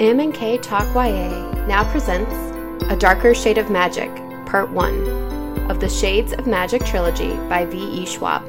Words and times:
M 0.00 0.20
and 0.20 0.32
K 0.32 0.56
Talk 0.58 0.86
YA 0.94 1.66
now 1.66 1.82
presents 1.90 2.32
A 2.84 2.94
Darker 2.94 3.34
Shade 3.34 3.58
of 3.58 3.68
Magic, 3.68 4.08
Part 4.46 4.70
1 4.70 5.66
of 5.68 5.80
the 5.80 5.88
Shades 5.88 6.32
of 6.32 6.46
Magic 6.46 6.84
trilogy 6.84 7.34
by 7.48 7.64
V. 7.64 7.76
E. 7.76 8.06
Schwab. 8.06 8.44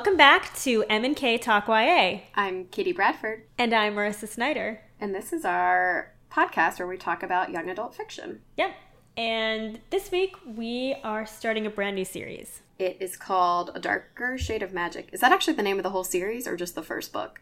Welcome 0.00 0.16
back 0.16 0.54
to 0.60 0.82
M&K 0.88 1.36
Talk 1.36 1.68
YA. 1.68 2.20
I'm 2.34 2.64
Katie 2.68 2.90
Bradford, 2.90 3.42
And 3.58 3.74
I'm 3.74 3.96
Marissa 3.96 4.26
Snyder. 4.26 4.80
and 4.98 5.14
this 5.14 5.30
is 5.30 5.44
our 5.44 6.14
podcast 6.32 6.78
where 6.78 6.88
we 6.88 6.96
talk 6.96 7.22
about 7.22 7.50
young 7.50 7.68
adult 7.68 7.94
fiction. 7.94 8.40
Yep. 8.56 8.74
And 9.18 9.80
this 9.90 10.10
week 10.10 10.36
we 10.46 10.96
are 11.04 11.26
starting 11.26 11.66
a 11.66 11.70
brand 11.70 11.96
new 11.96 12.06
series. 12.06 12.62
It 12.78 12.96
is 12.98 13.14
called 13.14 13.72
A 13.74 13.78
Darker 13.78 14.38
Shade 14.38 14.62
of 14.62 14.72
Magic. 14.72 15.10
Is 15.12 15.20
that 15.20 15.32
actually 15.32 15.52
the 15.52 15.62
name 15.62 15.76
of 15.76 15.82
the 15.82 15.90
whole 15.90 16.02
series 16.02 16.48
or 16.48 16.56
just 16.56 16.74
the 16.74 16.82
first 16.82 17.12
book? 17.12 17.38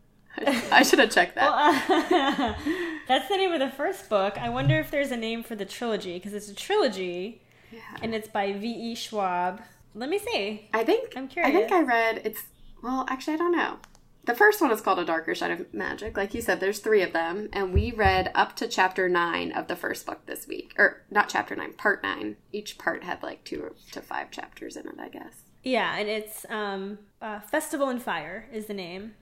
I 0.38 0.84
should 0.84 1.00
have 1.00 1.10
checked 1.10 1.34
that. 1.34 2.56
That's 3.06 3.28
the 3.28 3.36
name 3.36 3.52
of 3.52 3.60
the 3.60 3.68
first 3.68 4.08
book. 4.08 4.38
I 4.38 4.48
wonder 4.48 4.80
if 4.80 4.90
there's 4.90 5.10
a 5.10 5.16
name 5.18 5.42
for 5.42 5.56
the 5.56 5.66
trilogy 5.66 6.14
because 6.14 6.32
it's 6.32 6.48
a 6.48 6.54
trilogy 6.54 7.42
yeah. 7.70 7.80
and 8.00 8.14
it's 8.14 8.28
by 8.28 8.54
V.E. 8.54 8.94
Schwab. 8.94 9.60
Let 9.98 10.10
me 10.10 10.18
see. 10.18 10.68
I 10.72 10.84
think 10.84 11.14
I'm 11.16 11.26
curious. 11.26 11.52
I 11.54 11.58
think 11.58 11.72
I 11.72 11.82
read 11.82 12.22
it's 12.24 12.44
well, 12.82 13.04
actually 13.08 13.34
I 13.34 13.38
don't 13.38 13.56
know. 13.56 13.78
The 14.24 14.34
first 14.34 14.60
one 14.60 14.70
is 14.70 14.80
called 14.80 14.98
A 14.98 15.04
Darker 15.04 15.34
Shade 15.34 15.52
of 15.52 15.74
Magic. 15.74 16.16
Like 16.16 16.34
you 16.34 16.42
said, 16.42 16.60
there's 16.60 16.80
three 16.80 17.02
of 17.02 17.14
them, 17.14 17.48
and 17.52 17.72
we 17.72 17.92
read 17.92 18.30
up 18.34 18.54
to 18.56 18.68
chapter 18.68 19.08
nine 19.08 19.50
of 19.52 19.68
the 19.68 19.74
first 19.74 20.04
book 20.04 20.26
this 20.26 20.46
week. 20.46 20.74
Or 20.76 21.02
not 21.10 21.30
chapter 21.30 21.56
nine, 21.56 21.72
part 21.72 22.02
nine. 22.02 22.36
Each 22.52 22.78
part 22.78 23.02
had 23.04 23.22
like 23.22 23.42
two 23.42 23.74
to 23.92 24.02
five 24.02 24.30
chapters 24.30 24.76
in 24.76 24.86
it, 24.86 24.96
I 25.00 25.08
guess. 25.08 25.44
Yeah, 25.64 25.96
and 25.96 26.08
it's 26.08 26.46
um, 26.50 26.98
uh, 27.20 27.40
Festival 27.40 27.88
and 27.88 28.02
Fire 28.02 28.48
is 28.52 28.66
the 28.66 28.74
name. 28.74 29.14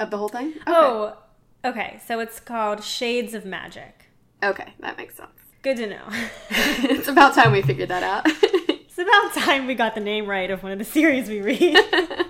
Of 0.00 0.10
the 0.10 0.18
whole 0.18 0.28
thing? 0.28 0.48
Okay. 0.48 0.62
Oh, 0.66 1.18
okay. 1.64 2.00
So 2.06 2.18
it's 2.18 2.40
called 2.40 2.82
Shades 2.82 3.34
of 3.34 3.44
Magic. 3.44 4.06
Okay, 4.42 4.72
that 4.80 4.96
makes 4.96 5.16
sense. 5.16 5.30
Good 5.62 5.76
to 5.76 5.86
know. 5.86 6.04
it's 6.50 7.08
about 7.08 7.34
time 7.34 7.52
we 7.52 7.62
figured 7.62 7.90
that 7.90 8.02
out. 8.02 8.26
it's 8.98 9.34
about 9.34 9.44
time 9.44 9.66
we 9.66 9.74
got 9.74 9.94
the 9.94 10.00
name 10.00 10.26
right 10.26 10.50
of 10.50 10.62
one 10.62 10.72
of 10.72 10.78
the 10.78 10.84
series 10.84 11.28
we 11.28 11.40
read. 11.40 11.78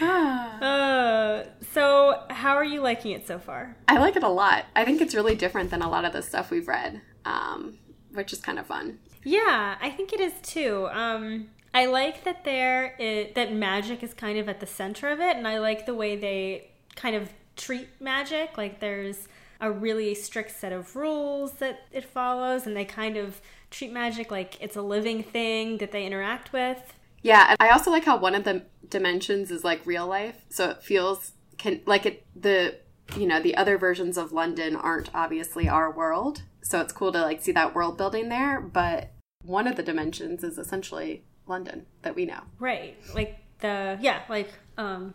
Uh, 0.00 1.44
so, 1.72 2.22
how 2.30 2.54
are 2.56 2.64
you 2.64 2.80
liking 2.80 3.12
it 3.12 3.26
so 3.26 3.38
far? 3.38 3.76
I 3.86 3.98
like 3.98 4.16
it 4.16 4.22
a 4.22 4.28
lot. 4.28 4.64
I 4.74 4.84
think 4.84 5.00
it's 5.00 5.14
really 5.14 5.34
different 5.34 5.70
than 5.70 5.82
a 5.82 5.88
lot 5.88 6.04
of 6.04 6.12
the 6.12 6.22
stuff 6.22 6.50
we've 6.50 6.66
read, 6.66 7.02
um, 7.24 7.78
which 8.12 8.32
is 8.32 8.40
kind 8.40 8.58
of 8.58 8.66
fun. 8.66 8.98
Yeah, 9.22 9.76
I 9.80 9.90
think 9.90 10.12
it 10.12 10.20
is 10.20 10.32
too. 10.42 10.88
Um, 10.90 11.48
I 11.74 11.86
like 11.86 12.24
that 12.24 12.44
there 12.44 12.94
i 12.98 13.30
that 13.34 13.52
magic 13.52 14.02
is 14.02 14.14
kind 14.14 14.38
of 14.38 14.48
at 14.48 14.60
the 14.60 14.66
center 14.66 15.08
of 15.08 15.20
it, 15.20 15.36
and 15.36 15.46
I 15.46 15.58
like 15.58 15.86
the 15.86 15.94
way 15.94 16.16
they 16.16 16.70
kind 16.96 17.14
of 17.14 17.30
treat 17.56 17.88
magic. 18.00 18.56
Like 18.56 18.80
there's 18.80 19.28
a 19.60 19.70
really 19.70 20.14
strict 20.14 20.58
set 20.58 20.72
of 20.72 20.96
rules 20.96 21.52
that 21.54 21.80
it 21.92 22.04
follows, 22.04 22.66
and 22.66 22.76
they 22.76 22.84
kind 22.84 23.16
of 23.16 23.40
treat 23.74 23.92
magic 23.92 24.30
like 24.30 24.56
it's 24.60 24.76
a 24.76 24.82
living 24.82 25.22
thing 25.22 25.78
that 25.78 25.92
they 25.92 26.06
interact 26.06 26.52
with. 26.52 26.94
Yeah, 27.22 27.46
and 27.50 27.56
I 27.60 27.70
also 27.70 27.90
like 27.90 28.04
how 28.04 28.16
one 28.18 28.34
of 28.34 28.44
the 28.44 28.62
dimensions 28.88 29.50
is 29.50 29.64
like 29.64 29.84
real 29.84 30.06
life, 30.06 30.44
so 30.48 30.70
it 30.70 30.82
feels 30.82 31.32
can 31.58 31.80
like 31.86 32.06
it 32.06 32.26
the 32.36 32.76
you 33.16 33.26
know 33.26 33.40
the 33.40 33.56
other 33.56 33.76
versions 33.76 34.16
of 34.16 34.32
London 34.32 34.76
aren't 34.76 35.10
obviously 35.14 35.68
our 35.68 35.90
world, 35.90 36.42
so 36.62 36.80
it's 36.80 36.92
cool 36.92 37.12
to 37.12 37.20
like 37.20 37.42
see 37.42 37.52
that 37.52 37.74
world 37.74 37.98
building 37.98 38.28
there. 38.28 38.60
But 38.60 39.12
one 39.42 39.66
of 39.66 39.76
the 39.76 39.82
dimensions 39.82 40.44
is 40.44 40.56
essentially 40.58 41.24
London 41.46 41.86
that 42.02 42.14
we 42.14 42.24
know. 42.26 42.40
Right. 42.58 42.96
Like 43.14 43.38
the 43.60 43.98
yeah, 44.00 44.22
like 44.28 44.52
um 44.78 45.14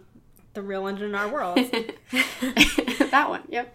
the 0.53 0.62
real 0.62 0.81
London 0.81 1.06
in 1.06 1.16
our 1.16 1.30
world. 1.30 1.58
that 2.12 3.26
one, 3.30 3.44
yep. 3.50 3.74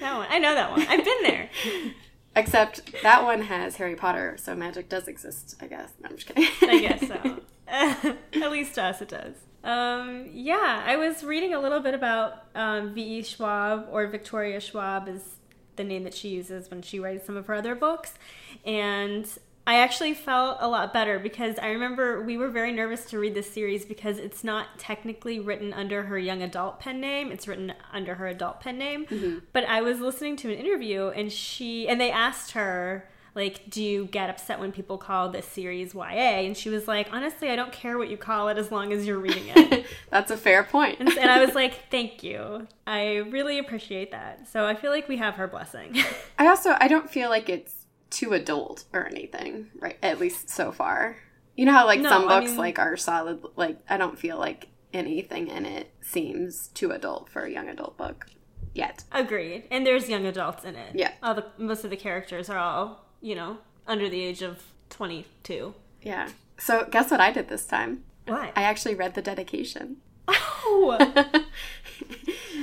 that 0.00 0.16
one. 0.16 0.26
I 0.30 0.38
know 0.38 0.54
that 0.54 0.70
one. 0.70 0.86
I've 0.88 1.04
been 1.04 1.22
there. 1.22 1.50
Except 2.34 3.02
that 3.02 3.24
one 3.24 3.42
has 3.42 3.76
Harry 3.76 3.94
Potter, 3.94 4.36
so 4.38 4.54
magic 4.54 4.88
does 4.88 5.06
exist. 5.06 5.56
I 5.60 5.66
guess. 5.66 5.92
No, 6.00 6.08
I'm 6.08 6.16
just 6.16 6.28
kidding. 6.28 6.46
I 6.62 6.80
guess 6.80 7.06
so. 7.06 7.40
At 8.42 8.50
least 8.50 8.74
to 8.74 8.82
us 8.82 9.00
it 9.00 9.08
does. 9.08 9.34
Um, 9.64 10.28
yeah, 10.32 10.82
I 10.84 10.96
was 10.96 11.22
reading 11.22 11.54
a 11.54 11.60
little 11.60 11.80
bit 11.80 11.94
about 11.94 12.44
um, 12.54 12.94
V.E. 12.94 13.22
Schwab, 13.22 13.86
or 13.90 14.06
Victoria 14.08 14.60
Schwab 14.60 15.08
is 15.08 15.36
the 15.76 15.84
name 15.84 16.04
that 16.04 16.14
she 16.14 16.28
uses 16.28 16.70
when 16.70 16.82
she 16.82 16.98
writes 16.98 17.26
some 17.26 17.36
of 17.36 17.46
her 17.46 17.54
other 17.54 17.74
books. 17.74 18.14
And 18.64 19.26
I 19.66 19.76
actually 19.76 20.14
felt 20.14 20.58
a 20.60 20.68
lot 20.68 20.92
better 20.92 21.18
because 21.18 21.58
I 21.58 21.68
remember 21.68 22.20
we 22.20 22.36
were 22.36 22.48
very 22.48 22.72
nervous 22.72 23.04
to 23.06 23.18
read 23.18 23.34
this 23.34 23.50
series 23.50 23.84
because 23.84 24.18
it's 24.18 24.42
not 24.42 24.78
technically 24.78 25.38
written 25.38 25.72
under 25.72 26.04
her 26.04 26.18
young 26.18 26.42
adult 26.42 26.80
pen 26.80 27.00
name. 27.00 27.30
It's 27.30 27.46
written 27.46 27.72
under 27.92 28.16
her 28.16 28.26
adult 28.26 28.60
pen 28.60 28.76
name. 28.78 29.06
Mm-hmm. 29.06 29.38
But 29.52 29.64
I 29.64 29.80
was 29.80 30.00
listening 30.00 30.36
to 30.38 30.52
an 30.52 30.58
interview 30.58 31.08
and 31.08 31.30
she 31.30 31.86
and 31.88 32.00
they 32.00 32.10
asked 32.10 32.52
her 32.52 33.08
like, 33.34 33.70
do 33.70 33.82
you 33.82 34.06
get 34.06 34.28
upset 34.28 34.60
when 34.60 34.72
people 34.72 34.98
call 34.98 35.30
this 35.30 35.46
series 35.46 35.94
YA? 35.94 36.02
And 36.02 36.56
she 36.56 36.68
was 36.68 36.86
like, 36.86 37.08
honestly, 37.12 37.48
I 37.48 37.56
don't 37.56 37.72
care 37.72 37.96
what 37.96 38.10
you 38.10 38.16
call 38.16 38.48
it 38.48 38.58
as 38.58 38.70
long 38.70 38.92
as 38.92 39.06
you're 39.06 39.18
reading 39.18 39.44
it. 39.48 39.86
That's 40.10 40.30
a 40.30 40.36
fair 40.36 40.64
point. 40.64 41.00
and, 41.00 41.08
and 41.08 41.30
I 41.30 41.42
was 41.44 41.54
like, 41.54 41.90
thank 41.90 42.22
you. 42.22 42.66
I 42.86 43.16
really 43.16 43.58
appreciate 43.58 44.10
that. 44.10 44.48
So 44.48 44.66
I 44.66 44.74
feel 44.74 44.90
like 44.90 45.08
we 45.08 45.16
have 45.16 45.36
her 45.36 45.48
blessing. 45.48 45.96
I 46.38 46.48
also 46.48 46.74
I 46.78 46.88
don't 46.88 47.10
feel 47.10 47.30
like 47.30 47.48
it's 47.48 47.81
too 48.12 48.32
adult 48.32 48.84
or 48.92 49.06
anything, 49.06 49.68
right? 49.80 49.98
At 50.02 50.20
least 50.20 50.48
so 50.50 50.70
far. 50.70 51.16
You 51.56 51.66
know 51.66 51.72
how 51.72 51.86
like 51.86 52.00
No, 52.00 52.08
some 52.08 52.28
I 52.28 52.38
books 52.38 52.50
mean- 52.52 52.58
like 52.60 52.78
are 52.78 52.96
solid 52.96 53.42
like 53.56 53.78
I 53.88 53.96
don't 53.96 54.18
feel 54.18 54.38
like 54.38 54.68
anything 54.94 55.48
in 55.48 55.64
it 55.66 55.90
seems 56.00 56.68
too 56.68 56.92
adult 56.92 57.28
for 57.28 57.42
a 57.44 57.50
young 57.50 57.68
adult 57.68 57.96
book 57.96 58.26
yet. 58.74 59.04
Agreed. 59.12 59.64
And 59.70 59.86
there's 59.86 60.08
young 60.08 60.26
adults 60.26 60.64
in 60.64 60.76
it. 60.76 60.94
Yeah. 60.94 61.12
All 61.22 61.34
the 61.34 61.46
most 61.58 61.84
of 61.84 61.90
the 61.90 61.96
characters 61.96 62.48
are 62.48 62.58
all, 62.58 63.06
you 63.20 63.34
know, 63.34 63.58
under 63.86 64.08
the 64.08 64.22
age 64.22 64.42
of 64.42 64.62
22. 64.90 65.74
Yeah. 66.02 66.28
So 66.58 66.86
guess 66.90 67.10
what 67.10 67.20
I 67.20 67.32
did 67.32 67.48
this 67.48 67.64
time? 67.66 68.04
Why? 68.26 68.52
I 68.54 68.62
actually 68.62 68.94
read 68.94 69.14
the 69.14 69.22
dedication. 69.22 69.96
oh, 70.28 70.96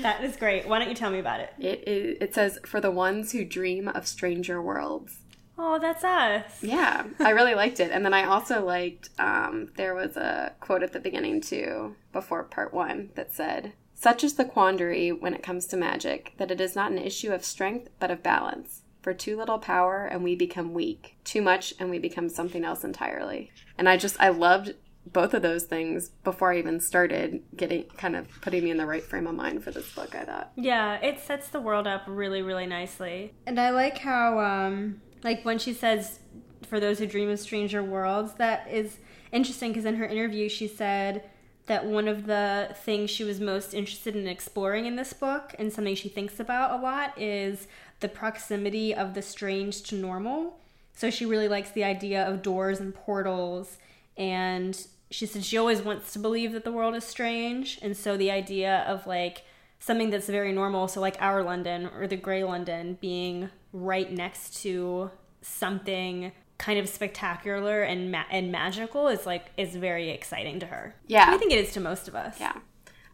that 0.02 0.24
is 0.24 0.36
great. 0.38 0.68
Why 0.68 0.80
don't 0.80 0.90
you 0.90 0.96
tell 0.96 1.12
me 1.12 1.20
about 1.20 1.40
it? 1.42 1.54
It 1.60 1.84
is, 1.88 2.18
it 2.22 2.34
says 2.34 2.60
for 2.66 2.80
the 2.80 2.92
ones 2.92 3.32
who 3.32 3.44
dream 3.44 3.88
of 3.88 4.08
stranger 4.08 4.62
worlds. 4.62 5.18
Oh, 5.62 5.78
that's 5.78 6.06
us. 6.06 6.64
Yeah, 6.64 7.04
I 7.20 7.32
really 7.32 7.54
liked 7.64 7.82
it. 7.82 7.92
And 7.92 8.06
then 8.06 8.14
I 8.14 8.24
also 8.24 8.64
liked 8.64 9.10
um, 9.20 9.72
there 9.76 9.94
was 9.94 10.16
a 10.16 10.54
quote 10.62 10.84
at 10.84 10.94
the 10.94 11.02
beginning 11.02 11.42
too, 11.42 11.96
before 12.14 12.44
part 12.44 12.74
one, 12.74 13.10
that 13.16 13.34
said, 13.34 13.74
Such 13.94 14.24
is 14.24 14.36
the 14.36 14.46
quandary 14.46 15.12
when 15.12 15.34
it 15.34 15.44
comes 15.44 15.66
to 15.68 15.78
magic, 15.78 16.34
that 16.38 16.50
it 16.50 16.62
is 16.62 16.78
not 16.78 16.94
an 16.94 16.98
issue 16.98 17.34
of 17.34 17.44
strength, 17.44 17.90
but 18.00 18.10
of 18.10 18.24
balance. 18.24 18.84
For 19.02 19.14
too 19.14 19.38
little 19.38 19.60
power, 19.60 20.06
and 20.06 20.24
we 20.24 20.36
become 20.36 20.74
weak. 20.74 21.18
Too 21.24 21.42
much, 21.42 21.74
and 21.78 21.90
we 21.90 22.00
become 22.00 22.30
something 22.30 22.64
else 22.64 22.84
entirely. 22.84 23.52
And 23.78 23.88
I 23.88 23.98
just, 23.98 24.20
I 24.20 24.30
loved 24.30 24.76
both 25.06 25.34
of 25.34 25.42
those 25.42 25.64
things 25.64 26.10
before 26.24 26.54
I 26.54 26.60
even 26.60 26.80
started 26.80 27.42
getting 27.56 27.86
kind 27.98 28.16
of 28.16 28.28
putting 28.42 28.64
me 28.64 28.72
in 28.72 28.78
the 28.78 28.86
right 28.86 29.04
frame 29.04 29.28
of 29.28 29.36
mind 29.36 29.64
for 29.64 29.72
this 29.72 29.92
book, 29.94 30.16
I 30.16 30.24
thought. 30.24 30.52
Yeah, 30.56 31.00
it 31.02 31.20
sets 31.20 31.50
the 31.50 31.62
world 31.62 31.88
up 31.88 32.04
really, 32.08 32.42
really 32.42 32.66
nicely. 32.66 33.34
And 33.46 33.60
I 33.60 33.72
like 33.72 33.98
how, 33.98 34.40
um, 34.40 35.02
like 35.24 35.44
when 35.44 35.60
she 35.60 35.74
says, 35.74 36.20
for 36.68 36.80
those 36.80 37.00
who 37.00 37.08
dream 37.08 37.30
of 37.30 37.40
stranger 37.40 37.84
worlds, 37.84 38.34
that 38.34 38.68
is 38.70 38.98
interesting 39.32 39.72
because 39.72 39.86
in 39.86 39.96
her 39.96 40.06
interview 40.06 40.50
she 40.50 40.68
said 40.68 41.30
that 41.68 41.86
one 41.86 42.08
of 42.08 42.26
the 42.26 42.76
things 42.84 43.10
she 43.10 43.24
was 43.24 43.40
most 43.40 43.74
interested 43.74 44.16
in 44.16 44.28
exploring 44.28 44.86
in 44.86 44.96
this 44.96 45.14
book 45.14 45.54
and 45.60 45.72
something 45.72 45.96
she 45.96 46.10
thinks 46.10 46.40
about 46.40 46.80
a 46.80 46.82
lot 46.82 47.14
is 47.16 47.68
the 48.00 48.08
proximity 48.08 48.94
of 48.94 49.14
the 49.14 49.22
strange 49.22 49.84
to 49.84 49.96
normal. 49.96 50.60
So 50.94 51.10
she 51.10 51.26
really 51.26 51.48
likes 51.48 51.70
the 51.72 51.84
idea 51.84 52.28
of 52.28 52.42
doors 52.42 52.80
and 52.80 52.94
portals 52.94 53.78
and 54.18 54.86
she 55.12 55.26
said 55.26 55.44
she 55.44 55.58
always 55.58 55.82
wants 55.82 56.14
to 56.14 56.20
believe 56.20 56.52
that 56.52 56.64
the 56.64 56.72
world 56.72 56.96
is 56.96 57.04
strange 57.04 57.80
and 57.82 57.96
so 57.96 58.18
the 58.18 58.30
idea 58.30 58.84
of 58.88 59.08
like 59.08 59.44
something 59.80 60.10
that's 60.10 60.28
very 60.28 60.52
normal 60.52 60.88
so 60.88 61.00
like 61.00 61.16
our 61.20 61.42
london 61.42 61.90
or 61.96 62.06
the 62.06 62.18
gray 62.18 62.44
london 62.44 62.98
being 63.02 63.50
right 63.74 64.12
next 64.12 64.62
to 64.64 65.12
something 65.42 66.32
kind 66.58 66.78
of 66.80 66.90
spectacular 66.90 67.82
and 67.84 68.12
ma- 68.12 68.26
and 68.30 68.52
magical 68.52 69.08
is 69.08 69.26
like 69.26 69.48
is 69.58 69.76
very 69.76 70.10
exciting 70.10 70.60
to 70.60 70.66
her 70.66 70.96
Yeah. 71.08 71.26
i 71.30 71.38
think 71.38 71.52
it 71.54 71.60
is 71.60 71.72
to 71.74 71.80
most 71.80 72.08
of 72.08 72.16
us 72.16 72.40
Yeah. 72.40 72.54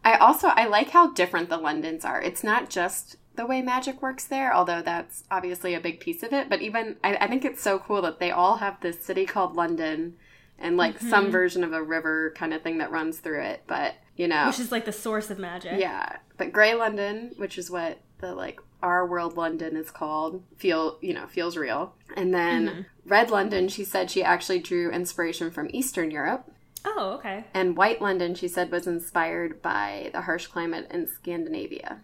I 0.04 0.18
also 0.18 0.46
I 0.48 0.66
like 0.68 0.90
how 0.90 1.10
different 1.14 1.48
the 1.48 1.56
Londons 1.56 2.04
are. 2.04 2.22
It's 2.22 2.44
not 2.44 2.70
just 2.70 3.16
the 3.34 3.44
way 3.44 3.60
magic 3.60 4.00
works 4.00 4.24
there, 4.24 4.54
although 4.54 4.80
that's 4.80 5.24
obviously 5.32 5.74
a 5.74 5.80
big 5.80 5.98
piece 5.98 6.22
of 6.22 6.32
it. 6.32 6.48
But 6.48 6.62
even, 6.62 6.94
I, 7.02 7.16
I 7.16 7.26
think 7.26 7.44
it's 7.44 7.60
so 7.60 7.80
cool 7.80 8.00
that 8.02 8.20
they 8.20 8.30
all 8.30 8.58
have 8.58 8.80
this 8.80 9.04
city 9.04 9.26
called 9.26 9.56
London 9.56 10.14
and 10.60 10.76
like 10.76 10.94
Mm-hmm. 10.98 11.10
some 11.10 11.32
version 11.32 11.64
of 11.64 11.72
a 11.72 11.82
river 11.82 12.32
kind 12.36 12.54
of 12.54 12.62
thing 12.62 12.78
that 12.78 12.92
runs 12.92 13.18
through 13.18 13.42
it. 13.42 13.64
But, 13.66 13.94
you 14.14 14.28
know, 14.28 14.46
Which 14.46 14.60
is 14.60 14.70
like 14.70 14.84
the 14.84 14.92
source 14.92 15.28
of 15.28 15.40
magic. 15.40 15.80
yeah. 15.80 16.18
But 16.36 16.52
Grey 16.52 16.74
London, 16.74 17.32
which 17.36 17.58
is 17.58 17.68
what 17.68 17.98
the 18.18 18.34
like 18.34 18.60
our 18.82 19.06
world 19.06 19.36
London 19.36 19.76
is 19.76 19.90
called, 19.90 20.42
feel, 20.56 20.98
you 21.00 21.14
know, 21.14 21.26
feels 21.26 21.56
real. 21.56 21.94
And 22.16 22.32
then 22.34 22.66
Mm-hmm. 22.68 22.80
Red 23.08 23.30
London, 23.30 23.68
she 23.68 23.84
said 23.84 24.10
she 24.10 24.22
actually 24.22 24.58
drew 24.58 24.90
inspiration 24.90 25.50
from 25.50 25.68
Eastern 25.72 26.10
Europe. 26.10 26.50
Oh, 26.84 27.12
okay. 27.18 27.44
And 27.54 27.76
White 27.76 28.00
London, 28.02 28.34
she 28.34 28.48
said, 28.48 28.70
was 28.70 28.86
inspired 28.86 29.62
by 29.62 30.10
the 30.12 30.22
harsh 30.22 30.46
climate 30.48 30.88
in 30.90 31.06
Scandinavia. 31.08 32.00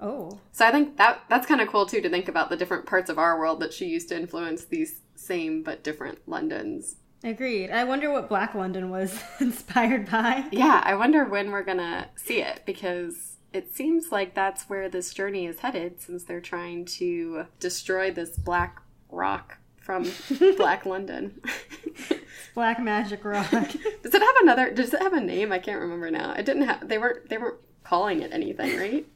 Oh. 0.00 0.40
So 0.52 0.66
I 0.66 0.70
think 0.70 0.96
that 0.96 1.22
that's 1.28 1.46
kind 1.46 1.60
of 1.60 1.68
cool 1.68 1.86
too 1.86 2.00
to 2.00 2.10
think 2.10 2.28
about 2.28 2.50
the 2.50 2.56
different 2.56 2.86
parts 2.86 3.08
of 3.08 3.18
our 3.18 3.38
world 3.38 3.60
that 3.60 3.72
she 3.72 3.86
used 3.86 4.08
to 4.08 4.16
influence 4.16 4.64
these 4.64 5.00
same 5.16 5.62
but 5.62 5.84
different 5.84 6.18
Londons. 6.26 6.96
Agreed. 7.24 7.70
I 7.70 7.84
wonder 7.84 8.10
what 8.10 8.28
Black 8.28 8.54
London 8.54 8.90
was 8.90 9.22
inspired 9.40 10.10
by. 10.10 10.44
Yeah, 10.50 10.82
I 10.84 10.94
wonder 10.96 11.24
when 11.24 11.50
we're 11.50 11.62
gonna 11.62 12.08
see 12.16 12.42
it 12.42 12.62
because 12.66 13.31
it 13.52 13.74
seems 13.74 14.10
like 14.12 14.34
that's 14.34 14.64
where 14.64 14.88
this 14.88 15.12
journey 15.14 15.46
is 15.46 15.60
headed 15.60 16.00
since 16.00 16.24
they're 16.24 16.40
trying 16.40 16.84
to 16.86 17.46
destroy 17.60 18.10
this 18.10 18.36
black 18.36 18.80
rock 19.10 19.58
from 19.78 20.10
Black 20.56 20.86
London. 20.86 21.40
Black 22.54 22.80
Magic 22.80 23.24
Rock. 23.24 23.50
does 23.50 24.14
it 24.14 24.22
have 24.22 24.36
another? 24.42 24.70
Does 24.70 24.94
it 24.94 25.02
have 25.02 25.12
a 25.12 25.20
name? 25.20 25.50
I 25.52 25.58
can't 25.58 25.80
remember 25.80 26.10
now. 26.10 26.32
It 26.32 26.44
didn't 26.46 26.62
have. 26.62 26.88
They 26.88 26.98
weren't. 26.98 27.28
They 27.28 27.38
weren't 27.38 27.58
calling 27.84 28.20
it 28.22 28.30
anything, 28.32 28.76
right? 28.78 29.06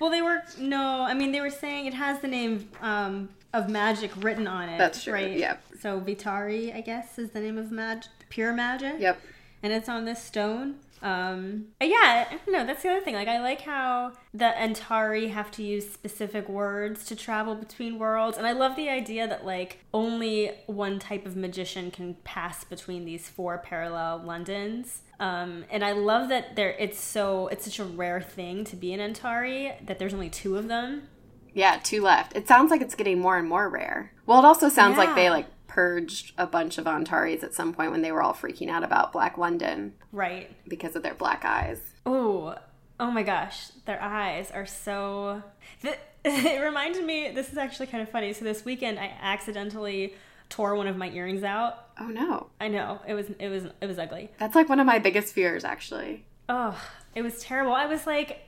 well, 0.00 0.10
they 0.10 0.22
were 0.22 0.42
no. 0.58 1.02
I 1.02 1.12
mean, 1.14 1.32
they 1.32 1.40
were 1.40 1.50
saying 1.50 1.86
it 1.86 1.94
has 1.94 2.20
the 2.20 2.28
name 2.28 2.70
um, 2.80 3.28
of 3.52 3.68
magic 3.68 4.10
written 4.16 4.46
on 4.46 4.68
it. 4.70 4.78
That's 4.78 5.04
true, 5.04 5.12
Right. 5.12 5.36
yeah. 5.38 5.56
So 5.80 6.00
Vitari, 6.00 6.74
I 6.74 6.80
guess, 6.80 7.18
is 7.18 7.30
the 7.30 7.40
name 7.40 7.58
of 7.58 7.70
mag 7.70 8.04
pure 8.30 8.52
magic. 8.52 8.94
Yep. 9.00 9.20
and 9.62 9.72
it's 9.72 9.88
on 9.88 10.04
this 10.06 10.22
stone. 10.22 10.76
Um, 11.04 11.66
yeah, 11.82 12.38
no, 12.48 12.64
that's 12.64 12.82
the 12.82 12.88
other 12.88 13.02
thing. 13.02 13.14
Like, 13.14 13.28
I 13.28 13.38
like 13.38 13.60
how 13.60 14.12
the 14.32 14.52
Antari 14.56 15.30
have 15.30 15.50
to 15.52 15.62
use 15.62 15.88
specific 15.88 16.48
words 16.48 17.04
to 17.04 17.14
travel 17.14 17.54
between 17.54 17.98
worlds, 17.98 18.38
and 18.38 18.46
I 18.46 18.52
love 18.52 18.74
the 18.74 18.88
idea 18.88 19.28
that 19.28 19.44
like 19.44 19.84
only 19.92 20.52
one 20.66 20.98
type 20.98 21.26
of 21.26 21.36
magician 21.36 21.90
can 21.90 22.14
pass 22.24 22.64
between 22.64 23.04
these 23.04 23.28
four 23.28 23.58
parallel 23.58 24.22
Londons. 24.24 25.02
Um, 25.20 25.66
and 25.70 25.84
I 25.84 25.92
love 25.92 26.30
that 26.30 26.56
there 26.56 26.74
it's 26.78 27.00
so 27.00 27.48
it's 27.48 27.64
such 27.64 27.78
a 27.78 27.84
rare 27.84 28.22
thing 28.22 28.64
to 28.64 28.74
be 28.74 28.92
an 28.94 29.00
Antari 29.00 29.74
that 29.86 29.98
there's 29.98 30.14
only 30.14 30.30
two 30.30 30.56
of 30.56 30.68
them. 30.68 31.08
Yeah, 31.52 31.78
two 31.82 32.02
left. 32.02 32.34
It 32.34 32.48
sounds 32.48 32.70
like 32.70 32.80
it's 32.80 32.94
getting 32.94 33.20
more 33.20 33.38
and 33.38 33.48
more 33.48 33.68
rare. 33.68 34.12
Well, 34.26 34.40
it 34.40 34.44
also 34.44 34.68
sounds 34.68 34.96
like 34.96 35.14
they 35.14 35.30
like 35.30 35.46
purged 35.74 36.32
a 36.38 36.46
bunch 36.46 36.78
of 36.78 36.86
Antares 36.86 37.42
at 37.42 37.52
some 37.52 37.72
point 37.74 37.90
when 37.90 38.00
they 38.02 38.12
were 38.12 38.22
all 38.22 38.32
freaking 38.32 38.70
out 38.70 38.84
about 38.84 39.12
Black 39.12 39.36
London 39.36 39.92
Right. 40.12 40.48
because 40.68 40.94
of 40.94 41.02
their 41.02 41.14
black 41.14 41.44
eyes. 41.44 41.80
Oh, 42.06 42.54
oh 43.00 43.10
my 43.10 43.24
gosh, 43.24 43.70
their 43.84 44.00
eyes 44.00 44.50
are 44.52 44.66
so. 44.66 45.42
It 46.26 46.62
reminded 46.64 47.04
me. 47.04 47.32
This 47.32 47.50
is 47.52 47.58
actually 47.58 47.88
kind 47.88 48.02
of 48.02 48.08
funny. 48.08 48.32
So 48.32 48.46
this 48.46 48.64
weekend, 48.64 48.98
I 48.98 49.12
accidentally 49.20 50.14
tore 50.48 50.74
one 50.74 50.86
of 50.86 50.96
my 50.96 51.10
earrings 51.10 51.42
out. 51.42 51.88
Oh 52.00 52.06
no. 52.06 52.46
I 52.58 52.68
know 52.68 53.00
it 53.06 53.12
was 53.12 53.26
it 53.38 53.48
was 53.48 53.64
it 53.82 53.86
was 53.86 53.98
ugly. 53.98 54.30
That's 54.38 54.54
like 54.54 54.70
one 54.70 54.80
of 54.80 54.86
my 54.86 54.98
biggest 54.98 55.34
fears 55.34 55.64
actually. 55.64 56.24
Oh, 56.48 56.80
it 57.14 57.20
was 57.20 57.40
terrible. 57.42 57.74
I 57.74 57.84
was 57.84 58.06
like 58.06 58.38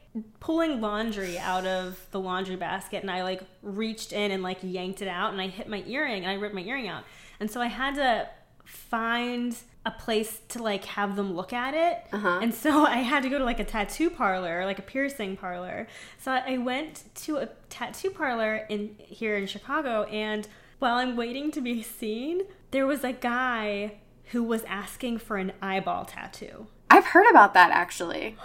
pulling 0.41 0.81
laundry 0.81 1.39
out 1.39 1.67
of 1.67 2.07
the 2.11 2.21
laundry 2.21 2.57
basket 2.57 3.03
and 3.03 3.11
I 3.11 3.23
like 3.23 3.43
reached 3.63 4.13
in 4.13 4.31
and 4.31 4.43
like 4.43 4.59
yanked 4.63 5.03
it 5.03 5.09
out 5.09 5.33
and 5.33 5.41
I 5.41 5.49
hit 5.49 5.69
my 5.69 5.83
earring 5.87 6.25
and 6.25 6.31
I 6.31 6.35
ripped 6.35 6.55
my 6.55 6.63
earring 6.63 6.89
out. 6.89 7.05
And 7.41 7.51
so 7.51 7.61
I 7.61 7.67
had 7.67 7.97
to 7.97 8.29
find 8.65 9.57
a 9.85 9.91
place 9.91 10.41
to 10.49 10.63
like 10.63 10.85
have 10.85 11.17
them 11.17 11.35
look 11.35 11.53
at 11.53 11.75
it. 11.75 12.03
Uh-huh. 12.13 12.41
And 12.43 12.53
so 12.53 12.85
I 12.85 12.99
had 12.99 13.23
to 13.23 13.29
go 13.29 13.39
to 13.39 13.45
like 13.45 13.61
a 13.61 13.65
tattoo 13.65 14.11
parlor, 14.11 14.65
like 14.65 14.79
a 14.79 14.83
piercing 14.83 15.37
parlor. 15.37 15.87
So 16.19 16.33
I 16.33 16.59
went 16.59 17.05
to 17.17 17.37
a 17.37 17.49
tattoo 17.69 18.11
parlor 18.11 18.67
in 18.69 18.97
here 18.99 19.37
in 19.37 19.47
Chicago 19.47 20.05
and 20.05 20.49
while 20.79 20.97
I'm 20.97 21.17
waiting 21.17 21.51
to 21.53 21.61
be 21.61 21.83
seen, 22.01 22.43
there 22.71 22.87
was 22.87 23.05
a 23.05 23.13
guy 23.13 23.99
who 24.33 24.43
was 24.43 24.65
asking 24.65 25.19
for 25.19 25.37
an 25.37 25.53
eyeball 25.63 26.05
tattoo. 26.05 26.67
I've 26.91 27.07
heard 27.07 27.29
about 27.31 27.55
that 27.55 27.71
actually. 27.71 28.37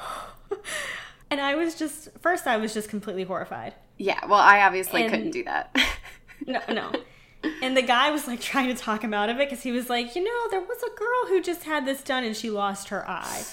And 1.32 1.42
I 1.42 1.56
was 1.56 1.74
just 1.76 2.10
first 2.20 2.46
I 2.46 2.58
was 2.58 2.74
just 2.74 2.90
completely 2.90 3.24
horrified. 3.24 3.74
Yeah, 3.98 4.20
well, 4.28 4.40
I 4.40 4.62
obviously 4.62 5.02
And- 5.04 5.12
couldn't 5.12 5.32
do 5.32 5.44
that. 5.46 5.76
No, 6.46 6.60
no. 6.70 6.92
And 7.64 7.76
the 7.76 7.82
guy 7.82 8.12
was 8.12 8.28
like 8.28 8.40
trying 8.40 8.68
to 8.68 8.76
talk 8.76 9.04
him 9.04 9.14
out 9.16 9.30
of 9.30 9.38
it 9.40 9.50
because 9.50 9.64
he 9.64 9.72
was 9.72 9.90
like, 9.90 10.16
you 10.16 10.24
know, 10.24 10.50
there 10.52 10.60
was 10.62 10.78
a 10.84 10.96
girl 11.00 11.26
who 11.28 11.42
just 11.42 11.64
had 11.64 11.86
this 11.88 12.04
done 12.04 12.24
and 12.24 12.36
she 12.38 12.52
lost 12.52 12.90
her 12.90 13.10
eye. 13.10 13.44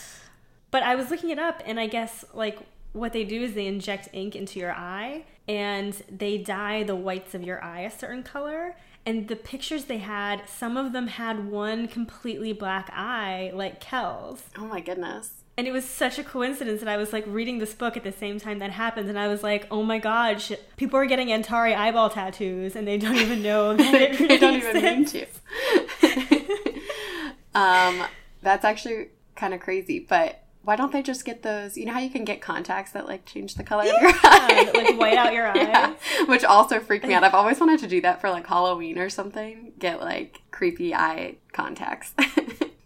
But 0.71 0.83
I 0.83 0.95
was 0.95 1.11
looking 1.11 1.31
it 1.31 1.39
up, 1.39 1.63
and 1.65 1.81
I 1.81 1.87
guess 1.87 2.27
like 2.35 2.59
what 2.93 3.13
they 3.15 3.25
do 3.25 3.43
is 3.43 3.55
they 3.55 3.67
inject 3.67 4.09
ink 4.13 4.35
into 4.37 4.59
your 4.59 4.73
eye 4.73 5.25
and 5.47 5.95
they 6.11 6.37
dye 6.37 6.83
the 6.83 6.97
whites 6.97 7.35
of 7.35 7.43
your 7.43 7.63
eye 7.65 7.81
a 7.81 7.91
certain 7.91 8.23
color. 8.23 8.77
And 9.07 9.29
the 9.29 9.37
pictures 9.37 9.85
they 9.85 9.99
had, 9.99 10.47
some 10.49 10.77
of 10.77 10.93
them 10.93 11.07
had 11.07 11.49
one 11.51 11.89
completely 11.89 12.53
black 12.53 12.91
eye, 12.93 13.51
like 13.55 13.81
Kel's. 13.81 14.43
oh 14.59 14.67
my 14.67 14.81
goodness. 14.81 15.38
And 15.59 15.67
it 15.67 15.73
was 15.73 15.85
such 15.85 16.21
a 16.21 16.25
coincidence 16.25 16.79
that 16.81 16.89
I 16.89 16.97
was 16.97 17.13
like 17.13 17.25
reading 17.27 17.59
this 17.59 17.75
book 17.75 17.97
at 17.97 18.05
the 18.05 18.13
same 18.13 18.39
time 18.39 18.61
that 18.61 18.71
happened, 18.71 19.09
and 19.09 19.19
I 19.19 19.27
was 19.27 19.43
like, 19.43 19.67
"Oh 19.73 19.83
my 19.83 19.99
god, 19.99 20.41
people 20.77 21.01
are 21.01 21.07
getting 21.07 21.29
Antari 21.29 21.77
eyeball 21.77 22.11
tattoos, 22.11 22.77
and 22.77 22.87
they 22.87 22.97
don't 22.97 23.17
even 23.27 23.43
know 23.43 23.77
that 23.77 23.95
it 24.01 24.21
really 24.21 24.29
they 24.29 24.39
don't 24.39 24.55
even 24.55 24.81
mean 24.81 25.05
to. 25.07 25.25
um, 27.55 28.05
that's 28.41 28.65
actually 28.65 29.09
kind 29.35 29.53
of 29.53 29.59
crazy, 29.59 29.99
but 29.99 30.45
why 30.63 30.77
don't 30.77 30.93
they 30.93 31.03
just 31.03 31.25
get 31.25 31.43
those? 31.43 31.77
You 31.77 31.87
know 31.87 31.93
how 31.93 31.99
you 32.01 32.11
can 32.11 32.25
get 32.25 32.41
contacts 32.41 32.93
that 32.93 33.09
like 33.09 33.27
change 33.27 33.57
the 33.57 33.65
color 33.65 33.83
of 33.83 33.89
your 34.01 34.11
Yeah, 34.11 34.21
eye, 34.23 34.71
like, 34.73 34.97
white 34.97 35.19
out 35.19 35.33
your 35.33 35.47
Yeah, 35.57 35.95
eyes. 36.21 36.29
which 36.29 36.45
also 36.45 36.79
freaked 36.79 37.05
me 37.05 37.15
out. 37.15 37.25
I've 37.25 37.35
always 37.35 37.59
wanted 37.59 37.81
to 37.81 37.89
do 37.89 38.01
that 38.03 38.21
for 38.21 38.31
like 38.31 38.47
Halloween 38.47 38.97
or 38.97 39.11
something. 39.11 39.73
Get 39.81 40.01
like 40.01 40.41
creepy 40.53 40.95
eye 40.95 41.39
contacts. 41.53 42.15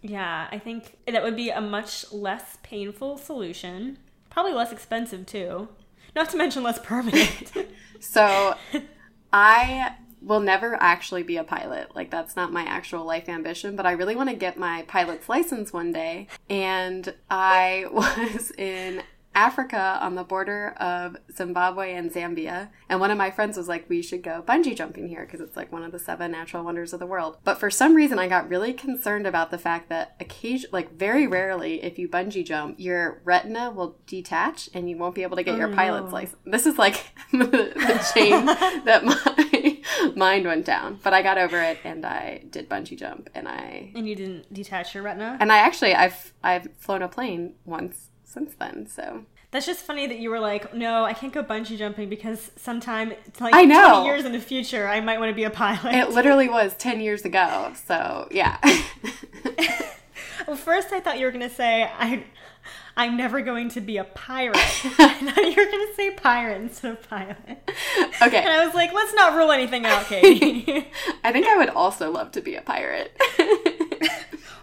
Yeah, 0.03 0.47
I 0.51 0.59
think 0.59 0.97
that 1.07 1.23
would 1.23 1.35
be 1.37 1.49
a 1.49 1.61
much 1.61 2.11
less 2.11 2.57
painful 2.61 3.17
solution. 3.17 3.97
Probably 4.29 4.53
less 4.53 4.71
expensive 4.71 5.25
too. 5.25 5.69
Not 6.15 6.29
to 6.29 6.37
mention 6.37 6.61
less 6.61 6.77
permanent. 6.79 7.53
So 8.03 8.55
I 9.31 9.95
will 10.21 10.41
never 10.41 10.75
actually 10.81 11.23
be 11.23 11.37
a 11.37 11.43
pilot. 11.45 11.95
Like 11.95 12.11
that's 12.11 12.35
not 12.35 12.51
my 12.51 12.63
actual 12.63 13.05
life 13.05 13.29
ambition, 13.29 13.77
but 13.77 13.85
I 13.85 13.91
really 13.93 14.15
want 14.15 14.29
to 14.29 14.35
get 14.35 14.57
my 14.59 14.83
pilot's 14.89 15.29
license 15.29 15.71
one 15.71 15.93
day. 15.93 16.27
And 16.49 17.13
I 17.29 17.85
was 17.91 18.51
in 18.57 19.03
Africa 19.35 19.97
on 20.01 20.15
the 20.15 20.23
border 20.23 20.75
of 20.77 21.17
Zimbabwe 21.31 21.93
and 21.93 22.11
Zambia, 22.11 22.69
and 22.89 22.99
one 22.99 23.11
of 23.11 23.17
my 23.17 23.31
friends 23.31 23.57
was 23.57 23.67
like, 23.67 23.89
"We 23.89 24.01
should 24.01 24.23
go 24.23 24.43
bungee 24.45 24.75
jumping 24.75 25.07
here 25.07 25.25
because 25.25 25.41
it's 25.41 25.57
like 25.57 25.71
one 25.71 25.83
of 25.83 25.91
the 25.91 25.99
seven 25.99 26.31
natural 26.31 26.63
wonders 26.63 26.93
of 26.93 26.99
the 26.99 27.05
world." 27.05 27.37
But 27.43 27.59
for 27.59 27.69
some 27.69 27.95
reason, 27.95 28.19
I 28.19 28.27
got 28.27 28.49
really 28.49 28.73
concerned 28.73 29.27
about 29.27 29.51
the 29.51 29.57
fact 29.57 29.89
that 29.89 30.15
occasion, 30.19 30.69
like 30.71 30.93
very 30.93 31.27
rarely, 31.27 31.83
if 31.83 31.97
you 31.97 32.07
bungee 32.07 32.45
jump, 32.45 32.75
your 32.79 33.21
retina 33.23 33.71
will 33.71 33.97
detach 34.07 34.69
and 34.73 34.89
you 34.89 34.97
won't 34.97 35.15
be 35.15 35.23
able 35.23 35.37
to 35.37 35.43
get 35.43 35.57
your 35.57 35.67
oh, 35.67 35.71
no. 35.71 35.75
pilot's 35.75 36.13
license. 36.13 36.41
This 36.45 36.65
is 36.65 36.77
like 36.77 37.03
the, 37.31 37.45
the 37.45 38.11
chain 38.13 38.45
that 38.85 39.03
my 39.03 39.81
mind 40.15 40.45
went 40.45 40.65
down, 40.65 40.99
but 41.03 41.13
I 41.13 41.21
got 41.21 41.37
over 41.37 41.61
it 41.61 41.79
and 41.83 42.05
I 42.05 42.43
did 42.49 42.69
bungee 42.69 42.97
jump 42.97 43.29
and 43.33 43.47
I 43.47 43.91
and 43.95 44.07
you 44.07 44.15
didn't 44.15 44.53
detach 44.53 44.93
your 44.93 45.03
retina? 45.03 45.37
and 45.39 45.51
I 45.51 45.57
actually 45.57 45.93
I've 45.93 46.33
I've 46.43 46.67
flown 46.77 47.01
a 47.01 47.07
plane 47.07 47.55
once 47.65 48.09
since 48.33 48.53
then. 48.55 48.87
So 48.87 49.25
That's 49.51 49.65
just 49.65 49.81
funny 49.81 50.07
that 50.07 50.19
you 50.19 50.29
were 50.29 50.39
like, 50.39 50.73
no, 50.73 51.03
I 51.03 51.13
can't 51.13 51.33
go 51.33 51.43
bungee 51.43 51.77
jumping 51.77 52.09
because 52.09 52.51
sometime, 52.55 53.11
it's 53.25 53.39
like 53.39 53.53
I 53.53 53.63
know. 53.63 54.01
20 54.01 54.05
years 54.05 54.25
in 54.25 54.31
the 54.31 54.39
future, 54.39 54.87
I 54.87 54.99
might 55.01 55.19
want 55.19 55.29
to 55.29 55.35
be 55.35 55.43
a 55.43 55.49
pilot. 55.49 55.93
it 55.93 56.09
literally 56.09 56.49
was 56.49 56.75
ten 56.75 56.99
years 56.99 57.23
ago. 57.25 57.73
So 57.85 58.27
yeah. 58.31 58.57
well, 60.47 60.57
first 60.57 60.91
I 60.91 60.99
thought 60.99 61.19
you 61.19 61.25
were 61.25 61.31
going 61.31 61.47
to 61.47 61.55
say, 61.55 61.83
I, 61.83 62.23
I'm 62.95 63.17
never 63.17 63.41
going 63.41 63.69
to 63.69 63.81
be 63.81 63.97
a 63.97 64.03
pirate. 64.03 64.55
I 64.57 65.13
thought 65.13 65.37
you 65.37 65.55
were 65.55 65.71
going 65.71 65.87
to 65.87 65.93
say 65.95 66.11
pirate 66.11 66.61
instead 66.61 66.91
of 66.91 67.09
pilot. 67.09 67.37
Okay. 67.39 67.57
And 68.21 68.23
okay. 68.23 68.45
I 68.47 68.65
was 68.65 68.75
like, 68.75 68.93
let's 68.93 69.13
not 69.13 69.35
rule 69.35 69.51
anything 69.51 69.85
out, 69.85 70.05
Katie. 70.05 70.87
I 71.23 71.31
think 71.31 71.47
I 71.47 71.57
would 71.57 71.69
also 71.69 72.11
love 72.11 72.31
to 72.33 72.41
be 72.41 72.55
a 72.55 72.61
pirate. 72.61 73.15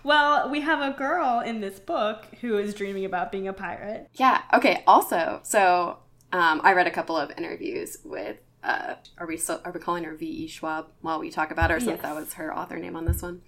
well, 0.05 0.49
we 0.51 0.61
have 0.61 0.81
a 0.81 0.97
girl 0.97 1.41
in 1.41 1.61
this 1.61 1.79
book 1.79 2.27
who 2.41 2.57
is 2.59 2.75
dreaming 2.75 3.05
about 3.05 3.31
being 3.33 3.49
a 3.49 3.53
pirate. 3.53 4.09
yeah. 4.15 4.43
Okay. 4.55 4.83
Also, 4.87 5.41
so 5.43 5.99
um, 6.33 6.61
I 6.65 6.73
read 6.73 6.87
a 6.87 6.91
couple 6.91 7.17
of 7.17 7.31
interviews 7.37 7.99
with. 8.05 8.37
Uh, 8.63 8.95
are 9.17 9.27
we 9.27 9.39
still, 9.39 9.59
are 9.65 9.73
we 9.73 9.81
calling 9.81 10.05
her 10.05 10.15
V. 10.15 10.27
E. 10.27 10.47
Schwab 10.47 10.89
while 11.01 11.19
we 11.19 11.31
talk 11.31 11.51
about 11.51 11.71
her 11.71 11.81
since 11.81 11.93
Yes. 11.93 12.03
that 12.03 12.15
was 12.15 12.35
her 12.35 12.55
author 12.55 12.77
name 12.77 12.95
on 12.95 13.07
this 13.07 13.23
one? 13.23 13.41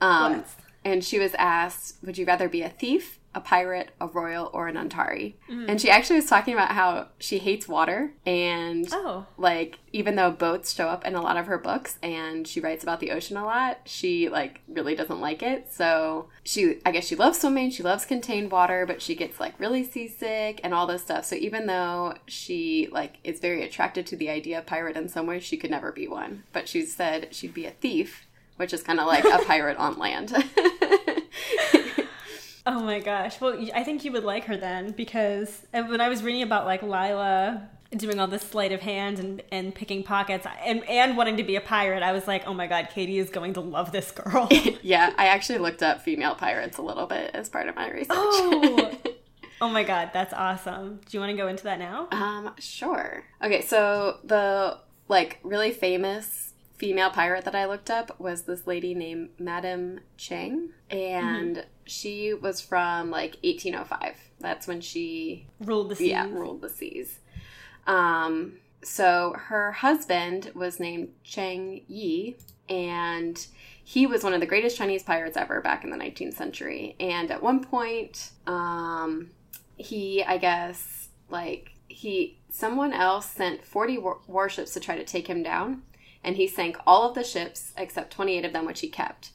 Um, 0.00 0.32
Yes. 0.36 0.56
and 0.86 1.04
she 1.04 1.18
was 1.18 1.34
asked, 1.34 1.96
Would 2.02 2.16
you 2.16 2.24
rather 2.24 2.48
be 2.48 2.62
a 2.62 2.70
thief, 2.70 3.18
a 3.34 3.40
pirate, 3.40 3.90
a 4.00 4.06
royal, 4.06 4.50
or 4.52 4.68
an 4.68 4.76
Antari? 4.76 5.34
Mm. 5.50 5.68
And 5.68 5.80
she 5.80 5.90
actually 5.90 6.16
was 6.16 6.26
talking 6.26 6.54
about 6.54 6.70
how 6.72 7.08
she 7.18 7.38
hates 7.38 7.66
water 7.68 8.12
and 8.24 8.86
Oh. 8.92 9.26
like 9.36 9.78
even 9.92 10.16
though 10.16 10.30
boats 10.30 10.72
show 10.74 10.88
up 10.88 11.04
in 11.04 11.14
a 11.14 11.22
lot 11.22 11.36
of 11.36 11.46
her 11.46 11.58
books 11.58 11.98
and 12.02 12.46
she 12.46 12.60
writes 12.60 12.82
about 12.82 12.98
the 13.00 13.10
ocean 13.12 13.36
a 13.36 13.44
lot 13.44 13.78
she 13.84 14.28
like 14.28 14.60
really 14.68 14.94
doesn't 14.94 15.20
like 15.20 15.42
it. 15.42 15.72
So 15.72 16.28
she 16.44 16.78
i 16.84 16.90
guess 16.90 17.06
she 17.06 17.16
loves 17.16 17.40
swimming 17.40 17.70
she 17.70 17.82
loves 17.82 18.04
contained 18.04 18.50
water 18.50 18.84
but 18.86 19.00
she 19.00 19.14
gets 19.14 19.38
like 19.40 19.58
really 19.58 19.84
seasick 19.84 20.60
and 20.64 20.72
all 20.74 20.86
this 20.86 21.02
stuff. 21.02 21.24
So 21.24 21.36
even 21.36 21.66
though 21.66 22.14
she 22.26 22.88
like 22.92 23.16
is 23.24 23.40
very 23.40 23.62
attracted 23.62 24.06
to 24.08 24.16
the 24.16 24.30
idea 24.30 24.58
of 24.58 24.66
pirate 24.66 24.96
in 24.96 25.08
some 25.08 25.26
ways 25.26 25.42
she 25.44 25.56
could 25.56 25.70
never 25.70 25.92
be 25.92 26.06
one. 26.08 26.42
But 26.52 26.68
she 26.68 26.82
said 26.86 27.34
she'd 27.34 27.54
be 27.54 27.66
a 27.66 27.70
thief 27.72 28.26
which 28.56 28.72
is 28.72 28.84
kind 28.84 29.00
of 29.00 29.06
like 29.06 29.24
a 29.24 29.44
pirate 29.46 29.76
on 29.78 29.98
land 29.98 30.32
Oh 32.66 32.82
my 32.82 33.00
gosh. 33.00 33.40
Well, 33.40 33.58
I 33.74 33.84
think 33.84 34.04
you 34.04 34.12
would 34.12 34.24
like 34.24 34.44
her 34.44 34.56
then 34.56 34.92
because 34.92 35.66
uh, 35.74 35.82
when 35.82 36.00
I 36.00 36.08
was 36.08 36.22
reading 36.22 36.42
about 36.42 36.64
like 36.64 36.82
Lila 36.82 37.68
doing 37.90 38.18
all 38.18 38.26
this 38.26 38.42
sleight 38.42 38.72
of 38.72 38.80
hand 38.80 39.18
and, 39.18 39.42
and 39.52 39.74
picking 39.74 40.02
pockets 40.02 40.46
and, 40.64 40.82
and 40.88 41.16
wanting 41.16 41.36
to 41.36 41.44
be 41.44 41.56
a 41.56 41.60
pirate, 41.60 42.02
I 42.02 42.12
was 42.12 42.26
like, 42.26 42.46
oh 42.46 42.54
my 42.54 42.66
god, 42.66 42.88
Katie 42.90 43.18
is 43.18 43.30
going 43.30 43.54
to 43.54 43.60
love 43.60 43.92
this 43.92 44.10
girl. 44.10 44.48
yeah 44.82 45.12
i 45.16 45.26
actually 45.26 45.58
looked 45.58 45.82
up 45.82 46.02
female 46.02 46.34
pirates 46.34 46.78
a 46.78 46.82
little 46.82 47.06
bit 47.06 47.30
as 47.34 47.48
part 47.48 47.68
of 47.68 47.76
my 47.76 47.90
research 47.90 48.16
oh. 48.18 48.98
oh 49.60 49.68
my 49.68 49.82
god, 49.82 50.10
that's 50.12 50.32
awesome. 50.32 51.00
Do 51.06 51.16
you 51.16 51.20
want 51.20 51.30
to 51.30 51.36
go 51.36 51.48
into 51.48 51.64
that 51.64 51.78
now? 51.78 52.08
Um, 52.10 52.54
sure. 52.58 53.24
Okay, 53.42 53.62
so 53.62 54.18
the 54.24 54.78
like 55.08 55.38
really 55.42 55.70
famous 55.70 56.53
female 56.84 57.08
pirate 57.08 57.46
that 57.46 57.54
I 57.54 57.64
looked 57.64 57.88
up 57.90 58.20
was 58.20 58.42
this 58.42 58.66
lady 58.66 58.94
named 58.94 59.30
Madame 59.38 60.00
Chang, 60.18 60.68
and 60.90 61.64
she 61.86 62.34
was 62.34 62.60
from 62.60 63.10
like 63.10 63.38
1805. 63.42 64.16
That's 64.40 64.66
when 64.66 64.82
she 64.82 65.46
Ruled 65.60 65.88
the 65.88 65.96
seas. 65.96 66.08
yeah 66.10 66.26
ruled 66.30 66.60
the 66.60 66.68
seas. 66.68 67.20
Um, 67.86 68.58
so 68.82 69.34
her 69.46 69.72
husband 69.72 70.52
was 70.54 70.78
named 70.78 71.08
Chang 71.22 71.80
Yi, 71.88 72.36
and 72.68 73.46
he 73.82 74.06
was 74.06 74.22
one 74.22 74.34
of 74.34 74.40
the 74.40 74.46
greatest 74.46 74.76
Chinese 74.76 75.02
pirates 75.02 75.38
ever 75.38 75.62
back 75.62 75.84
in 75.84 75.90
the 75.90 75.96
19th 75.96 76.34
century. 76.34 76.96
And 77.00 77.30
at 77.30 77.42
one 77.42 77.64
point, 77.64 78.30
um, 78.46 79.30
he, 79.78 80.22
I 80.22 80.36
guess, 80.36 81.08
like 81.30 81.70
he, 81.88 82.38
someone 82.50 82.92
else 82.92 83.24
sent 83.30 83.64
40 83.64 83.96
war- 83.98 84.20
warships 84.26 84.74
to 84.74 84.80
try 84.80 84.96
to 84.96 85.04
take 85.04 85.26
him 85.28 85.42
down, 85.42 85.82
and 86.24 86.36
he 86.36 86.46
sank 86.46 86.76
all 86.86 87.08
of 87.08 87.14
the 87.14 87.24
ships 87.24 87.72
except 87.76 88.12
28 88.12 88.44
of 88.44 88.52
them, 88.52 88.66
which 88.66 88.80
he 88.80 88.88
kept. 88.88 89.30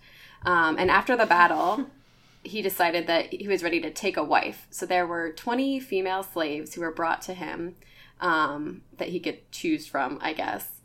Um, 0.46 0.78
and 0.78 0.90
after 0.90 1.16
the 1.16 1.26
battle, 1.26 1.86
he 2.44 2.62
decided 2.62 3.08
that 3.08 3.34
he 3.34 3.48
was 3.48 3.64
ready 3.64 3.82
to 3.82 3.92
take 3.92 4.18
a 4.18 4.24
wife. 4.24 4.68
So 4.70 4.86
there 4.86 5.06
were 5.06 5.32
20 5.32 5.80
female 5.80 6.24
slaves 6.24 6.74
who 6.74 6.82
were 6.82 6.92
brought 6.92 7.22
to 7.24 7.34
him 7.34 7.76
um, 8.20 8.82
that 8.98 9.10
he 9.10 9.20
could 9.20 9.52
choose 9.52 9.88
from, 9.88 10.18
I 10.22 10.34
guess. 10.34 10.82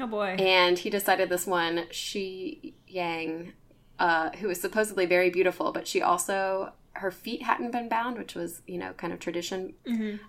Oh 0.00 0.06
boy. 0.06 0.36
And 0.38 0.78
he 0.78 0.90
decided 0.90 1.28
this 1.28 1.46
one, 1.46 1.86
Shi 1.90 2.74
Yang, 2.86 3.52
uh, 3.98 4.30
who 4.36 4.48
was 4.48 4.60
supposedly 4.60 5.06
very 5.06 5.30
beautiful, 5.30 5.72
but 5.72 5.88
she 5.88 6.02
also, 6.02 6.72
her 6.92 7.10
feet 7.10 7.42
hadn't 7.42 7.72
been 7.72 7.88
bound, 7.88 8.18
which 8.18 8.34
was, 8.34 8.62
you 8.66 8.78
know, 8.78 8.92
kind 8.92 9.12
of 9.12 9.18
tradition. 9.18 9.74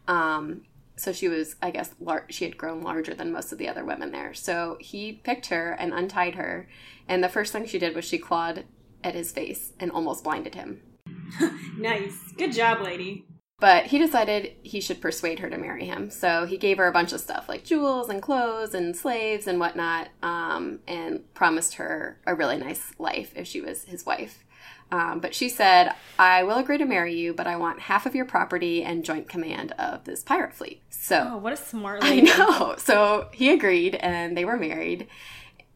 Um, 0.07 0.61
so 0.99 1.13
she 1.13 1.29
was, 1.29 1.55
I 1.61 1.71
guess, 1.71 1.95
lar- 1.99 2.25
she 2.29 2.43
had 2.43 2.57
grown 2.57 2.81
larger 2.81 3.13
than 3.13 3.31
most 3.31 3.53
of 3.53 3.57
the 3.57 3.69
other 3.69 3.85
women 3.85 4.11
there. 4.11 4.33
So 4.33 4.75
he 4.81 5.13
picked 5.13 5.45
her 5.47 5.71
and 5.71 5.93
untied 5.93 6.35
her. 6.35 6.67
And 7.07 7.23
the 7.23 7.29
first 7.29 7.53
thing 7.53 7.65
she 7.65 7.79
did 7.79 7.95
was 7.95 8.03
she 8.03 8.17
clawed 8.17 8.65
at 9.01 9.15
his 9.15 9.31
face 9.31 9.71
and 9.79 9.91
almost 9.91 10.25
blinded 10.25 10.55
him. 10.55 10.81
nice. 11.77 12.33
Good 12.37 12.51
job, 12.51 12.81
lady. 12.81 13.25
But 13.61 13.85
he 13.85 13.97
decided 13.97 14.55
he 14.61 14.81
should 14.81 15.01
persuade 15.01 15.39
her 15.39 15.49
to 15.49 15.57
marry 15.57 15.85
him. 15.85 16.09
So 16.09 16.45
he 16.45 16.57
gave 16.57 16.77
her 16.77 16.87
a 16.87 16.93
bunch 16.93 17.13
of 17.13 17.21
stuff 17.21 17.47
like 17.47 17.63
jewels 17.63 18.09
and 18.09 18.21
clothes 18.21 18.73
and 18.73 18.95
slaves 18.95 19.47
and 19.47 19.59
whatnot, 19.59 20.09
um, 20.21 20.79
and 20.85 21.33
promised 21.33 21.75
her 21.75 22.19
a 22.25 22.35
really 22.35 22.57
nice 22.57 22.91
life 22.99 23.31
if 23.35 23.47
she 23.47 23.61
was 23.61 23.85
his 23.85 24.05
wife. 24.05 24.45
Um, 24.91 25.19
but 25.19 25.35
she 25.35 25.49
said, 25.49 25.93
I 26.17 26.41
will 26.43 26.57
agree 26.57 26.79
to 26.79 26.85
marry 26.85 27.13
you, 27.15 27.33
but 27.33 27.45
I 27.45 27.57
want 27.57 27.79
half 27.81 28.05
of 28.07 28.15
your 28.15 28.25
property 28.25 28.83
and 28.83 29.05
joint 29.05 29.29
command 29.29 29.71
of 29.73 30.03
this 30.05 30.23
pirate 30.23 30.53
fleet. 30.53 30.81
So 30.89 31.31
Oh, 31.33 31.37
what 31.37 31.53
a 31.53 31.57
smart 31.57 32.03
I 32.03 32.09
lady. 32.09 32.27
know. 32.27 32.75
So 32.79 33.27
he 33.31 33.51
agreed 33.51 33.95
and 33.95 34.35
they 34.35 34.45
were 34.45 34.57
married. 34.57 35.07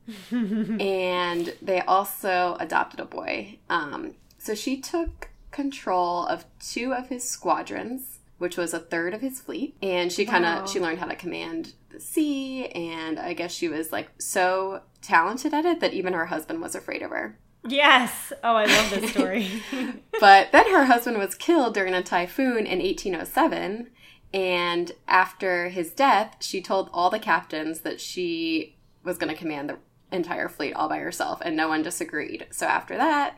and 0.32 1.54
they 1.62 1.82
also 1.82 2.58
adopted 2.60 3.00
a 3.00 3.06
boy. 3.06 3.60
Um, 3.70 4.16
so 4.38 4.56
she 4.56 4.80
took 4.82 5.30
control 5.52 6.26
of 6.26 6.46
two 6.60 6.94
of 6.94 7.10
his 7.10 7.28
squadrons, 7.30 8.20
which 8.38 8.58
was 8.58 8.74
a 8.74 8.80
third 8.80 9.14
of 9.14 9.22
his 9.22 9.40
fleet. 9.40 9.76
And 9.82 10.12
she 10.12 10.26
kind 10.26 10.46
of 10.46 10.60
Wow. 10.62 10.66
she 10.66 10.80
learned 10.80 11.00
how 11.00 11.06
to 11.06 11.16
command 11.16 11.74
the 11.90 12.00
sea 12.00 12.68
and 12.70 13.20
I 13.20 13.34
guess 13.34 13.54
she 13.54 13.70
was 13.70 13.92
like 13.92 14.10
so 14.18 14.82
talented 15.02 15.54
at 15.54 15.66
it 15.66 15.80
that 15.82 15.94
even 15.94 16.14
her 16.14 16.26
husband 16.26 16.62
was 16.62 16.74
afraid 16.76 17.04
of 17.04 17.12
her. 17.12 17.38
Yes. 17.68 18.34
Oh, 18.44 18.56
I 18.56 18.66
love 18.66 18.90
this 18.92 19.12
story. 19.12 19.50
But 20.20 20.52
then 20.52 20.72
her 20.72 20.86
husband 20.86 21.18
was 21.18 21.36
killed 21.36 21.74
during 21.74 21.94
a 21.94 22.02
typhoon 22.04 22.66
in 22.66 22.80
1807. 22.80 23.90
And 24.34 24.92
after 25.08 25.70
his 25.70 25.92
death, 25.92 26.38
she 26.40 26.62
told 26.62 26.90
all 26.94 27.10
the 27.10 27.20
captains 27.20 27.82
that 27.82 28.00
she 28.00 28.78
was 29.04 29.18
going 29.18 29.32
to 29.34 29.38
command 29.38 29.70
the 29.70 29.78
entire 30.16 30.48
fleet 30.48 30.74
all 30.74 30.88
by 30.88 31.00
herself, 31.00 31.40
and 31.44 31.56
no 31.58 31.68
one 31.68 31.84
disagreed. 31.84 32.48
So 32.52 32.68
after 32.68 32.96
that, 32.96 33.38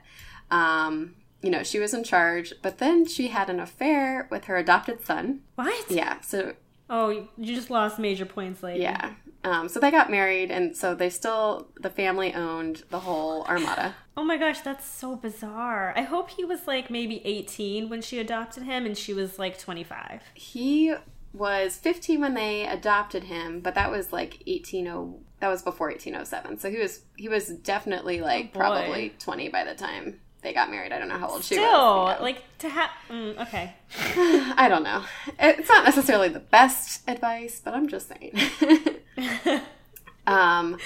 um, 0.52 1.16
you 1.42 1.50
know, 1.50 1.64
she 1.64 1.80
was 1.80 1.94
in 1.94 2.04
charge. 2.04 2.54
But 2.62 2.78
then 2.78 3.06
she 3.08 3.30
had 3.30 3.50
an 3.50 3.60
affair 3.60 4.28
with 4.30 4.46
her 4.46 4.58
adopted 4.58 5.06
son. 5.06 5.42
what? 5.56 5.90
Yeah. 5.90 6.20
So 6.22 6.54
Oh, 6.90 7.10
you 7.10 7.56
just 7.56 7.72
lost 7.72 7.98
major 7.98 8.26
points, 8.28 8.62
lady. 8.62 8.82
yeah. 8.84 9.14
Um, 9.46 9.70
so 9.70 9.80
they 9.80 9.92
got 9.92 10.10
married, 10.10 10.50
and 10.50 10.76
so 10.76 10.96
they 10.96 11.10
still 11.12 11.68
the 11.80 11.92
family 11.92 12.34
owned 12.34 12.84
the 12.90 13.00
whole 13.00 13.46
armada. 13.46 13.96
Oh 14.18 14.24
my 14.24 14.38
gosh, 14.38 14.62
that's 14.62 14.90
so 14.90 15.18
bizarre. 15.18 15.94
I 15.94 16.04
hope 16.04 16.30
he 16.30 16.46
was 16.46 16.68
like 16.68 16.90
maybe 16.90 17.22
18 17.26 17.90
when 17.90 18.02
she 18.02 18.18
adopted 18.18 18.64
him 18.64 18.86
and 18.86 18.98
she 18.98 19.14
was 19.14 19.38
like 19.38 19.60
25. 19.60 20.22
He 20.34 20.96
was 21.34 21.76
15 21.76 22.22
when 22.22 22.34
they 22.34 22.66
adopted 22.66 23.26
him, 23.26 23.60
but 23.60 23.76
that 23.76 23.92
was 23.92 24.14
like 24.14 24.42
180 24.46 25.20
that 25.42 25.50
was 25.50 25.62
before 25.62 25.90
1807. 25.90 26.60
So 26.60 26.72
he 26.72 26.78
was 26.78 27.02
he 27.18 27.28
was 27.28 27.50
definitely 27.50 28.22
like 28.22 28.52
Oh, 28.56 28.58
probably 28.58 29.14
20 29.20 29.50
by 29.50 29.66
the 29.66 29.76
time 29.76 30.22
they 30.46 30.54
got 30.54 30.70
married. 30.70 30.94
I 30.94 31.00
don't 31.00 31.10
know 31.10 31.18
how 31.18 31.28
old 31.28 31.44
she 31.44 31.58
was. 31.58 31.68
Still, 31.68 32.24
like 32.24 32.44
to 32.60 32.70
have. 32.70 32.90
Mm, 33.10 33.42
okay. 33.42 33.74
I 34.56 34.68
don't 34.70 34.84
know. 34.84 35.04
It's 35.40 35.68
not 35.68 35.84
necessarily 35.84 36.30
the 36.30 36.40
best 36.40 37.02
advice, 37.10 37.62
but 37.64 37.74
I'm 37.74 37.88
just 37.88 38.08
saying. 38.08 38.40
um 40.28 40.78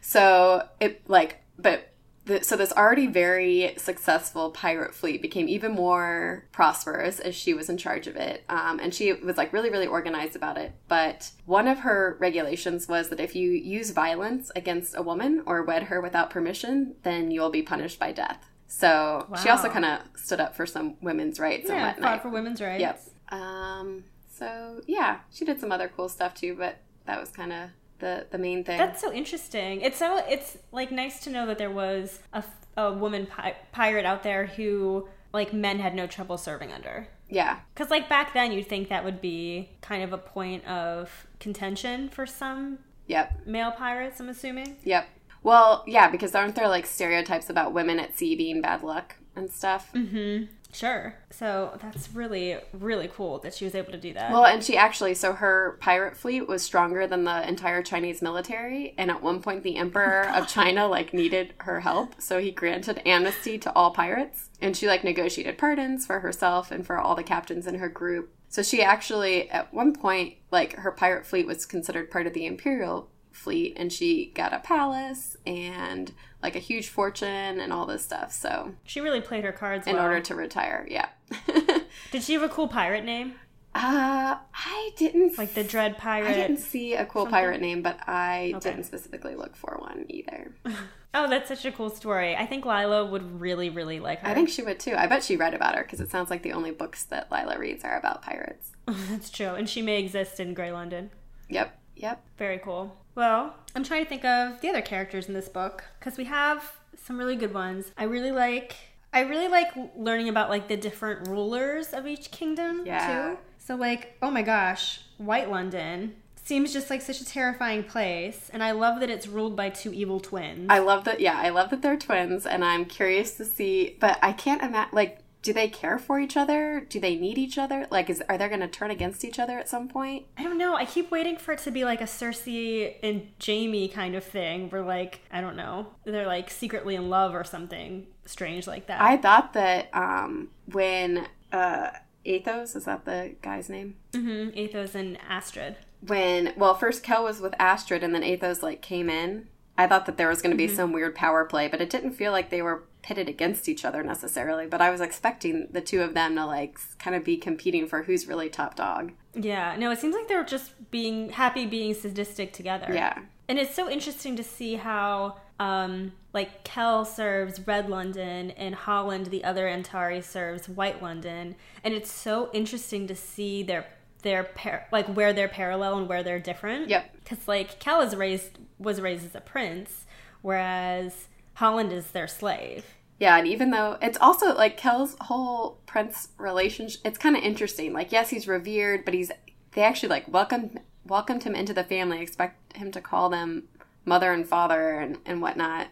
so 0.00 0.66
it 0.80 1.08
like 1.08 1.36
but 1.58 1.92
the, 2.24 2.44
so 2.44 2.56
this 2.56 2.72
already 2.72 3.06
very 3.06 3.74
successful 3.78 4.50
pirate 4.50 4.94
fleet 4.94 5.22
became 5.22 5.48
even 5.48 5.72
more 5.72 6.46
prosperous 6.52 7.20
as 7.20 7.34
she 7.34 7.54
was 7.54 7.70
in 7.70 7.78
charge 7.78 8.06
of 8.06 8.16
it 8.16 8.44
um, 8.48 8.78
and 8.80 8.94
she 8.94 9.12
was 9.12 9.36
like 9.36 9.52
really 9.52 9.70
really 9.70 9.86
organized 9.86 10.36
about 10.36 10.58
it 10.58 10.72
but 10.88 11.30
one 11.46 11.66
of 11.66 11.78
her 11.80 12.16
regulations 12.20 12.86
was 12.86 13.08
that 13.08 13.20
if 13.20 13.34
you 13.34 13.50
use 13.50 13.90
violence 13.90 14.50
against 14.54 14.94
a 14.96 15.02
woman 15.02 15.42
or 15.46 15.62
wed 15.62 15.84
her 15.84 16.00
without 16.00 16.28
permission 16.28 16.94
then 17.02 17.30
you'll 17.30 17.50
be 17.50 17.62
punished 17.62 17.98
by 17.98 18.12
death 18.12 18.50
so 18.68 19.26
she 19.42 19.48
also 19.48 19.68
kind 19.68 19.84
of 19.84 20.00
stood 20.14 20.40
up 20.40 20.54
for 20.54 20.66
some 20.66 20.94
women's 21.00 21.40
rights 21.40 21.68
and 21.68 21.78
Yeah, 21.78 21.86
whatnot 21.88 22.10
fought 22.12 22.22
for 22.22 22.28
women's 22.28 22.60
rights. 22.60 22.80
Yep. 22.80 23.02
Um. 23.40 24.04
So 24.30 24.80
yeah, 24.86 25.20
she 25.32 25.44
did 25.44 25.58
some 25.58 25.72
other 25.72 25.90
cool 25.94 26.08
stuff 26.08 26.34
too, 26.34 26.54
but 26.54 26.76
that 27.06 27.18
was 27.18 27.30
kind 27.30 27.52
of 27.52 27.70
the 27.98 28.26
the 28.30 28.38
main 28.38 28.62
thing. 28.64 28.78
That's 28.78 29.00
so 29.00 29.12
interesting. 29.12 29.80
It's 29.80 29.96
so 29.98 30.22
it's 30.28 30.58
like 30.70 30.92
nice 30.92 31.20
to 31.20 31.30
know 31.30 31.46
that 31.46 31.58
there 31.58 31.70
was 31.70 32.20
a, 32.32 32.44
a 32.76 32.92
woman 32.92 33.26
pi- 33.26 33.56
pirate 33.72 34.04
out 34.06 34.22
there 34.22 34.46
who 34.46 35.08
like 35.32 35.52
men 35.52 35.78
had 35.78 35.94
no 35.94 36.06
trouble 36.06 36.38
serving 36.38 36.72
under. 36.72 37.08
yeah. 37.28 37.58
Because 37.74 37.90
like 37.90 38.08
back 38.08 38.32
then, 38.34 38.52
you'd 38.52 38.66
think 38.68 38.88
that 38.90 39.04
would 39.04 39.20
be 39.20 39.70
kind 39.82 40.02
of 40.02 40.12
a 40.12 40.18
point 40.18 40.64
of 40.66 41.26
contention 41.40 42.08
for 42.08 42.26
some 42.26 42.78
Yep. 43.08 43.46
male 43.46 43.72
pirates. 43.72 44.20
I'm 44.20 44.28
assuming. 44.28 44.76
Yep. 44.84 45.06
Well, 45.42 45.84
yeah, 45.86 46.10
because 46.10 46.34
aren't 46.34 46.54
there 46.56 46.68
like 46.68 46.86
stereotypes 46.86 47.50
about 47.50 47.72
women 47.72 47.98
at 47.98 48.16
sea 48.16 48.36
being 48.36 48.60
bad 48.60 48.82
luck 48.82 49.16
and 49.36 49.50
stuff? 49.50 49.92
Mm-hmm. 49.92 50.46
Sure. 50.72 51.14
So 51.30 51.78
that's 51.80 52.12
really 52.12 52.58
really 52.72 53.08
cool 53.08 53.38
that 53.38 53.54
she 53.54 53.64
was 53.64 53.74
able 53.74 53.92
to 53.92 53.98
do 53.98 54.12
that. 54.12 54.30
Well, 54.32 54.44
and 54.44 54.62
she 54.62 54.76
actually, 54.76 55.14
so 55.14 55.32
her 55.32 55.78
pirate 55.80 56.16
fleet 56.16 56.46
was 56.46 56.62
stronger 56.62 57.06
than 57.06 57.24
the 57.24 57.48
entire 57.48 57.82
Chinese 57.82 58.20
military. 58.20 58.94
And 58.98 59.10
at 59.10 59.22
one 59.22 59.40
point, 59.40 59.62
the 59.62 59.76
emperor 59.76 60.28
of 60.34 60.46
China 60.46 60.86
like 60.86 61.14
needed 61.14 61.54
her 61.58 61.80
help, 61.80 62.20
so 62.20 62.38
he 62.38 62.50
granted 62.50 63.00
amnesty 63.06 63.58
to 63.58 63.72
all 63.72 63.92
pirates. 63.92 64.50
And 64.60 64.76
she 64.76 64.86
like 64.86 65.04
negotiated 65.04 65.58
pardons 65.58 66.06
for 66.06 66.20
herself 66.20 66.70
and 66.70 66.86
for 66.86 66.98
all 66.98 67.14
the 67.14 67.22
captains 67.22 67.66
in 67.66 67.76
her 67.76 67.88
group. 67.88 68.34
So 68.50 68.62
she 68.62 68.82
actually, 68.82 69.50
at 69.50 69.72
one 69.72 69.94
point, 69.94 70.34
like 70.50 70.74
her 70.76 70.90
pirate 70.90 71.26
fleet 71.26 71.46
was 71.46 71.66
considered 71.66 72.10
part 72.10 72.26
of 72.26 72.34
the 72.34 72.46
imperial 72.46 73.10
fleet, 73.38 73.74
and 73.76 73.92
she 73.92 74.32
got 74.34 74.52
a 74.52 74.58
palace 74.58 75.36
and 75.46 76.12
like 76.42 76.54
a 76.56 76.60
huge 76.60 76.88
fortune 76.88 77.60
and 77.60 77.72
all 77.72 77.86
this 77.86 78.04
stuff. 78.04 78.32
So 78.32 78.74
She 78.84 79.00
really 79.00 79.20
played 79.20 79.44
her 79.44 79.52
cards 79.52 79.86
in 79.86 79.94
well. 79.96 80.04
order 80.04 80.20
to 80.20 80.34
retire, 80.34 80.86
yeah. 80.90 81.08
Did 82.10 82.22
she 82.22 82.34
have 82.34 82.42
a 82.42 82.48
cool 82.48 82.68
pirate 82.68 83.04
name? 83.04 83.34
uh, 83.74 84.36
I 84.54 84.90
didn't 84.96 85.36
Like 85.38 85.54
the 85.54 85.62
Dread 85.62 85.98
Pirate? 85.98 86.28
I 86.30 86.32
didn't 86.34 86.56
see 86.58 86.94
a 86.94 87.04
cool 87.06 87.22
something? 87.22 87.32
pirate 87.32 87.60
name, 87.60 87.82
but 87.82 87.98
I 88.08 88.52
Okay. 88.56 88.70
didn't 88.70 88.84
specifically 88.84 89.34
look 89.36 89.54
for 89.56 89.76
one 89.80 90.04
either. 90.08 90.52
Oh, 91.14 91.26
that's 91.26 91.48
such 91.48 91.64
a 91.64 91.72
cool 91.72 91.88
story. 91.88 92.36
I 92.36 92.44
think 92.44 92.66
Lila 92.66 93.06
would 93.06 93.40
really, 93.40 93.70
really 93.70 93.98
like 93.98 94.20
her. 94.20 94.28
I 94.28 94.34
think 94.34 94.50
she 94.50 94.60
would 94.62 94.78
too. 94.78 94.94
I 94.94 95.06
bet 95.06 95.24
she 95.24 95.36
read 95.36 95.54
about 95.54 95.74
her 95.74 95.82
because 95.82 96.00
it 96.02 96.10
sounds 96.10 96.28
like 96.28 96.42
the 96.42 96.52
only 96.52 96.70
books 96.70 97.04
that 97.04 97.32
Lila 97.32 97.58
reads 97.58 97.82
are 97.82 97.98
about 97.98 98.20
pirates. 98.20 98.72
that's 98.86 99.30
true. 99.30 99.46
And 99.54 99.66
she 99.66 99.80
may 99.80 99.98
exist 100.00 100.38
in 100.38 100.52
Grey 100.52 100.70
London. 100.70 101.10
Yep, 101.48 101.80
yep. 101.96 102.22
Very 102.36 102.58
cool. 102.58 102.94
Well, 103.18 103.52
I'm 103.74 103.82
trying 103.82 104.04
to 104.04 104.08
think 104.08 104.24
of 104.24 104.60
the 104.60 104.68
other 104.68 104.80
characters 104.80 105.26
in 105.26 105.34
this 105.34 105.48
book 105.48 105.82
because 105.98 106.16
we 106.16 106.22
have 106.26 106.76
some 106.96 107.18
really 107.18 107.34
good 107.34 107.52
ones. 107.52 107.90
I 107.98 108.04
really 108.04 108.30
like. 108.30 108.76
I 109.12 109.22
really 109.22 109.48
like 109.48 109.72
learning 109.96 110.28
about 110.28 110.50
like 110.50 110.68
the 110.68 110.76
different 110.76 111.26
rulers 111.26 111.92
of 111.92 112.06
each 112.06 112.30
kingdom 112.30 112.86
Yeah. 112.86 113.30
too. 113.32 113.38
So 113.58 113.74
like, 113.74 114.16
oh 114.22 114.30
my 114.30 114.42
gosh, 114.42 115.00
White 115.16 115.50
London 115.50 116.14
seems 116.36 116.72
just 116.72 116.90
like 116.90 117.02
such 117.02 117.20
a 117.20 117.24
terrifying 117.24 117.82
place, 117.82 118.50
and 118.52 118.62
I 118.62 118.70
love 118.70 119.00
that 119.00 119.10
it's 119.10 119.26
ruled 119.26 119.56
by 119.56 119.70
two 119.70 119.92
evil 119.92 120.20
twins. 120.20 120.68
I 120.70 120.78
love 120.78 121.02
that. 121.06 121.18
Yeah, 121.18 121.36
I 121.36 121.48
love 121.48 121.70
that 121.70 121.82
they're 121.82 121.96
twins, 121.96 122.46
and 122.46 122.64
I'm 122.64 122.84
curious 122.84 123.36
to 123.38 123.44
see. 123.44 123.96
But 123.98 124.20
I 124.22 124.32
can't 124.32 124.62
imagine. 124.62 124.94
Like, 124.94 125.18
do 125.42 125.52
they 125.52 125.68
care 125.68 125.98
for 125.98 126.18
each 126.18 126.36
other? 126.36 126.84
Do 126.88 126.98
they 126.98 127.16
need 127.16 127.38
each 127.38 127.58
other? 127.58 127.86
Like, 127.90 128.10
is 128.10 128.22
are 128.28 128.36
they 128.36 128.48
going 128.48 128.60
to 128.60 128.68
turn 128.68 128.90
against 128.90 129.24
each 129.24 129.38
other 129.38 129.58
at 129.58 129.68
some 129.68 129.88
point? 129.88 130.26
I 130.36 130.42
don't 130.42 130.58
know. 130.58 130.74
I 130.74 130.84
keep 130.84 131.10
waiting 131.10 131.36
for 131.36 131.52
it 131.52 131.60
to 131.60 131.70
be 131.70 131.84
like 131.84 132.00
a 132.00 132.04
Cersei 132.04 132.96
and 133.02 133.28
Jaime 133.44 133.88
kind 133.88 134.14
of 134.14 134.24
thing, 134.24 134.68
where 134.70 134.82
like 134.82 135.20
I 135.30 135.40
don't 135.40 135.56
know, 135.56 135.88
they're 136.04 136.26
like 136.26 136.50
secretly 136.50 136.96
in 136.96 137.08
love 137.08 137.34
or 137.34 137.44
something 137.44 138.06
strange 138.24 138.66
like 138.66 138.86
that. 138.88 139.00
I 139.00 139.16
thought 139.16 139.52
that 139.52 139.88
um, 139.92 140.48
when 140.72 141.26
uh, 141.52 141.90
Athos 142.24 142.74
is 142.76 142.84
that 142.84 143.04
the 143.04 143.34
guy's 143.40 143.68
name? 143.68 143.96
hmm 144.14 144.48
Athos 144.54 144.94
and 144.94 145.18
Astrid. 145.28 145.76
When 146.00 146.52
well, 146.56 146.74
first 146.74 147.02
Kel 147.02 147.24
was 147.24 147.40
with 147.40 147.54
Astrid, 147.58 148.02
and 148.02 148.14
then 148.14 148.22
Athos 148.22 148.62
like 148.62 148.82
came 148.82 149.08
in. 149.08 149.48
I 149.76 149.86
thought 149.86 150.06
that 150.06 150.16
there 150.16 150.28
was 150.28 150.42
going 150.42 150.50
to 150.50 150.56
be 150.56 150.66
some 150.66 150.92
weird 150.92 151.14
power 151.14 151.44
play, 151.44 151.68
but 151.68 151.80
it 151.80 151.88
didn't 151.88 152.14
feel 152.14 152.32
like 152.32 152.50
they 152.50 152.62
were 152.62 152.82
pitted 153.08 153.26
against 153.26 153.70
each 153.70 153.86
other 153.86 154.02
necessarily. 154.02 154.66
But 154.66 154.82
I 154.82 154.90
was 154.90 155.00
expecting 155.00 155.68
the 155.70 155.80
two 155.80 156.02
of 156.02 156.12
them 156.12 156.36
to 156.36 156.44
like 156.44 156.78
kind 156.98 157.16
of 157.16 157.24
be 157.24 157.38
competing 157.38 157.86
for 157.86 158.02
who's 158.02 158.28
really 158.28 158.50
top 158.50 158.74
dog. 158.74 159.12
Yeah, 159.34 159.76
no, 159.78 159.90
it 159.90 159.98
seems 159.98 160.14
like 160.14 160.28
they're 160.28 160.44
just 160.44 160.72
being 160.90 161.30
happy 161.30 161.64
being 161.64 161.94
sadistic 161.94 162.52
together. 162.52 162.92
Yeah. 162.92 163.18
And 163.48 163.58
it's 163.58 163.74
so 163.74 163.88
interesting 163.88 164.36
to 164.36 164.44
see 164.44 164.74
how, 164.74 165.38
um, 165.58 166.12
like, 166.34 166.64
Kel 166.64 167.06
serves 167.06 167.66
Red 167.66 167.88
London 167.88 168.50
and 168.50 168.74
Holland, 168.74 169.28
the 169.28 169.42
other 169.42 169.66
Antari, 169.66 170.22
serves 170.22 170.68
White 170.68 171.00
London. 171.00 171.56
And 171.82 171.94
it's 171.94 172.12
so 172.12 172.50
interesting 172.52 173.06
to 173.06 173.14
see 173.14 173.62
their, 173.62 173.86
their 174.20 174.44
par- 174.44 174.86
like, 174.92 175.06
where 175.06 175.32
they're 175.32 175.48
parallel 175.48 175.96
and 175.96 176.08
where 176.10 176.22
they're 176.22 176.38
different. 176.38 176.90
Yep. 176.90 177.14
Because, 177.24 177.48
like, 177.48 177.80
Kel 177.80 178.02
is 178.02 178.14
raised, 178.14 178.58
was 178.78 179.00
raised 179.00 179.24
as 179.24 179.34
a 179.34 179.40
prince, 179.40 180.04
whereas 180.42 181.28
Holland 181.54 181.90
is 181.90 182.08
their 182.10 182.28
slave. 182.28 182.84
Yeah, 183.18 183.36
and 183.36 183.48
even 183.48 183.70
though 183.70 183.98
it's 184.00 184.18
also 184.20 184.54
like 184.54 184.76
Kel's 184.76 185.16
whole 185.22 185.78
prince 185.86 186.28
relationship, 186.38 187.00
it's 187.04 187.18
kind 187.18 187.36
of 187.36 187.42
interesting. 187.42 187.92
Like, 187.92 188.12
yes, 188.12 188.30
he's 188.30 188.46
revered, 188.46 189.04
but 189.04 189.14
he's 189.14 189.32
they 189.72 189.82
actually 189.82 190.08
like 190.08 190.32
welcomed 190.32 190.80
welcomed 191.04 191.42
him 191.42 191.54
into 191.54 191.72
the 191.72 191.84
family, 191.84 192.20
expect 192.20 192.76
him 192.76 192.92
to 192.92 193.00
call 193.00 193.28
them 193.28 193.64
mother 194.04 194.32
and 194.32 194.48
father 194.48 194.98
and 194.98 195.18
and 195.26 195.42
whatnot. 195.42 195.88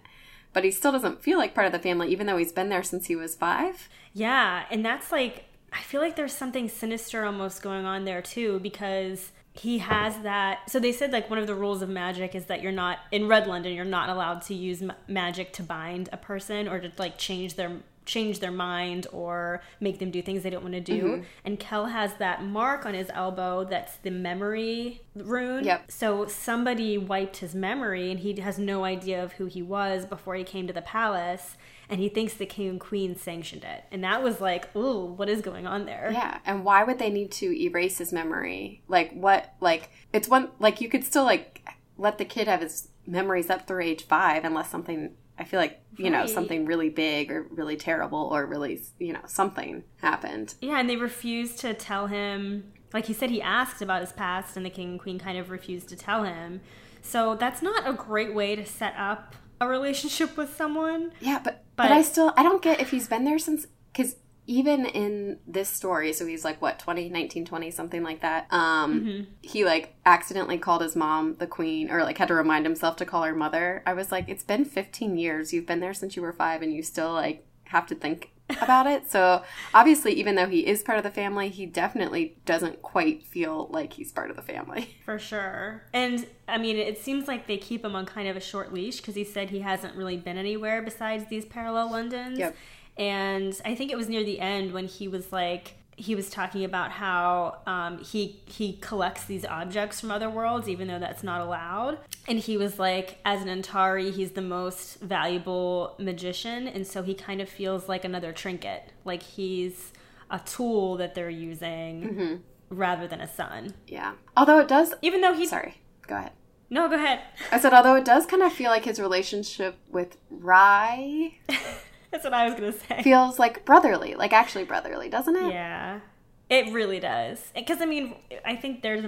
But 0.53 0.65
he 0.65 0.71
still 0.71 0.93
doesn't 0.93 1.23
feel 1.23 1.37
like 1.37 1.55
part 1.55 1.67
of 1.67 1.73
the 1.73 1.79
family, 1.79 2.09
even 2.11 2.27
though 2.27 2.37
he's 2.37 2.53
been 2.53 2.69
there 2.69 2.83
since 2.83 3.07
he 3.07 3.17
was 3.17 3.35
five. 3.35 3.89
Yeah, 4.13 4.65
and 4.71 4.85
that's 4.85 5.11
like 5.11 5.45
I 5.73 5.83
feel 5.83 6.01
like 6.01 6.17
there's 6.17 6.33
something 6.33 6.69
sinister 6.69 7.25
almost 7.25 7.61
going 7.61 7.85
on 7.85 8.05
there 8.05 8.23
too 8.23 8.61
because 8.61 9.33
he 9.59 9.79
has 9.79 10.19
that. 10.21 10.71
So 10.71 10.79
they 10.79 10.93
said 10.93 11.13
like 11.13 11.31
one 11.31 11.39
of 11.39 11.47
the 11.47 11.55
rules 11.55 11.83
of 11.83 11.89
magic 11.89 12.35
is 12.35 12.47
that 12.47 12.63
you're 12.63 12.73
not 12.73 12.99
in 13.11 13.29
Red 13.29 13.47
London. 13.47 13.73
You're 13.73 13.85
not 13.85 14.09
allowed 14.09 14.43
to 14.43 14.55
use 14.55 14.83
ma- 14.83 14.95
magic 15.09 15.53
to 15.55 15.63
bind 15.63 16.09
a 16.13 16.17
person 16.17 16.69
or 16.69 16.81
to 16.81 16.93
like 16.99 17.19
change 17.19 17.55
their 17.55 17.73
change 18.05 18.39
their 18.39 18.53
mind 18.53 19.07
or 19.13 19.61
make 19.81 19.99
them 19.99 20.11
do 20.13 20.23
things 20.23 20.43
they 20.45 20.51
don't 20.51 20.63
want 20.63 20.75
to 20.75 20.81
do. 20.81 21.03
Mm-hmm. 21.03 21.23
And 21.45 21.59
Kel 21.59 21.87
has 21.87 22.15
that 22.15 22.45
mark 22.45 22.87
on 22.87 22.95
his 22.95 23.11
elbow 23.13 23.65
that's 23.65 23.97
the 23.97 24.11
memory 24.11 25.03
rune. 25.15 25.65
Yep. 25.65 25.91
So 25.91 26.27
somebody 26.27 26.97
wiped 26.97 27.39
his 27.39 27.55
memory 27.55 28.11
and 28.13 28.21
he 28.21 28.41
has 28.41 28.59
no 28.59 28.85
idea 28.85 29.23
of 29.23 29.33
who 29.33 29.47
he 29.47 29.61
was 29.61 30.07
before 30.07 30.37
he 30.37 30.45
came 30.45 30.67
to 30.69 30.73
the 30.73 30.83
palace 30.83 31.57
and 31.89 32.01
he 32.01 32.09
thinks 32.09 32.35
the 32.35 32.47
king 32.47 32.69
and 32.69 32.81
queen 32.81 33.17
sanctioned 33.17 33.65
it. 33.65 33.85
And 33.91 34.03
that 34.05 34.23
was 34.23 34.41
like, 34.41 34.75
ooh, 34.75 35.05
what 35.05 35.29
is 35.29 35.41
going 35.41 35.67
on 35.67 35.87
there? 35.87 36.11
Yeah, 36.13 36.39
and 36.45 36.65
why 36.65 36.85
would 36.85 36.99
they 36.99 37.11
need 37.11 37.31
to 37.33 37.53
erase 37.53 37.99
his 37.99 38.13
memory? 38.13 38.83
Like 38.89 39.13
what? 39.13 39.55
Like 39.61 39.91
it's 40.13 40.29
one 40.29 40.51
like 40.59 40.81
you 40.81 40.89
could 40.89 41.05
still 41.05 41.25
like 41.25 41.67
let 41.99 42.19
the 42.19 42.25
kid 42.25 42.49
have 42.49 42.61
his 42.61 42.89
memories 43.07 43.51
up 43.51 43.67
through 43.67 43.83
age 43.83 44.05
five, 44.05 44.45
unless 44.45 44.71
something. 44.71 45.15
I 45.39 45.45
feel 45.45 45.61
like 45.61 45.83
you 45.97 46.09
know 46.11 46.27
something 46.27 46.65
really 46.65 46.89
big 46.89 47.31
or 47.31 47.47
really 47.51 47.77
terrible 47.77 48.31
or 48.33 48.47
really 48.47 48.81
you 48.99 49.13
know 49.13 49.21
something 49.27 49.85
happened. 50.01 50.55
Yeah, 50.61 50.81
and 50.81 50.89
they 50.89 50.97
refused 50.97 51.59
to 51.61 51.75
tell 51.75 52.07
him. 52.07 52.73
Like 52.95 53.07
he 53.07 53.13
said, 53.13 53.31
he 53.31 53.43
asked 53.43 53.83
about 53.83 54.01
his 54.01 54.13
past, 54.13 54.57
and 54.57 54.65
the 54.65 54.71
king 54.71 54.93
and 54.93 55.01
queen 55.01 55.19
kind 55.19 55.37
of 55.37 55.51
refused 55.51 55.89
to 55.91 55.97
tell 55.97 56.25
him. 56.25 56.63
So 57.03 57.35
that's 57.35 57.61
not 57.61 57.87
a 57.87 57.93
great 57.93 58.35
way 58.35 58.57
to 58.57 58.65
set 58.65 58.95
up 58.97 59.37
a 59.61 59.69
relationship 59.69 60.37
with 60.37 60.57
someone. 60.57 61.13
Yeah, 61.21 61.41
but, 61.43 61.65
but 61.77 61.85
But- 61.85 61.93
I 61.93 62.03
still 62.03 62.33
I 62.37 62.43
don't 62.43 62.63
get 62.63 62.81
if 62.81 62.91
he's 62.91 63.07
been 63.09 63.25
there 63.25 63.39
since 63.39 63.67
because 63.93 64.17
even 64.49 64.87
in 64.87 65.39
this 65.47 65.69
story, 65.69 66.13
so 66.13 66.25
he's 66.25 66.45
like 66.45 66.63
what 66.63 66.79
20, 66.79 67.09
19, 67.09 67.45
20, 67.45 67.71
something 67.73 68.05
like 68.05 68.21
that. 68.21 68.47
Um, 68.53 69.27
he 69.43 69.65
like 69.65 69.95
accidentally 70.07 70.57
called 70.57 70.83
his 70.83 70.95
mom 70.95 71.35
the 71.39 71.49
queen, 71.49 71.91
or 71.91 72.05
like 72.05 72.17
had 72.19 72.29
to 72.29 72.35
remind 72.35 72.65
himself 72.65 72.95
to 72.97 73.05
call 73.05 73.25
her 73.25 73.35
mother. 73.35 73.83
I 73.85 73.93
was 73.95 74.13
like, 74.13 74.29
it's 74.29 74.45
been 74.45 74.65
fifteen 74.65 75.19
years. 75.19 75.53
You've 75.53 75.67
been 75.67 75.81
there 75.81 75.95
since 75.95 76.15
you 76.15 76.23
were 76.23 76.33
five, 76.33 76.63
and 76.63 76.73
you 76.73 76.83
still 76.85 77.13
like 77.13 77.45
have 77.65 77.87
to 77.89 77.95
think 77.97 78.31
about 78.49 78.87
it. 78.87 79.11
So 79.11 79.43
obviously, 79.75 80.13
even 80.15 80.35
though 80.35 80.47
he 80.47 80.67
is 80.67 80.83
part 80.83 80.99
of 80.99 81.05
the 81.05 81.11
family, 81.11 81.49
he 81.49 81.67
definitely 81.67 82.37
doesn't 82.45 82.83
quite 82.83 83.25
feel 83.25 83.69
like 83.71 83.93
he's 83.93 84.13
part 84.13 84.31
of 84.31 84.37
the 84.37 84.43
family. 84.43 84.97
For 85.05 85.19
sure. 85.19 85.85
And 85.93 86.27
I 86.49 86.59
mean, 86.59 86.77
it 86.77 86.99
seems 86.99 87.29
like 87.29 87.47
they 87.47 87.57
keep 87.57 87.85
him 87.85 87.95
on 87.95 88.07
kind 88.07 88.29
of 88.29 88.37
a 88.37 88.41
short 88.41 88.73
leash 88.73 88.99
because 88.99 89.15
he 89.15 89.25
said 89.25 89.51
he 89.51 89.61
hasn't 89.61 89.97
really 89.97 90.17
been 90.17 90.39
anywhere 90.39 90.83
besides 90.83 91.27
these 91.29 91.45
parallel 91.45 91.91
Londons. 91.91 92.39
Yep. 92.39 92.57
And 92.99 93.61
I 93.65 93.75
think 93.75 93.91
it 93.91 93.97
was 93.97 94.09
near 94.09 94.25
the 94.25 94.41
end 94.41 94.73
when 94.73 94.87
he 94.87 95.07
was 95.09 95.33
like, 95.33 95.75
he 95.97 96.15
was 96.15 96.29
talking 96.29 96.65
about 96.65 96.91
how 96.93 97.59
um, 97.67 97.99
he 97.99 98.41
he 98.47 98.75
collects 98.75 99.25
these 99.25 99.45
objects 99.45 100.01
from 100.01 100.11
other 100.11 100.29
worlds, 100.29 100.69
even 100.69 100.89
though 100.89 100.99
that's 100.99 101.23
not 101.23 101.41
allowed. 101.41 101.99
And 102.29 102.39
he 102.39 102.57
was 102.57 102.79
like, 102.79 103.19
as 103.25 103.43
an 103.43 103.49
Antari, 103.49 104.13
he's 104.13 104.33
the 104.33 104.43
most 104.43 105.01
valuable 105.01 105.95
magician, 105.99 106.69
and 106.69 106.87
so 106.87 107.03
he 107.03 107.15
kind 107.15 107.41
of 107.41 107.49
feels 107.49 107.89
like 107.89 108.05
another 108.05 108.33
trinket, 108.33 108.93
like 109.05 109.23
he's 109.23 109.93
a 110.31 110.39
tool 110.41 110.97
that 110.97 111.15
they're 111.15 111.31
using 111.31 112.43
rather 112.69 113.07
than 113.07 113.21
a 113.21 113.29
son. 113.29 113.75
Yeah. 113.87 114.13
Although 114.37 114.59
it 114.61 114.69
does. 114.69 114.93
Even 115.03 115.21
though 115.21 115.35
he 115.35 115.47
Sorry. 115.47 115.77
Go 116.07 116.17
ahead. 116.17 116.33
no, 116.71 116.89
go 116.89 116.97
ahead. 116.97 117.21
I 117.51 117.59
said, 117.61 117.73
although 117.73 117.95
it 117.95 118.05
does 118.05 118.27
kind 118.27 118.43
of 118.43 118.53
feel 118.53 118.71
like 118.71 118.85
his 118.85 119.01
relationship 119.01 119.77
with 119.91 120.17
Rhy 120.31 121.39
That's 122.11 122.25
what 122.25 122.35
I 122.35 122.47
was 122.47 122.55
gonna 122.55 122.73
say. 122.73 123.03
feels 123.03 123.39
like 123.39 123.65
brotherly, 123.65 124.15
like 124.15 124.33
actually 124.33 124.65
brotherly, 124.65 125.09
doesn't 125.09 125.37
it? 125.37 125.53
Yeah, 125.53 126.01
it 126.49 126.73
really 126.73 127.01
does. 127.01 127.51
Because 127.55 127.81
I 127.81 127.87
mean, 127.87 128.15
I 128.45 128.57
think 128.57 128.83
there's 128.83 129.05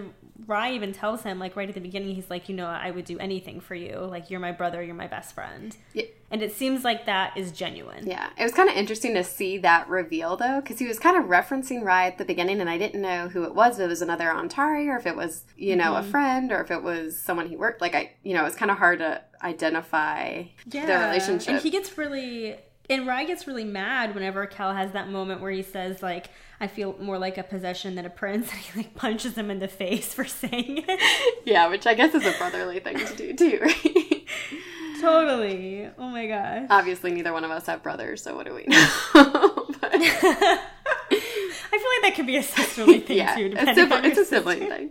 Rhy 0.46 0.72
even 0.72 0.92
tells 0.92 1.22
him 1.22 1.38
like 1.38 1.56
right 1.56 1.68
at 1.68 1.74
the 1.74 1.80
beginning, 1.80 2.14
he's 2.14 2.30
like, 2.30 2.48
you 2.48 2.54
know, 2.54 2.66
I 2.66 2.90
would 2.90 3.04
do 3.04 3.18
anything 3.18 3.60
for 3.60 3.74
you. 3.74 3.96
Like 3.98 4.30
you're 4.30 4.40
my 4.40 4.52
brother, 4.52 4.82
you're 4.82 4.94
my 4.94 5.06
best 5.06 5.34
friend. 5.34 5.76
Yeah. 5.92 6.04
And 6.30 6.42
it 6.42 6.52
seems 6.52 6.84
like 6.84 7.06
that 7.06 7.36
is 7.36 7.52
genuine. 7.52 8.06
Yeah, 8.06 8.30
it 8.36 8.42
was 8.42 8.52
kind 8.52 8.68
of 8.68 8.76
interesting 8.76 9.14
to 9.14 9.24
see 9.24 9.58
that 9.58 9.88
reveal 9.88 10.36
though, 10.36 10.60
because 10.60 10.78
he 10.78 10.86
was 10.86 10.98
kind 10.98 11.16
of 11.16 11.30
referencing 11.30 11.82
Rhy 11.82 12.06
at 12.06 12.18
the 12.18 12.24
beginning, 12.24 12.60
and 12.60 12.68
I 12.68 12.76
didn't 12.76 13.00
know 13.00 13.28
who 13.28 13.44
it 13.44 13.54
was. 13.54 13.78
If 13.78 13.84
it 13.84 13.88
was 13.88 14.02
another 14.02 14.26
Antari, 14.26 14.88
or 14.88 14.96
if 14.96 15.06
it 15.06 15.16
was 15.16 15.44
you 15.56 15.74
know 15.74 15.94
a 15.94 16.00
mm-hmm. 16.00 16.10
friend, 16.10 16.52
or 16.52 16.60
if 16.60 16.70
it 16.70 16.82
was 16.82 17.18
someone 17.18 17.48
he 17.48 17.56
worked. 17.56 17.80
Like 17.80 17.94
I, 17.94 18.12
you 18.22 18.34
know, 18.34 18.44
it's 18.44 18.56
kind 18.56 18.70
of 18.70 18.78
hard 18.78 18.98
to 18.98 19.22
identify 19.42 20.44
yeah. 20.66 20.86
their 20.86 21.06
relationship. 21.06 21.54
And 21.54 21.62
he 21.62 21.70
gets 21.70 21.96
really 21.96 22.56
and 22.90 23.06
Rhy 23.06 23.24
gets 23.24 23.46
really 23.46 23.64
mad 23.64 24.14
whenever 24.14 24.46
Kel 24.46 24.72
has 24.74 24.92
that 24.92 25.08
moment 25.08 25.40
where 25.40 25.50
he 25.50 25.62
says 25.62 26.02
like 26.02 26.30
I 26.60 26.66
feel 26.66 26.96
more 27.00 27.18
like 27.18 27.38
a 27.38 27.42
possession 27.42 27.94
than 27.94 28.04
a 28.04 28.10
prince 28.10 28.48
and 28.52 28.60
he 28.60 28.78
like 28.80 28.94
punches 28.94 29.34
him 29.36 29.50
in 29.50 29.58
the 29.58 29.68
face 29.68 30.12
for 30.14 30.24
saying 30.24 30.84
it. 30.88 31.42
yeah, 31.44 31.68
which 31.68 31.86
I 31.86 31.94
guess 31.94 32.14
is 32.14 32.26
a 32.26 32.32
brotherly 32.38 32.80
thing 32.80 32.98
to 32.98 33.14
do 33.16 33.32
too, 33.34 33.58
right? 33.62 34.24
totally. 35.00 35.88
Oh 35.98 36.08
my 36.08 36.26
gosh. 36.26 36.66
Obviously, 36.70 37.12
neither 37.12 37.32
one 37.32 37.44
of 37.44 37.50
us 37.50 37.66
have 37.66 37.82
brothers, 37.82 38.22
so 38.22 38.34
what 38.36 38.46
do 38.46 38.54
we 38.54 38.64
know? 38.66 38.88
But- 39.80 39.90
I 41.70 41.76
feel 41.80 41.90
like 41.90 42.02
that 42.02 42.12
could 42.16 42.26
be 42.26 42.36
a 42.36 42.42
sisterly 42.42 43.00
thing 43.00 43.18
yeah, 43.18 43.34
too, 43.36 43.46
a 43.46 43.48
depending 43.50 43.74
sibling, 43.74 43.98
on 44.00 44.04
it's 44.06 44.18
a 44.18 44.24
sibling 44.24 44.58
thing. 44.68 44.90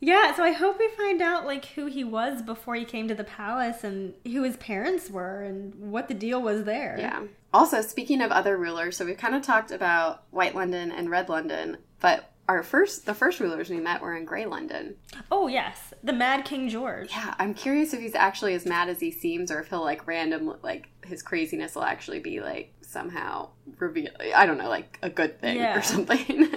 Yeah, 0.00 0.34
so 0.34 0.42
I 0.44 0.52
hope 0.52 0.78
we 0.78 0.88
find 0.96 1.22
out 1.22 1.46
like 1.46 1.64
who 1.66 1.86
he 1.86 2.04
was 2.04 2.42
before 2.42 2.74
he 2.74 2.84
came 2.84 3.08
to 3.08 3.14
the 3.14 3.24
palace 3.24 3.82
and 3.82 4.12
who 4.24 4.42
his 4.42 4.56
parents 4.58 5.08
were 5.10 5.42
and 5.42 5.74
what 5.74 6.08
the 6.08 6.14
deal 6.14 6.40
was 6.42 6.64
there. 6.64 6.96
Yeah. 6.98 7.22
Also, 7.54 7.80
speaking 7.80 8.20
of 8.20 8.30
other 8.30 8.56
rulers, 8.58 8.96
so 8.96 9.06
we've 9.06 9.16
kind 9.16 9.34
of 9.34 9.42
talked 9.42 9.70
about 9.70 10.24
White 10.30 10.54
London 10.54 10.92
and 10.92 11.08
Red 11.10 11.28
London, 11.30 11.78
but 12.00 12.30
our 12.48 12.62
first 12.62 13.06
the 13.06 13.14
first 13.14 13.40
rulers 13.40 13.70
we 13.70 13.78
met 13.80 14.00
were 14.02 14.14
in 14.16 14.24
Grey 14.24 14.44
London. 14.46 14.94
Oh 15.32 15.48
yes, 15.48 15.92
the 16.04 16.12
Mad 16.12 16.44
King 16.44 16.68
George. 16.68 17.10
Yeah, 17.10 17.34
I'm 17.38 17.54
curious 17.54 17.92
if 17.94 18.00
he's 18.00 18.14
actually 18.14 18.54
as 18.54 18.66
mad 18.66 18.88
as 18.88 19.00
he 19.00 19.10
seems, 19.10 19.50
or 19.50 19.60
if 19.60 19.68
he'll 19.70 19.80
like 19.82 20.06
random 20.06 20.54
like 20.62 20.88
his 21.04 21.22
craziness 21.22 21.74
will 21.74 21.82
actually 21.84 22.20
be 22.20 22.40
like 22.40 22.72
somehow 22.82 23.48
reveal. 23.78 24.10
I 24.34 24.44
don't 24.46 24.58
know, 24.58 24.68
like 24.68 24.98
a 25.02 25.10
good 25.10 25.40
thing 25.40 25.56
Yeah. 25.56 25.78
or 25.78 25.82
something. 25.82 26.48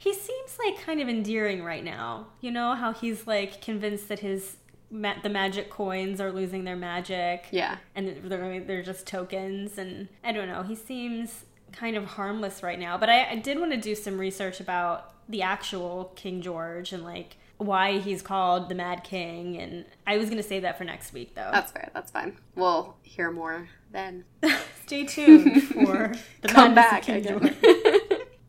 He 0.00 0.14
seems 0.14 0.58
like 0.64 0.80
kind 0.80 1.00
of 1.00 1.08
endearing 1.08 1.62
right 1.62 1.84
now. 1.84 2.26
You 2.40 2.50
know 2.50 2.74
how 2.74 2.92
he's 2.92 3.26
like 3.26 3.60
convinced 3.60 4.08
that 4.08 4.20
his 4.20 4.56
ma- 4.90 5.20
the 5.22 5.28
magic 5.28 5.68
coins 5.70 6.20
are 6.20 6.32
losing 6.32 6.64
their 6.64 6.74
magic. 6.76 7.46
yeah, 7.50 7.76
and 7.94 8.16
they're 8.24 8.60
they're 8.60 8.82
just 8.82 9.06
tokens 9.06 9.78
and 9.78 10.08
i 10.24 10.32
don't 10.32 10.48
know 10.48 10.62
he 10.62 10.74
seems 10.74 11.44
kind 11.72 11.96
of 11.96 12.04
harmless 12.04 12.62
right 12.64 12.78
now 12.80 12.98
but 12.98 13.08
i, 13.08 13.30
I 13.30 13.36
did 13.36 13.60
want 13.60 13.70
to 13.72 13.76
do 13.76 13.94
some 13.94 14.18
research 14.18 14.58
about 14.58 15.12
the 15.28 15.42
actual 15.42 16.12
king 16.16 16.40
george 16.42 16.92
and 16.92 17.04
like 17.04 17.36
why 17.58 17.98
he's 17.98 18.22
called 18.22 18.68
the 18.68 18.74
mad 18.74 19.04
king 19.04 19.56
and 19.56 19.84
i 20.06 20.16
was 20.18 20.28
going 20.30 20.42
to 20.42 20.48
save 20.48 20.62
that 20.62 20.76
for 20.78 20.82
next 20.84 21.12
week 21.12 21.34
though 21.36 21.50
that's 21.52 21.70
fair. 21.70 21.90
That's 21.94 22.10
fine. 22.10 22.36
We'll 22.56 22.96
hear 23.02 23.30
more 23.30 23.68
then. 23.92 24.24
stay 24.86 25.04
tuned 25.04 25.62
for 25.64 26.12
the 26.42 26.48
Come 26.48 26.74
madness 26.74 26.90
back 26.90 27.02
King. 27.02 27.22
George. 27.24 27.54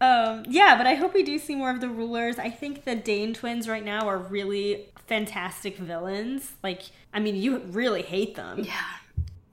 um, 0.01 0.43
yeah 0.47 0.75
but 0.77 0.85
i 0.85 0.95
hope 0.95 1.13
we 1.13 1.23
do 1.23 1.37
see 1.39 1.55
more 1.55 1.71
of 1.71 1.79
the 1.79 1.89
rulers 1.89 2.37
i 2.37 2.49
think 2.49 2.83
the 2.83 2.95
dane 2.95 3.33
twins 3.33 3.67
right 3.67 3.85
now 3.85 4.07
are 4.07 4.17
really 4.17 4.87
fantastic 5.07 5.77
villains 5.77 6.53
like 6.63 6.83
i 7.13 7.19
mean 7.19 7.35
you 7.35 7.59
really 7.59 8.01
hate 8.01 8.35
them 8.35 8.59
yeah, 8.59 8.83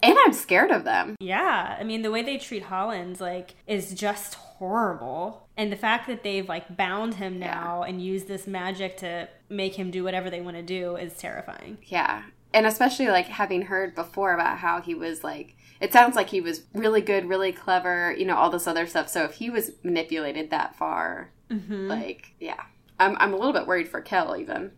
and 0.02 0.16
I'm 0.24 0.32
scared 0.32 0.70
of 0.70 0.84
them. 0.84 1.16
Yeah, 1.18 1.76
I 1.78 1.82
mean 1.82 2.02
the 2.02 2.10
way 2.10 2.22
they 2.22 2.38
treat 2.38 2.64
Holland 2.64 3.20
like 3.20 3.56
is 3.66 3.94
just 3.94 4.34
horrible. 4.34 5.48
And 5.56 5.72
the 5.72 5.76
fact 5.76 6.06
that 6.06 6.22
they've 6.22 6.48
like 6.48 6.76
bound 6.76 7.14
him 7.14 7.38
now 7.38 7.82
and 7.82 8.02
used 8.02 8.28
this 8.28 8.46
magic 8.46 8.96
to 8.98 9.28
make 9.48 9.74
him 9.74 9.90
do 9.90 10.04
whatever 10.04 10.30
they 10.30 10.40
want 10.40 10.56
to 10.56 10.62
do 10.62 10.96
is 10.96 11.16
terrifying. 11.16 11.78
Yeah. 11.86 12.22
And 12.54 12.66
especially 12.66 13.08
like 13.08 13.26
having 13.26 13.62
heard 13.62 13.94
before 13.94 14.34
about 14.34 14.58
how 14.58 14.80
he 14.80 14.94
was 14.94 15.24
like 15.24 15.56
it 15.80 15.92
sounds 15.92 16.16
like 16.16 16.30
he 16.30 16.40
was 16.40 16.62
really 16.74 17.00
good, 17.00 17.28
really 17.28 17.52
clever, 17.52 18.14
you 18.16 18.24
know, 18.24 18.36
all 18.36 18.50
this 18.50 18.66
other 18.66 18.86
stuff. 18.86 19.08
So 19.08 19.24
if 19.24 19.34
he 19.34 19.50
was 19.50 19.72
manipulated 19.82 20.50
that 20.50 20.76
far, 20.76 21.32
mm-hmm. 21.50 21.88
like, 21.88 22.34
yeah. 22.40 22.62
I'm 23.00 23.16
I'm 23.18 23.32
a 23.32 23.36
little 23.36 23.52
bit 23.52 23.66
worried 23.66 23.88
for 23.88 24.00
Kel 24.00 24.36
even. 24.36 24.72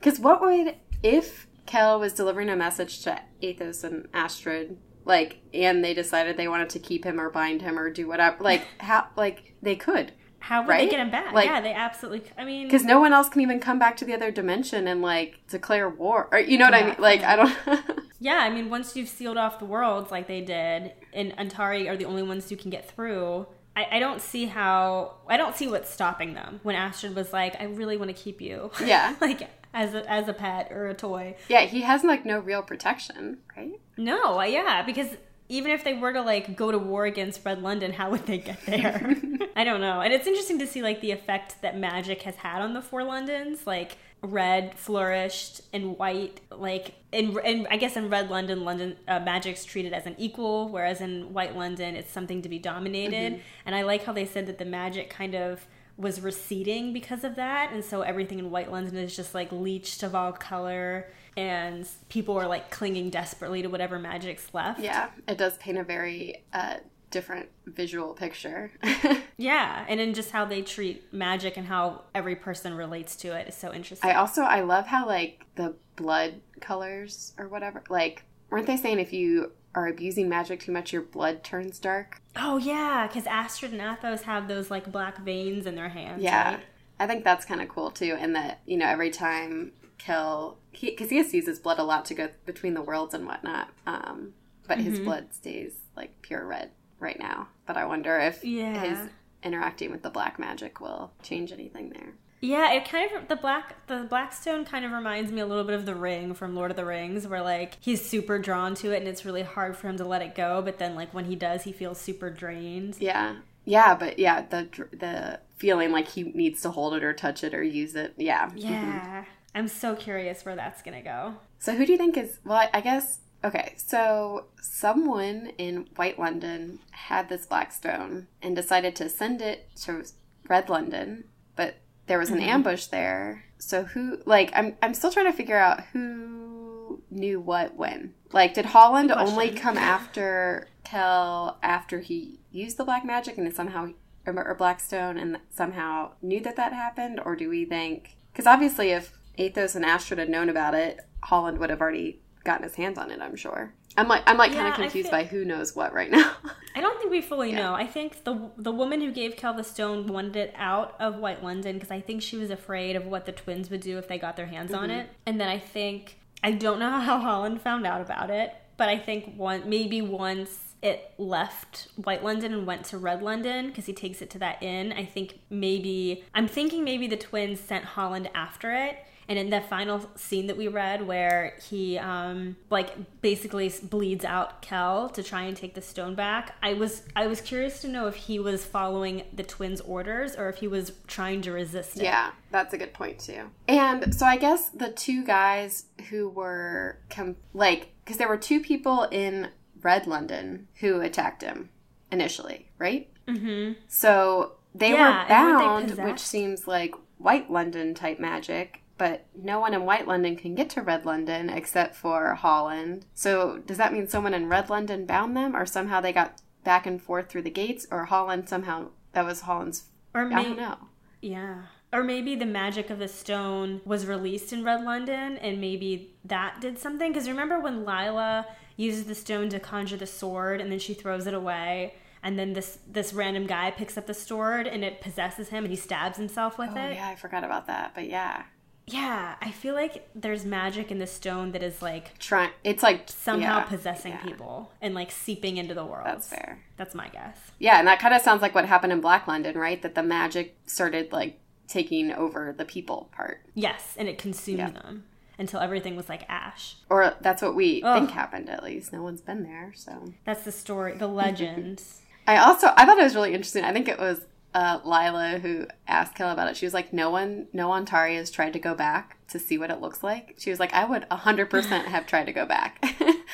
Cuz 0.00 0.18
what 0.18 0.40
would 0.40 0.76
if 1.02 1.46
Kel 1.66 2.00
was 2.00 2.14
delivering 2.14 2.48
a 2.48 2.56
message 2.56 3.02
to 3.02 3.20
Athos 3.42 3.84
and 3.84 4.08
Astrid 4.14 4.78
like 5.04 5.38
and 5.54 5.84
they 5.84 5.94
decided 5.94 6.36
they 6.36 6.48
wanted 6.48 6.68
to 6.70 6.78
keep 6.78 7.04
him 7.04 7.20
or 7.20 7.30
bind 7.30 7.62
him 7.62 7.78
or 7.78 7.90
do 7.90 8.06
whatever 8.06 8.42
like 8.42 8.62
how 8.78 9.06
like 9.16 9.54
they 9.62 9.76
could 9.76 10.12
How 10.46 10.60
would 10.62 10.68
Right? 10.68 10.88
they 10.88 10.96
get 10.96 11.00
him 11.00 11.10
back? 11.10 11.32
Like- 11.32 11.46
yeah, 11.46 11.60
they 11.60 11.72
absolutely. 11.72 12.30
I 12.38 12.44
mean, 12.44 12.66
because 12.68 12.84
no 12.84 13.00
one 13.00 13.12
else 13.12 13.28
can 13.28 13.40
even 13.40 13.58
come 13.58 13.78
back 13.80 13.96
to 13.96 14.04
the 14.04 14.14
other 14.14 14.30
dimension 14.30 14.86
and 14.86 15.02
like 15.02 15.40
declare 15.48 15.88
war 15.88 16.28
or 16.30 16.38
you 16.38 16.56
know 16.56 16.66
what 16.66 16.74
I 16.74 16.86
mean 16.86 16.94
like 16.98 17.20
from 17.20 17.30
I 17.30 17.36
don't 17.36 18.00
yeah, 18.20 18.36
I 18.38 18.50
mean, 18.50 18.70
once 18.70 18.94
you've 18.96 19.08
sealed 19.08 19.36
off 19.36 19.58
the 19.58 19.64
worlds 19.64 20.10
like 20.10 20.28
they 20.28 20.40
did, 20.40 20.92
and 21.12 21.36
Antari 21.36 21.88
are 21.90 21.96
the 21.96 22.04
only 22.04 22.22
ones 22.22 22.48
who 22.48 22.56
can 22.56 22.70
get 22.70 22.88
through. 22.88 23.46
I, 23.74 23.88
I 23.96 23.98
don't 23.98 24.20
see 24.22 24.46
how. 24.46 25.16
I 25.28 25.36
don't 25.36 25.54
see 25.56 25.68
what's 25.68 25.90
stopping 25.90 26.32
them. 26.34 26.60
When 26.62 26.76
Astrid 26.76 27.14
was 27.16 27.32
like, 27.32 27.60
"I 27.60 27.64
really 27.64 27.96
want 27.96 28.08
to 28.14 28.22
keep 28.22 28.40
you," 28.40 28.70
Yeah. 28.84 29.16
like 29.20 29.50
as 29.74 29.94
a, 29.94 30.10
as 30.10 30.28
a 30.28 30.32
pet 30.32 30.68
or 30.70 30.86
a 30.86 30.94
toy. 30.94 31.36
Yeah, 31.48 31.62
he 31.62 31.82
has 31.82 32.02
like 32.04 32.24
no 32.24 32.38
real 32.38 32.62
protection, 32.62 33.38
right? 33.56 33.78
No, 33.98 34.40
yeah, 34.42 34.82
because 34.82 35.08
even 35.48 35.70
if 35.70 35.84
they 35.84 35.94
were 35.94 36.12
to 36.12 36.22
like 36.22 36.56
go 36.56 36.70
to 36.70 36.78
war 36.78 37.04
against 37.04 37.44
Red 37.44 37.62
London, 37.62 37.92
how 37.92 38.10
would 38.10 38.26
they 38.26 38.38
get 38.38 38.64
there? 38.66 39.16
I 39.56 39.64
don't 39.64 39.80
know. 39.80 40.00
And 40.00 40.12
it's 40.12 40.26
interesting 40.26 40.58
to 40.58 40.66
see 40.66 40.82
like 40.82 41.00
the 41.00 41.12
effect 41.12 41.62
that 41.62 41.78
magic 41.78 42.22
has 42.22 42.36
had 42.36 42.62
on 42.62 42.74
the 42.74 42.82
four 42.82 43.04
Londons. 43.04 43.66
Like 43.66 43.98
red 44.22 44.76
flourished 44.78 45.60
and 45.72 45.98
white 45.98 46.40
like 46.50 46.94
in, 47.12 47.38
in 47.44 47.66
I 47.70 47.76
guess 47.76 47.96
in 47.96 48.08
red 48.08 48.30
London 48.30 48.64
London 48.64 48.96
uh, 49.06 49.20
magic's 49.20 49.64
treated 49.64 49.92
as 49.92 50.06
an 50.06 50.14
equal 50.18 50.68
whereas 50.70 51.00
in 51.00 51.32
white 51.32 51.56
London 51.56 51.94
it's 51.94 52.10
something 52.10 52.42
to 52.42 52.48
be 52.48 52.58
dominated 52.58 53.40
and 53.64 53.74
I 53.74 53.82
like 53.82 54.04
how 54.04 54.12
they 54.12 54.24
said 54.24 54.46
that 54.46 54.58
the 54.58 54.64
magic 54.64 55.10
kind 55.10 55.34
of 55.34 55.66
was 55.96 56.20
receding 56.20 56.92
because 56.92 57.24
of 57.24 57.36
that 57.36 57.72
and 57.72 57.84
so 57.84 58.02
everything 58.02 58.38
in 58.38 58.50
white 58.50 58.70
London 58.72 58.96
is 58.96 59.14
just 59.14 59.34
like 59.34 59.52
leached 59.52 60.02
of 60.02 60.14
all 60.14 60.32
color 60.32 61.08
and 61.36 61.86
people 62.08 62.36
are 62.38 62.46
like 62.46 62.70
clinging 62.70 63.10
desperately 63.10 63.62
to 63.62 63.68
whatever 63.68 63.98
magic's 63.98 64.52
left. 64.54 64.80
Yeah, 64.80 65.10
it 65.28 65.38
does 65.38 65.56
paint 65.58 65.78
a 65.78 65.84
very 65.84 66.44
uh, 66.52 66.76
different 67.10 67.48
visual 67.66 68.14
picture. 68.14 68.72
Yeah, 69.38 69.84
and 69.88 70.00
in 70.00 70.14
just 70.14 70.30
how 70.30 70.46
they 70.46 70.62
treat 70.62 71.12
magic 71.12 71.56
and 71.58 71.66
how 71.66 72.04
every 72.14 72.36
person 72.36 72.72
relates 72.74 73.16
to 73.16 73.36
it 73.36 73.48
is 73.48 73.54
so 73.54 73.72
interesting. 73.72 74.08
I 74.08 74.14
also 74.14 74.42
I 74.42 74.62
love 74.62 74.86
how 74.86 75.06
like 75.06 75.44
the 75.56 75.74
blood 75.96 76.40
colors 76.60 77.34
or 77.38 77.48
whatever. 77.48 77.82
Like, 77.90 78.22
weren't 78.48 78.66
they 78.66 78.78
saying 78.78 78.98
if 78.98 79.12
you 79.12 79.52
are 79.74 79.88
abusing 79.88 80.28
magic 80.28 80.60
too 80.60 80.72
much, 80.72 80.92
your 80.92 81.02
blood 81.02 81.44
turns 81.44 81.78
dark? 81.78 82.22
oh 82.34 82.56
yeah, 82.56 83.06
because 83.06 83.26
Astrid 83.26 83.72
and 83.72 83.82
Athos 83.82 84.22
have 84.22 84.48
those 84.48 84.70
like 84.70 84.90
black 84.90 85.18
veins 85.18 85.66
in 85.66 85.74
their 85.74 85.90
hands. 85.90 86.22
Yeah, 86.22 86.54
right? 86.54 86.60
I 86.98 87.06
think 87.06 87.22
that's 87.22 87.44
kind 87.44 87.60
of 87.60 87.68
cool 87.68 87.90
too. 87.90 88.16
And 88.18 88.34
that 88.36 88.60
you 88.64 88.78
know 88.78 88.86
every 88.86 89.10
time 89.10 89.72
Kel, 89.98 90.58
because 90.80 91.10
he, 91.10 91.16
has 91.18 91.30
to 91.30 91.40
his 91.40 91.58
blood 91.58 91.78
a 91.78 91.82
lot 91.84 92.04
to 92.06 92.14
go 92.14 92.28
between 92.44 92.74
the 92.74 92.82
worlds 92.82 93.14
and 93.14 93.26
whatnot. 93.26 93.68
Um, 93.86 94.34
but 94.66 94.78
his 94.78 94.98
blood 94.98 95.32
stays 95.32 95.72
like 95.96 96.20
pure 96.22 96.44
red 96.44 96.70
right 96.98 97.18
now. 97.18 97.48
But 97.66 97.76
I 97.76 97.84
wonder 97.86 98.18
if 98.18 98.44
Yeah. 98.44 98.80
his 98.80 99.10
interacting 99.42 99.90
with 99.90 100.02
the 100.02 100.10
black 100.10 100.38
magic 100.38 100.80
will 100.80 101.12
change 101.22 101.52
anything 101.52 101.90
there. 101.90 102.14
Yeah, 102.40 102.72
it 102.72 102.84
kind 102.88 103.10
of 103.12 103.28
the 103.28 103.36
black 103.36 103.86
the 103.86 104.06
black 104.08 104.32
stone 104.32 104.64
kind 104.64 104.84
of 104.84 104.92
reminds 104.92 105.32
me 105.32 105.40
a 105.40 105.46
little 105.46 105.64
bit 105.64 105.74
of 105.74 105.86
the 105.86 105.94
Ring 105.94 106.34
from 106.34 106.54
Lord 106.54 106.70
of 106.70 106.76
the 106.76 106.84
Rings, 106.84 107.26
where 107.26 107.42
like 107.42 107.78
he's 107.80 108.04
super 108.06 108.38
drawn 108.38 108.74
to 108.76 108.92
it 108.92 108.98
and 108.98 109.08
it's 109.08 109.24
really 109.24 109.42
hard 109.42 109.76
for 109.76 109.88
him 109.88 109.96
to 109.96 110.04
let 110.04 110.20
it 110.22 110.34
go. 110.34 110.60
But 110.62 110.78
then 110.78 110.94
like 110.94 111.14
when 111.14 111.24
he 111.24 111.34
does, 111.34 111.62
he 111.62 111.72
feels 111.72 111.98
super 111.98 112.28
drained. 112.28 112.96
Yeah. 113.00 113.36
Yeah, 113.64 113.94
but 113.94 114.18
yeah, 114.18 114.42
the 114.42 114.68
the 114.92 115.40
feeling 115.56 115.90
like 115.92 116.08
he 116.08 116.24
needs 116.24 116.60
to 116.62 116.70
hold 116.70 116.94
it 116.94 117.02
or 117.02 117.12
touch 117.14 117.42
it 117.42 117.54
or 117.54 117.62
use 117.62 117.94
it. 117.94 118.14
Yeah. 118.18 118.50
Yeah, 118.54 119.24
I'm 119.56 119.68
so 119.68 119.96
curious 119.96 120.44
where 120.44 120.54
that's 120.54 120.82
gonna 120.82 121.02
go. 121.02 121.36
So 121.58 121.74
who 121.74 121.86
do 121.86 121.92
you 121.92 121.98
think 121.98 122.18
is 122.18 122.38
well, 122.44 122.68
I, 122.72 122.80
guess 122.82 123.20
okay, 123.42 123.72
so 123.78 124.44
someone 124.60 125.52
in 125.56 125.88
White 125.96 126.18
London 126.18 126.78
had 126.90 127.30
this 127.30 127.46
black 127.46 127.72
stone 127.72 128.28
and 128.42 128.54
decided 128.54 128.94
to 128.96 129.08
send 129.08 129.40
it 129.40 129.74
to 129.76 130.04
Red 130.46 130.68
London, 130.68 131.24
but 131.56 131.76
there 132.06 132.18
was 132.18 132.28
an 132.28 132.38
mm-hmm. 132.38 132.50
ambush 132.50 132.86
there. 132.86 133.44
So 133.56 133.84
who 133.84 134.18
like 134.26 134.52
I'm 134.54 134.76
I'm 134.82 134.92
still 134.92 135.10
trying 135.10 135.26
to 135.26 135.32
figure 135.32 135.58
out 135.58 135.84
who 135.92 137.02
knew 137.10 137.40
what 137.40 137.76
when. 137.76 138.12
Like 138.32 138.52
did 138.52 138.66
Holland 138.66 139.08
Good 139.08 139.18
only 139.18 139.50
come 139.52 139.78
after 139.78 140.68
Kel 140.84 141.58
after 141.62 142.00
he 142.00 142.40
used 142.50 142.76
the 142.76 142.84
black 142.84 143.06
magic 143.06 143.38
and 143.38 143.46
it 143.46 143.56
somehow 143.56 143.92
or, 144.26 144.48
or 144.48 144.54
Blackstone 144.54 145.16
and 145.16 145.38
somehow 145.48 146.12
knew 146.20 146.40
that 146.40 146.56
that 146.56 146.74
happened 146.74 147.20
or 147.24 147.34
do 147.36 147.48
we 147.48 147.64
think 147.64 148.16
because 148.32 148.46
obviously 148.46 148.90
if 148.90 149.16
Athos 149.38 149.74
and 149.74 149.84
Astrid 149.84 150.18
had 150.18 150.28
known 150.28 150.48
about 150.48 150.74
it 150.74 151.00
Holland 151.22 151.58
would 151.58 151.70
have 151.70 151.80
already 151.80 152.20
gotten 152.44 152.62
his 152.64 152.74
hands 152.76 152.96
on 152.98 153.10
it 153.10 153.20
I'm 153.20 153.36
sure 153.36 153.72
I'm 153.96 154.08
like 154.08 154.22
I'm 154.26 154.36
like 154.36 154.52
kind 154.52 154.68
of 154.68 154.74
confused 154.74 155.08
feel- 155.10 155.18
by 155.18 155.24
who 155.24 155.44
knows 155.44 155.74
what 155.74 155.92
right 155.92 156.10
now 156.10 156.32
I 156.76 156.80
don't 156.82 156.98
think 156.98 157.10
we 157.10 157.22
fully 157.22 157.52
Yeah. 157.52 157.56
know. 157.62 157.74
I 157.74 157.86
think 157.86 158.24
the 158.24 158.50
the 158.58 158.70
woman 158.70 159.00
who 159.00 159.10
gave 159.10 159.36
Kel 159.36 159.54
the 159.54 159.64
stone 159.64 160.06
wanted 160.08 160.36
it 160.36 160.54
out 160.58 160.94
of 161.00 161.16
White 161.16 161.42
London 161.42 161.76
because 161.76 161.90
I 161.90 162.02
think 162.02 162.20
she 162.20 162.36
was 162.36 162.50
afraid 162.50 162.96
of 162.96 163.06
what 163.06 163.24
the 163.24 163.32
twins 163.32 163.70
would 163.70 163.80
do 163.80 163.96
if 163.96 164.08
they 164.08 164.18
got 164.18 164.36
their 164.36 164.44
hands 164.46 164.74
on 164.74 164.90
Mm-hmm. 164.90 164.98
it. 165.00 165.10
And 165.24 165.40
then 165.40 165.48
I 165.48 165.58
think 165.58 166.18
I 166.44 166.50
don't 166.52 166.78
know 166.78 166.90
how 167.00 167.18
Holland 167.18 167.62
found 167.62 167.86
out 167.86 168.02
about 168.02 168.28
it, 168.28 168.52
but 168.76 168.90
I 168.90 168.98
think 168.98 169.36
one 169.36 169.70
maybe 169.70 170.02
once 170.02 170.74
it 170.82 171.12
left 171.16 171.88
White 171.96 172.22
London 172.22 172.52
and 172.52 172.66
went 172.66 172.84
to 172.86 172.98
Red 172.98 173.22
London 173.22 173.68
because 173.68 173.86
he 173.86 173.94
takes 173.94 174.20
it 174.20 174.28
to 174.30 174.38
that 174.40 174.62
inn. 174.62 174.92
I 174.92 175.06
think 175.06 175.38
maybe 175.48 176.24
I'm 176.34 176.46
thinking 176.46 176.84
maybe 176.84 177.06
the 177.06 177.16
twins 177.16 177.58
sent 177.58 177.84
Holland 177.86 178.28
after 178.34 178.72
it. 178.74 178.98
And 179.28 179.38
in 179.38 179.50
the 179.50 179.60
final 179.60 180.08
scene 180.14 180.46
that 180.46 180.56
we 180.56 180.68
read, 180.68 181.06
where 181.06 181.54
he 181.68 181.98
um, 181.98 182.56
like 182.70 183.20
basically 183.22 183.72
bleeds 183.82 184.24
out 184.24 184.62
Kel 184.62 185.08
to 185.10 185.22
try 185.22 185.42
and 185.42 185.56
take 185.56 185.74
the 185.74 185.82
stone 185.82 186.14
back, 186.14 186.54
I 186.62 186.74
was 186.74 187.02
I 187.16 187.26
was 187.26 187.40
curious 187.40 187.80
to 187.80 187.88
know 187.88 188.06
if 188.06 188.14
he 188.14 188.38
was 188.38 188.64
following 188.64 189.22
the 189.32 189.42
twins' 189.42 189.80
orders 189.80 190.36
or 190.36 190.48
if 190.48 190.58
he 190.58 190.68
was 190.68 190.92
trying 191.08 191.42
to 191.42 191.50
resist 191.52 191.96
it. 191.96 192.04
Yeah, 192.04 192.30
that's 192.52 192.72
a 192.72 192.78
good 192.78 192.94
point 192.94 193.18
too. 193.18 193.50
And 193.66 194.14
so 194.14 194.26
I 194.26 194.36
guess 194.36 194.68
the 194.70 194.90
two 194.90 195.24
guys 195.24 195.86
who 196.08 196.28
were 196.28 196.98
com- 197.10 197.36
like 197.52 197.88
because 198.04 198.18
there 198.18 198.28
were 198.28 198.36
two 198.36 198.60
people 198.60 199.08
in 199.10 199.48
Red 199.82 200.06
London 200.06 200.68
who 200.76 201.00
attacked 201.00 201.42
him 201.42 201.70
initially, 202.12 202.68
right? 202.78 203.08
Mm-hmm. 203.26 203.72
So 203.88 204.52
they 204.74 204.92
Yeah, 204.92 204.98
were 204.98 205.08
weren't 205.48 205.88
they 205.88 205.94
bound, 205.96 206.10
which 206.10 206.20
seems 206.20 206.68
like 206.68 206.94
White 207.18 207.50
London 207.50 207.94
type 207.94 208.20
magic. 208.20 208.82
But 208.98 209.26
no 209.34 209.60
one 209.60 209.74
in 209.74 209.84
White 209.84 210.06
London 210.08 210.36
can 210.36 210.54
get 210.54 210.70
to 210.70 210.82
Red 210.82 211.04
London 211.04 211.50
except 211.50 211.94
for 211.94 212.34
Holland. 212.34 213.04
So 213.14 213.58
does 213.66 213.76
that 213.78 213.92
mean 213.92 214.08
someone 214.08 214.34
in 214.34 214.48
Red 214.48 214.70
London 214.70 215.06
bound 215.06 215.36
them, 215.36 215.54
or 215.54 215.66
somehow 215.66 216.00
they 216.00 216.12
got 216.12 216.40
back 216.64 216.86
and 216.86 217.00
forth 217.00 217.28
through 217.28 217.42
the 217.42 217.50
gates, 217.50 217.86
or 217.90 218.06
Holland 218.06 218.48
somehow 218.48 218.88
that 219.12 219.24
was 219.24 219.42
Holland's? 219.42 219.84
Or 220.14 220.22
I 220.32 220.42
don't 220.42 220.56
know. 220.56 220.76
Yeah. 221.20 221.62
Or 221.92 222.02
maybe 222.02 222.34
the 222.34 222.46
magic 222.46 222.90
of 222.90 222.98
the 222.98 223.08
stone 223.08 223.80
was 223.84 224.06
released 224.06 224.52
in 224.52 224.64
Red 224.64 224.82
London 224.82 225.38
and 225.38 225.60
maybe 225.60 226.16
that 226.24 226.60
did 226.60 226.78
something. 226.78 227.12
Because 227.12 227.28
remember 227.28 227.60
when 227.60 227.84
Lila 227.84 228.46
uses 228.76 229.04
the 229.04 229.14
stone 229.14 229.48
to 229.50 229.60
conjure 229.60 229.96
the 229.96 230.06
sword 230.06 230.60
and 230.60 230.70
then 230.70 230.78
she 230.78 230.94
throws 230.94 231.26
it 231.26 231.32
away 231.34 231.94
and 232.22 232.38
then 232.38 232.52
this 232.54 232.78
this 232.88 233.12
random 233.12 233.46
guy 233.46 233.70
picks 233.70 233.96
up 233.96 234.06
the 234.06 234.12
sword 234.14 234.66
and 234.66 234.84
it 234.84 235.00
possesses 235.00 235.48
him 235.50 235.64
and 235.64 235.70
he 235.70 235.76
stabs 235.76 236.18
himself 236.18 236.58
with 236.58 236.70
Oh 236.74 236.80
it. 236.80 236.94
yeah, 236.94 237.08
I 237.08 237.14
forgot 237.14 237.44
about 237.44 237.66
that. 237.68 237.92
But 237.94 238.08
yeah, 238.08 238.42
Yeah, 238.88 239.34
I 239.40 239.50
feel 239.50 239.74
like 239.74 240.08
there's 240.14 240.44
magic 240.44 240.92
in 240.92 240.98
the 240.98 241.06
stone 241.08 241.50
that 241.52 241.62
is 241.62 241.82
like 241.82 242.16
trying. 242.18 242.50
It's 242.62 242.82
like 242.84 243.08
somehow 243.08 243.58
yeah, 243.58 243.64
possessing 243.64 244.12
yeah, 244.12 244.22
people 244.22 244.70
and 244.80 244.94
like 244.94 245.10
seeping 245.10 245.56
into 245.56 245.74
the 245.74 245.84
world. 245.84 246.06
That's 246.06 246.28
fair. 246.28 246.60
That's 246.76 246.94
my 246.94 247.08
guess. 247.08 247.36
Yeah, 247.58 247.78
and 247.80 247.88
that 247.88 247.98
kind 247.98 248.14
of 248.14 248.22
sounds 248.22 248.42
like 248.42 248.54
what 248.54 248.64
happened 248.66 248.92
in 248.92 249.00
Black 249.00 249.26
London, 249.26 249.58
right? 249.58 249.82
That 249.82 249.96
the 249.96 250.04
magic 250.04 250.56
started 250.66 251.10
like 251.12 251.40
taking 251.66 252.12
over 252.12 252.54
the 252.56 252.64
people 252.64 253.08
part, 253.12 253.40
Yes, 253.54 253.94
and 253.96 254.06
it 254.08 254.18
consumed 254.18 254.58
Yeah. 254.58 254.70
them 254.70 255.02
until 255.36 255.58
everything 255.58 255.96
was 255.96 256.08
like 256.08 256.22
ash. 256.28 256.76
or 256.88 257.14
that's 257.20 257.42
what 257.42 257.56
we 257.56 257.82
Ugh. 257.82 257.98
think 257.98 258.10
happened. 258.12 258.48
At 258.48 258.62
least 258.62 258.92
no 258.92 259.02
one's 259.02 259.20
been 259.20 259.42
there, 259.42 259.72
so. 259.74 260.12
That's 260.24 260.44
the 260.44 260.52
story, 260.52 260.96
the 260.96 261.08
legend. 261.24 261.82
I 262.28 262.36
also 262.36 262.68
I 262.76 262.86
thought 262.86 262.98
it 262.98 263.02
was 263.04 263.16
really 263.16 263.34
interesting. 263.34 263.64
I 263.64 263.72
think 263.72 263.88
it 263.88 263.98
was 263.98 264.20
uh, 264.56 264.80
Lila 264.84 265.38
who 265.38 265.66
asked 265.86 266.14
Kel 266.14 266.30
about 266.30 266.48
it. 266.48 266.56
She 266.56 266.64
was 266.64 266.72
like, 266.72 266.90
"No 266.90 267.10
one, 267.10 267.46
no 267.52 267.68
Antari 267.68 268.16
has 268.16 268.30
tried 268.30 268.54
to 268.54 268.58
go 268.58 268.74
back 268.74 269.18
to 269.28 269.38
see 269.38 269.58
what 269.58 269.70
it 269.70 269.82
looks 269.82 270.02
like." 270.02 270.34
She 270.38 270.48
was 270.48 270.58
like, 270.58 270.72
"I 270.72 270.86
would 270.86 271.04
hundred 271.10 271.50
percent 271.50 271.88
have 271.88 272.06
tried 272.06 272.24
to 272.24 272.32
go 272.32 272.46
back." 272.46 272.82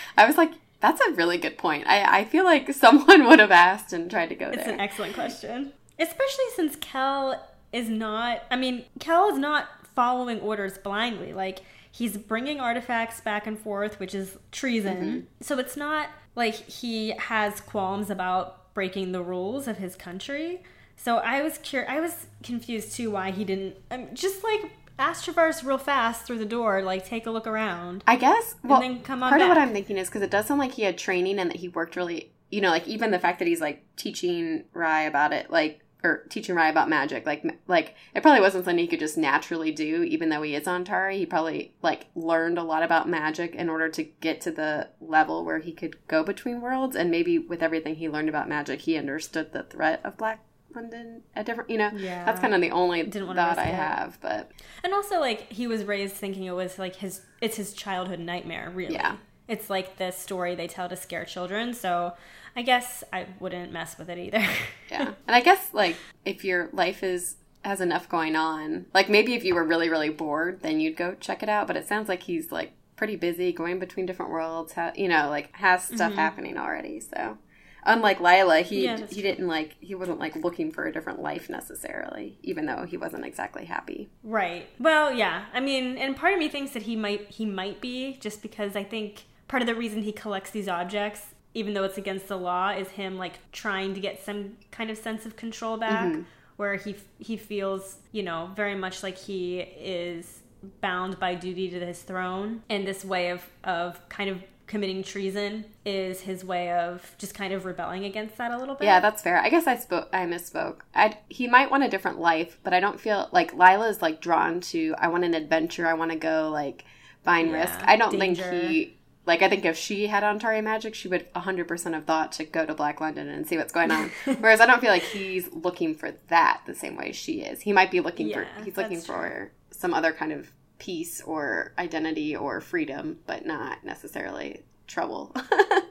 I 0.18 0.26
was 0.26 0.36
like, 0.36 0.50
"That's 0.80 1.00
a 1.00 1.12
really 1.12 1.38
good 1.38 1.56
point." 1.56 1.86
I 1.86 2.22
I 2.22 2.24
feel 2.24 2.44
like 2.44 2.72
someone 2.74 3.24
would 3.28 3.38
have 3.38 3.52
asked 3.52 3.92
and 3.92 4.10
tried 4.10 4.30
to 4.30 4.34
go 4.34 4.48
It's 4.48 4.64
there. 4.64 4.74
an 4.74 4.80
excellent 4.80 5.14
question. 5.14 5.72
Especially 5.96 6.46
since 6.56 6.74
Kel 6.80 7.48
is 7.72 7.88
not, 7.88 8.42
I 8.50 8.56
mean, 8.56 8.84
Kel 8.98 9.30
is 9.30 9.38
not 9.38 9.68
following 9.94 10.40
orders 10.40 10.76
blindly. 10.76 11.32
Like, 11.32 11.60
he's 11.92 12.16
bringing 12.16 12.58
artifacts 12.58 13.20
back 13.20 13.46
and 13.46 13.56
forth, 13.56 14.00
which 14.00 14.12
is 14.14 14.38
treason. 14.50 14.96
Mm-hmm. 14.96 15.20
So 15.40 15.58
it's 15.58 15.76
not 15.76 16.08
like 16.34 16.54
he 16.54 17.10
has 17.10 17.60
qualms 17.60 18.10
about 18.10 18.74
breaking 18.74 19.12
the 19.12 19.22
rules 19.22 19.68
of 19.68 19.76
his 19.76 19.94
country. 19.94 20.62
So 20.96 21.18
I 21.18 21.42
was 21.42 21.58
cur- 21.58 21.86
I 21.88 22.00
was 22.00 22.26
confused 22.42 22.94
too 22.94 23.10
why 23.10 23.30
he 23.30 23.44
didn't 23.44 23.76
um, 23.90 24.08
just 24.14 24.44
like 24.44 24.70
As 24.98 25.22
Travars 25.22 25.64
real 25.64 25.78
fast 25.78 26.26
through 26.26 26.38
the 26.38 26.44
door, 26.46 26.82
like 26.82 27.04
take 27.04 27.26
a 27.26 27.30
look 27.30 27.46
around. 27.46 28.04
I 28.06 28.16
guess. 28.16 28.54
Well, 28.62 28.80
then 28.80 29.00
come 29.00 29.22
on 29.22 29.30
part 29.30 29.42
of 29.42 29.48
what. 29.48 29.58
I'm 29.58 29.72
thinking 29.72 29.98
is 29.98 30.08
because 30.08 30.22
it 30.22 30.30
does 30.30 30.46
sound 30.46 30.60
like 30.60 30.72
he 30.72 30.82
had 30.82 30.98
training 30.98 31.38
and 31.38 31.50
that 31.50 31.58
he 31.58 31.68
worked 31.68 31.96
really. 31.96 32.32
You 32.50 32.60
know, 32.60 32.70
like 32.70 32.86
even 32.86 33.10
the 33.10 33.18
fact 33.18 33.38
that 33.38 33.48
he's 33.48 33.62
like 33.62 33.82
teaching 33.96 34.64
Rhy 34.74 35.02
about 35.02 35.32
it, 35.32 35.50
like 35.50 35.80
or 36.04 36.24
teaching 36.28 36.54
Rhy 36.54 36.68
about 36.68 36.88
magic, 36.88 37.24
like 37.24 37.44
like 37.66 37.94
it 38.14 38.22
probably 38.22 38.40
wasn't 38.40 38.64
something 38.64 38.78
he 38.78 38.86
could 38.88 39.00
just 39.00 39.16
naturally 39.16 39.72
do. 39.72 40.02
Even 40.02 40.28
though 40.28 40.42
he 40.42 40.54
is 40.54 40.66
Antari, 40.66 41.16
he 41.16 41.26
probably 41.26 41.74
like 41.80 42.06
learned 42.14 42.58
a 42.58 42.62
lot 42.62 42.82
about 42.82 43.08
magic 43.08 43.54
in 43.54 43.68
order 43.68 43.88
to 43.88 44.02
get 44.02 44.40
to 44.42 44.50
the 44.50 44.88
level 45.00 45.44
where 45.44 45.60
he 45.60 45.72
could 45.72 45.96
go 46.08 46.22
between 46.22 46.60
worlds. 46.60 46.94
And 46.94 47.10
maybe 47.10 47.38
with 47.38 47.62
everything 47.62 47.94
he 47.96 48.08
learned 48.08 48.28
about 48.28 48.48
magic, 48.48 48.82
he 48.82 48.96
understood 48.98 49.52
the 49.52 49.62
threat 49.62 50.00
of 50.04 50.16
Black 50.18 50.40
London 50.74 51.22
a 51.36 51.44
different. 51.44 51.70
You 51.70 51.78
know, 51.78 51.90
Yeah. 51.94 52.24
that's 52.24 52.40
kind 52.40 52.54
of 52.54 52.60
the 52.60 52.70
only 52.70 53.02
Didn't 53.02 53.34
thought 53.34 53.58
I 53.58 53.64
it. 53.68 53.74
have. 53.74 54.18
But 54.20 54.50
And 54.84 54.92
also, 54.92 55.20
like, 55.20 55.52
he 55.52 55.66
was 55.66 55.84
raised 55.84 56.14
thinking 56.14 56.44
it 56.44 56.52
was 56.54 56.78
like 56.78 56.96
his, 56.96 57.22
it's 57.40 57.56
his 57.56 57.72
childhood 57.74 58.20
nightmare, 58.20 58.70
really. 58.74 58.94
Yeah. 58.94 59.16
It's 59.48 59.68
like 59.68 59.98
the 59.98 60.10
story 60.10 60.54
they 60.54 60.68
tell 60.68 60.88
to 60.88 60.96
scare 60.96 61.24
children. 61.24 61.74
So 61.74 62.14
I 62.54 62.62
guess 62.62 63.02
I 63.12 63.26
wouldn't 63.40 63.72
mess 63.72 63.98
with 63.98 64.08
it 64.08 64.18
either. 64.18 64.44
Yeah. 64.90 65.14
And 65.26 65.34
I 65.34 65.40
guess 65.40 65.70
like 65.72 65.96
if 66.26 66.44
your 66.44 66.68
life 66.74 67.02
is 67.02 67.36
has 67.64 67.80
enough 67.80 68.10
going 68.10 68.36
on, 68.36 68.84
like 68.92 69.08
maybe 69.08 69.32
if 69.32 69.42
you 69.42 69.54
were 69.54 69.64
really 69.64 69.88
really 69.88 70.10
bored, 70.10 70.60
then 70.60 70.80
you'd 70.80 70.96
go 70.98 71.14
check 71.18 71.42
it 71.42 71.48
out, 71.48 71.66
but 71.66 71.76
it 71.78 71.88
sounds 71.88 72.10
like 72.10 72.24
he's 72.24 72.52
like 72.52 72.72
pretty 72.94 73.16
busy 73.16 73.52
going 73.52 73.78
between 73.78 74.04
different 74.04 74.30
worlds, 74.30 74.74
ha- 74.74 74.92
you 74.94 75.08
know, 75.08 75.30
like 75.30 75.50
has 75.56 75.84
stuff 75.84 76.10
mm-hmm. 76.10 76.18
happening 76.18 76.58
already. 76.58 77.00
So 77.00 77.38
unlike 77.84 78.20
Lila, 78.20 78.60
he 78.60 78.86
Mm-hmm. 78.86 79.02
Yeah, 79.02 79.06
he 79.08 79.22
didn't 79.22 79.46
like 79.46 79.76
he 79.80 79.94
wasn't 79.94 80.18
like 80.18 80.36
looking 80.36 80.70
for 80.70 80.84
a 80.86 80.92
different 80.92 81.22
life 81.22 81.48
necessarily, 81.48 82.38
even 82.42 82.66
though 82.66 82.84
he 82.84 82.96
wasn't 82.96 83.24
exactly 83.24 83.64
happy. 83.64 84.08
right. 84.22 84.66
Well, 84.78 85.12
yeah. 85.12 85.44
I 85.52 85.60
mean, 85.60 85.98
and 85.98 86.16
part 86.16 86.32
of 86.32 86.38
me 86.38 86.48
thinks 86.48 86.72
that 86.72 86.82
he 86.82 86.96
might 86.96 87.30
he 87.30 87.46
might 87.46 87.80
be 87.80 88.18
just 88.20 88.42
because 88.42 88.76
I 88.76 88.84
think 88.84 89.24
part 89.48 89.62
of 89.62 89.66
the 89.66 89.74
reason 89.74 90.02
he 90.02 90.12
collects 90.12 90.50
these 90.50 90.68
objects 90.68 91.26
even 91.54 91.74
though 91.74 91.84
it's 91.84 91.98
against 91.98 92.28
the 92.28 92.36
law 92.36 92.70
is 92.70 92.88
him 92.90 93.18
like 93.18 93.34
trying 93.52 93.92
to 93.94 94.00
get 94.00 94.24
some 94.24 94.56
kind 94.70 94.90
of 94.90 94.96
sense 94.96 95.26
of 95.26 95.36
control 95.36 95.76
back 95.76 96.14
where 96.56 96.76
he 96.76 96.94
he 97.18 97.36
feels, 97.36 97.98
you 98.12 98.22
know, 98.22 98.50
very 98.56 98.74
much 98.74 99.02
like 99.02 99.18
he 99.18 99.60
is 99.60 100.40
bound 100.80 101.18
by 101.18 101.34
duty 101.34 101.68
to 101.68 101.84
his 101.84 102.00
throne 102.02 102.62
and 102.70 102.86
this 102.86 103.04
way 103.04 103.30
of 103.30 103.44
of 103.64 104.08
kind 104.08 104.30
of 104.30 104.42
committing 104.72 105.02
treason 105.02 105.66
is 105.84 106.22
his 106.22 106.42
way 106.46 106.72
of 106.72 107.14
just 107.18 107.34
kind 107.34 107.52
of 107.52 107.66
rebelling 107.66 108.06
against 108.06 108.38
that 108.38 108.52
a 108.52 108.56
little 108.56 108.74
bit. 108.74 108.86
Yeah, 108.86 109.00
that's 109.00 109.20
fair. 109.20 109.36
I 109.36 109.50
guess 109.50 109.66
I 109.66 109.76
spoke. 109.76 110.08
I 110.14 110.24
misspoke. 110.24 110.78
I 110.94 111.18
he 111.28 111.46
might 111.46 111.70
want 111.70 111.84
a 111.84 111.90
different 111.90 112.18
life, 112.18 112.58
but 112.64 112.72
I 112.72 112.80
don't 112.80 112.98
feel 112.98 113.28
like 113.32 113.52
Lila's 113.52 114.00
like 114.00 114.22
drawn 114.22 114.62
to. 114.72 114.94
I 114.96 115.08
want 115.08 115.24
an 115.24 115.34
adventure. 115.34 115.86
I 115.86 115.92
want 115.92 116.10
to 116.12 116.16
go 116.16 116.48
like 116.50 116.86
find 117.22 117.50
Yeah, 117.50 117.60
risk. 117.60 117.78
I 117.84 117.96
don't 117.96 118.18
danger. 118.18 118.42
think 118.48 118.70
he. 118.70 118.96
Like 119.26 119.42
I 119.42 119.50
think 119.50 119.66
if 119.66 119.76
she 119.76 120.06
had 120.06 120.22
Antari 120.22 120.64
magic, 120.64 120.94
she 120.94 121.06
would 121.08 121.30
100% 121.34 121.92
have 121.92 122.06
thought 122.06 122.32
to 122.32 122.44
go 122.44 122.64
to 122.64 122.72
Black 122.74 122.98
London 122.98 123.28
and 123.28 123.46
see 123.46 123.58
what's 123.58 123.74
going 123.74 123.90
on. 123.90 124.10
Whereas 124.40 124.62
I 124.62 124.66
don't 124.66 124.80
feel 124.80 124.90
like 124.90 125.02
he's 125.02 125.52
looking 125.52 125.94
for 125.94 126.12
that 126.28 126.62
the 126.66 126.74
same 126.74 126.96
way 126.96 127.12
she 127.12 127.42
is. 127.42 127.60
He 127.60 127.74
might 127.74 127.90
be 127.90 128.00
looking 128.00 128.28
Yeah, 128.28 128.44
for 128.56 128.64
he's 128.64 128.76
looking 128.78 128.94
that's 128.96 129.06
for 129.06 129.52
some 129.70 129.92
other 129.92 130.14
kind 130.14 130.32
of 130.32 130.50
peace 130.82 131.20
or 131.20 131.72
identity 131.78 132.34
or 132.34 132.60
freedom, 132.60 133.18
but 133.24 133.46
not 133.46 133.84
necessarily 133.84 134.62
trouble. 134.88 135.34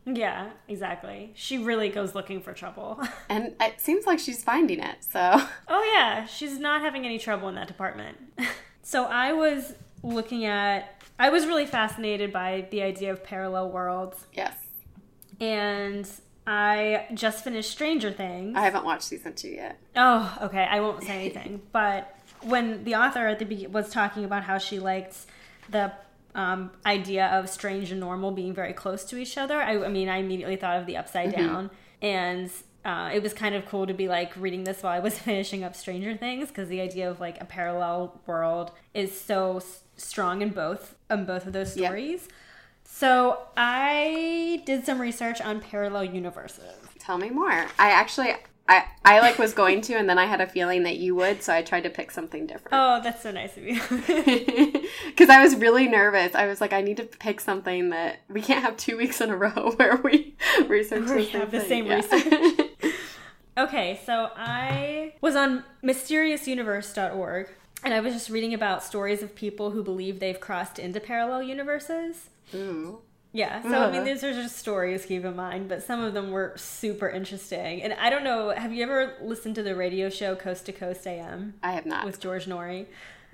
Yeah, 0.06 0.49
exactly. 0.67 1.32
She 1.36 1.60
really 1.60 1.89
goes 1.89 2.15
looking 2.15 2.41
for 2.41 2.54
trouble. 2.54 2.99
and 3.30 3.54
it 3.62 3.80
seems 3.80 4.08
like 4.08 4.17
she's 4.17 4.43
finding 4.43 4.80
it. 4.80 4.97
So 5.04 5.39
Oh 5.67 5.93
yeah, 5.95 6.25
she's 6.25 6.58
not 6.58 6.82
having 6.82 7.06
any 7.06 7.19
trouble 7.19 7.49
in 7.49 7.56
that 7.56 7.67
department. 7.67 8.17
so 8.82 9.06
I 9.06 9.34
was 9.34 9.75
looking 10.01 10.45
at 10.45 11.04
I 11.19 11.30
was 11.30 11.45
really 11.45 11.67
fascinated 11.67 12.34
by 12.34 12.67
the 12.71 12.82
idea 12.82 13.12
of 13.12 13.23
parallel 13.23 13.69
worlds 13.69 14.25
yes. 14.34 14.56
and 15.39 16.10
I 16.47 17.06
just 17.13 17.43
finished 17.43 17.69
Stranger 17.69 18.12
Things. 18.12 18.58
I 18.58 18.62
haven't 18.62 18.84
watched 18.84 19.04
season 19.04 19.36
two 19.36 19.49
yet. 19.49 19.80
Oh, 19.95 20.36
okay. 20.41 20.63
I 20.63 20.80
won't 20.80 21.04
say 21.04 21.13
anything. 21.13 21.62
but 21.71 22.17
when 22.43 22.84
the 22.84 22.95
author 22.95 23.27
at 23.27 23.39
the 23.39 23.45
be- 23.45 23.67
was 23.67 23.89
talking 23.89 24.23
about 24.25 24.43
how 24.43 24.58
she 24.58 24.80
liked 24.80 25.15
the 25.69 25.91
um, 26.36 26.71
idea 26.86 27.27
of 27.27 27.49
strange 27.49 27.91
and 27.91 27.99
normal 27.99 28.32
being 28.32 28.54
very 28.54 28.73
close 28.73 29.04
to 29.06 29.17
each 29.17 29.38
other, 29.38 29.62
I, 29.62 29.84
I 29.84 29.88
mean, 29.89 30.10
I 30.10 30.17
immediately 30.17 30.56
thought 30.56 30.77
of 30.80 30.86
the 30.86 30.97
Upside 30.97 31.34
Down, 31.36 31.69
and 32.01 32.49
uh, 32.86 33.12
it 33.13 33.21
was 33.21 33.34
kind 33.34 33.54
of 33.54 33.65
cool 33.67 33.86
to 33.86 33.93
be 33.93 34.08
like 34.08 34.36
reading 34.38 34.63
this 34.63 34.82
while 34.82 34.93
I 34.93 34.99
was 34.99 35.17
finishing 35.30 35.63
up 35.63 35.75
Stranger 35.75 36.15
Things 36.17 36.47
because 36.47 36.67
the 36.69 36.82
idea 36.82 37.10
of 37.10 37.19
like 37.19 37.39
a 37.41 37.45
parallel 37.45 38.19
world 38.25 38.71
is 38.93 39.19
so 39.19 39.58
s- 39.58 39.82
strong 39.97 40.41
in 40.41 40.49
both 40.49 40.95
in 41.10 41.25
both 41.25 41.45
of 41.45 41.54
those 41.54 41.75
Yep. 41.77 41.88
stories. 41.89 42.27
So 42.84 43.39
I 43.56 44.63
did 44.65 44.86
some 44.86 44.99
research 44.99 45.39
on 45.41 45.62
parallel 45.62 46.06
universes. 46.06 46.75
Tell 46.99 47.17
me 47.17 47.30
more. 47.30 47.51
I 47.80 47.91
actually, 47.91 48.36
I, 48.72 48.86
I 49.04 49.20
like 49.20 49.38
was 49.38 49.54
going 49.54 49.82
to, 49.82 49.96
and 49.96 50.08
then 50.10 50.18
I 50.18 50.26
had 50.26 50.40
a 50.40 50.48
feeling 50.48 50.84
that 50.84 50.96
you 50.98 51.14
would, 51.16 51.44
so 51.44 51.54
I 51.54 51.62
tried 51.62 51.82
to 51.84 51.90
pick 51.90 52.10
something 52.12 52.48
different. 52.48 52.70
Oh, 52.72 53.02
that's 53.04 53.22
so 53.24 53.32
nice 53.32 53.58
of 53.58 53.64
you. 53.64 53.80
Because 55.08 55.30
I 55.30 55.42
was 55.44 55.56
really 55.56 55.88
nervous. 55.88 56.36
I 56.36 56.48
was 56.48 56.62
like, 56.62 56.72
I 56.74 56.82
need 56.82 56.98
to 56.98 57.04
pick 57.04 57.40
something 57.42 57.90
that 57.90 58.22
we 58.30 58.42
can't 58.42 58.64
have 58.64 58.78
two 58.78 58.98
weeks 58.98 59.20
in 59.22 59.30
a 59.30 59.36
row 59.36 59.72
where 59.76 59.98
we 59.98 60.36
research 60.68 61.10
we 61.10 61.26
the 61.26 61.26
same 61.26 61.40
have 61.42 61.52
the 61.52 61.62
same 61.62 61.86
Yeah. 61.86 61.96
research. 61.96 62.94
okay, 63.58 64.00
so 64.06 64.30
I 64.36 65.14
was 65.22 65.36
on 65.36 65.64
mysteriousuniverse.org 65.84 67.50
and 67.84 67.94
I 67.94 68.00
was 68.00 68.14
just 68.14 68.30
reading 68.30 68.54
about 68.54 68.84
stories 68.84 69.22
of 69.24 69.36
people 69.36 69.72
who 69.72 69.84
believe 69.84 70.20
they've 70.20 70.40
crossed 70.40 70.80
into 70.80 71.00
parallel 71.00 71.44
universes. 71.44 72.30
Ooh. 72.54 73.00
Yeah, 73.34 73.62
so 73.62 73.70
I 73.70 73.72
mean, 73.91 74.02
Uh-huh. 74.02 74.04
these 74.04 74.24
are 74.26 74.34
just 74.34 74.58
stories, 74.58 75.06
keep 75.06 75.24
in 75.24 75.36
mind, 75.36 75.70
but 75.70 75.82
some 75.84 76.02
of 76.04 76.13
them 76.13 76.32
were 76.32 76.54
super 76.58 77.08
interesting. 77.10 77.82
And 77.82 77.94
I 77.94 78.10
don't 78.10 78.26
know, 78.26 78.50
have 78.50 78.74
you 78.74 78.84
ever 78.84 79.13
listened 79.22 79.56
to 79.56 79.63
the 79.63 79.74
radio 79.76 80.10
show 80.10 80.36
Coast 80.36 80.65
to 80.65 80.74
Coast 80.74 81.08
AM? 81.08 81.54
I 81.63 81.72
have 81.72 81.86
not. 81.86 82.06
with 82.06 82.20
George 82.20 82.46
Noory. 82.46 82.88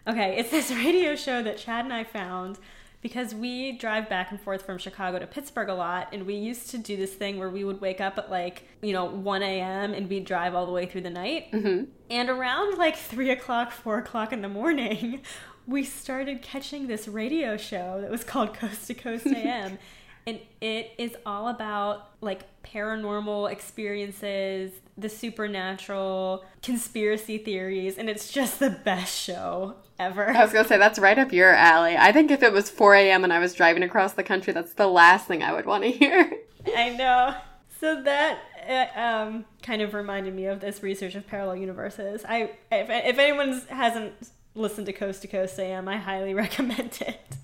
Okay, 0.06 0.38
it's 0.38 0.52
this 0.52 0.70
radio 0.86 1.16
show 1.16 1.42
that 1.42 1.58
Chad 1.58 1.84
and 1.86 1.94
I 1.94 2.04
found 2.04 2.60
because 3.02 3.34
we 3.34 3.72
drive 3.74 4.08
back 4.10 4.32
and 4.32 4.40
forth 4.42 4.66
from 4.66 4.78
Chicago 4.78 5.18
to 5.20 5.28
Pittsburgh 5.28 5.70
a 5.70 5.74
lot, 5.74 6.10
and 6.14 6.26
we 6.26 6.36
used 6.36 6.70
to 6.72 6.78
do 6.78 6.96
this 6.98 7.14
thing 7.14 7.38
where 7.40 7.50
we 7.50 7.64
would 7.64 7.80
wake 7.82 8.02
up 8.02 8.18
at 8.18 8.30
like, 8.30 8.68
you 8.82 8.92
know, 8.94 9.06
1 9.06 9.42
a.m. 9.44 9.94
and 9.94 10.10
we'd 10.10 10.26
drive 10.26 10.54
all 10.56 10.66
the 10.68 10.72
way 10.72 10.86
through 10.86 11.02
the 11.02 11.10
night. 11.10 11.48
hmm 11.52 11.84
And 12.10 12.30
around 12.30 12.78
like 12.78 12.96
3 12.98 13.32
o'clock, 13.32 13.72
4 13.72 13.98
o'clock 14.00 14.32
in 14.34 14.42
the 14.42 14.50
morning, 14.50 15.22
we 15.68 15.84
started 15.84 16.42
catching 16.42 16.88
this 16.88 17.08
radio 17.08 17.58
show 17.58 18.00
that 18.02 18.10
was 18.10 18.24
called 18.24 18.54
Coast 18.58 18.88
to 18.88 18.94
Coast 18.94 19.28
AM. 19.28 19.78
and 20.28 20.40
it 20.60 20.92
is 20.98 21.16
all 21.26 21.48
about 21.48 22.10
like 22.22 22.42
paranormal 22.64 23.52
experiences, 23.52 24.72
the 24.98 25.10
supernatural, 25.10 26.44
conspiracy 26.62 27.38
theories, 27.38 27.98
and 27.98 28.10
it's 28.10 28.32
just 28.32 28.60
the 28.60 28.70
best 28.70 29.18
show 29.18 29.76
ever. 30.00 30.30
I 30.30 30.44
was 30.44 30.52
gonna 30.52 30.68
say 30.68 30.78
that's 30.78 31.00
right 31.00 31.18
up 31.18 31.32
your 31.32 31.54
alley. 31.54 31.96
I 31.96 32.12
think 32.12 32.32
if 32.32 32.44
it 32.44 32.52
was 32.52 32.70
4 32.70 32.96
a.m. 32.96 33.24
and 33.24 33.32
I 33.32 33.40
was 33.40 33.54
driving 33.54 33.84
across 33.84 34.14
the 34.14 34.24
country, 34.24 34.52
that's 34.52 34.74
the 34.74 34.88
last 34.88 35.28
thing 35.28 35.44
I 35.44 35.54
would 35.54 35.66
want 35.66 35.84
to 35.84 35.92
hear. 35.92 36.32
I 36.76 36.90
know. 36.90 37.36
So 37.80 38.02
that 38.02 38.40
uh, 38.68 39.00
um, 39.00 39.46
kind 39.62 39.82
of 39.82 39.94
reminded 39.94 40.36
me 40.36 40.46
of 40.48 40.60
this 40.60 40.84
research 40.84 41.16
of 41.16 41.26
parallel 41.28 41.58
universes. 41.58 42.26
I 42.28 42.52
if, 42.72 42.90
if 42.90 43.18
anyone 43.18 43.62
hasn't 43.70 44.14
listened 44.58 44.86
to 44.88 44.94
Coast 44.94 45.22
to 45.22 45.28
Coast 45.28 45.60
AM, 45.60 45.88
I 45.88 45.98
highly 45.98 46.34
recommend 46.36 47.00
it. 47.02 47.38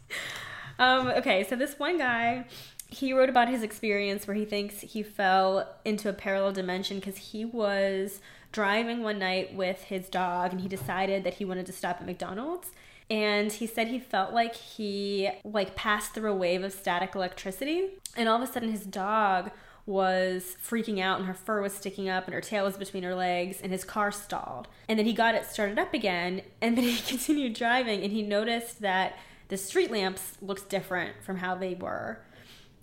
Um, 0.79 1.07
okay, 1.07 1.43
so 1.43 1.55
this 1.55 1.77
one 1.77 1.97
guy, 1.97 2.45
he 2.87 3.13
wrote 3.13 3.29
about 3.29 3.49
his 3.49 3.63
experience 3.63 4.27
where 4.27 4.35
he 4.35 4.45
thinks 4.45 4.81
he 4.81 5.03
fell 5.03 5.75
into 5.85 6.09
a 6.09 6.13
parallel 6.13 6.51
dimension 6.51 6.99
because 6.99 7.17
he 7.17 7.45
was 7.45 8.19
driving 8.51 9.03
one 9.03 9.19
night 9.19 9.53
with 9.53 9.83
his 9.83 10.09
dog 10.09 10.51
and 10.51 10.61
he 10.61 10.67
decided 10.67 11.23
that 11.23 11.35
he 11.35 11.45
wanted 11.45 11.65
to 11.65 11.73
stop 11.73 11.97
at 11.99 12.05
McDonald's. 12.05 12.71
And 13.09 13.51
he 13.51 13.67
said 13.67 13.87
he 13.87 13.99
felt 13.99 14.33
like 14.33 14.55
he 14.55 15.29
like 15.43 15.75
passed 15.75 16.13
through 16.13 16.31
a 16.31 16.35
wave 16.35 16.63
of 16.63 16.71
static 16.71 17.15
electricity. 17.15 17.89
And 18.15 18.29
all 18.29 18.41
of 18.41 18.47
a 18.47 18.51
sudden 18.51 18.71
his 18.71 18.85
dog 18.85 19.51
was 19.85 20.55
freaking 20.65 21.01
out 21.01 21.17
and 21.19 21.27
her 21.27 21.33
fur 21.33 21.61
was 21.61 21.73
sticking 21.73 22.07
up 22.07 22.25
and 22.25 22.33
her 22.33 22.41
tail 22.41 22.63
was 22.63 22.77
between 22.77 23.03
her 23.03 23.15
legs 23.15 23.59
and 23.61 23.71
his 23.71 23.83
car 23.83 24.11
stalled. 24.11 24.67
And 24.87 24.97
then 24.97 25.05
he 25.05 25.13
got 25.13 25.35
it 25.35 25.45
started 25.45 25.77
up 25.77 25.93
again 25.93 26.41
and 26.61 26.77
then 26.77 26.85
he 26.85 26.97
continued 26.97 27.53
driving 27.53 28.01
and 28.03 28.11
he 28.11 28.21
noticed 28.21 28.81
that 28.81 29.17
the 29.49 29.57
street 29.57 29.91
lamps 29.91 30.37
looked 30.41 30.69
different 30.69 31.21
from 31.23 31.37
how 31.37 31.55
they 31.55 31.75
were. 31.75 32.19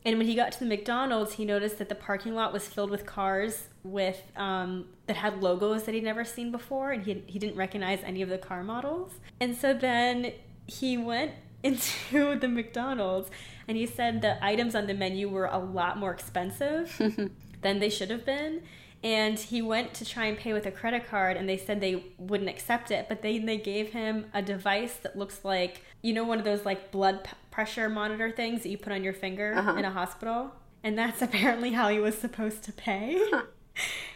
And 0.04 0.16
when 0.16 0.26
he 0.26 0.34
got 0.34 0.52
to 0.52 0.60
the 0.60 0.66
McDonald's, 0.66 1.34
he 1.34 1.44
noticed 1.44 1.78
that 1.78 1.88
the 1.88 1.94
parking 1.94 2.34
lot 2.34 2.52
was 2.52 2.66
filled 2.66 2.90
with 2.90 3.04
cars 3.04 3.68
with 3.82 4.22
um, 4.36 4.86
that 5.06 5.16
had 5.16 5.42
logos 5.42 5.84
that 5.84 5.94
he'd 5.94 6.04
never 6.04 6.24
seen 6.24 6.50
before, 6.50 6.92
and 6.92 7.04
he 7.04 7.22
he 7.26 7.38
didn't 7.38 7.56
recognize 7.56 8.00
any 8.02 8.22
of 8.22 8.28
the 8.28 8.38
car 8.38 8.62
models. 8.62 9.12
And 9.40 9.54
so 9.56 9.74
then 9.74 10.32
he 10.66 10.96
went 10.96 11.32
into 11.62 12.38
the 12.38 12.48
McDonald's 12.48 13.30
and 13.70 13.76
he 13.78 13.87
said 13.87 14.20
the 14.20 14.35
items 14.44 14.74
on 14.74 14.85
the 14.88 14.94
menu 14.94 15.28
were 15.28 15.46
a 15.46 15.59
lot 15.59 15.96
more 16.02 16.11
expensive 16.12 16.85
than 17.62 17.78
they 17.78 17.88
should 17.88 18.11
have 18.11 18.24
been. 18.26 18.62
And 19.02 19.38
he 19.38 19.62
went 19.62 19.94
to 19.94 20.04
try 20.04 20.26
and 20.26 20.37
pay 20.37 20.52
with 20.52 20.66
a 20.66 20.70
credit 20.70 21.02
card, 21.09 21.38
and 21.38 21.48
they 21.48 21.56
said 21.56 21.80
they 21.80 22.04
wouldn't 22.18 22.50
accept 22.50 22.90
it. 22.90 23.06
But 23.09 23.22
they 23.22 23.38
they 23.38 23.56
gave 23.56 23.92
him 23.92 24.26
a 24.35 24.42
device 24.42 24.94
that 25.04 25.16
looks 25.16 25.38
like 25.44 25.83
you 26.02 26.12
know 26.12 26.24
one 26.24 26.38
of 26.38 26.44
those 26.44 26.64
like 26.70 26.90
blood 26.90 27.16
pressure 27.50 27.88
monitor 27.88 28.30
things 28.30 28.62
that 28.62 28.68
you 28.68 28.76
put 28.87 28.92
on 28.92 29.02
your 29.02 29.14
finger 29.14 29.54
Uh-huh. 29.54 29.76
in 29.78 29.85
a 29.87 29.90
hospital, 29.90 30.52
and 30.85 30.98
that's 30.98 31.22
apparently 31.28 31.70
how 31.72 31.88
he 31.88 31.98
was 31.98 32.16
supposed 32.18 32.62
to 32.64 32.72
pay. 32.72 33.18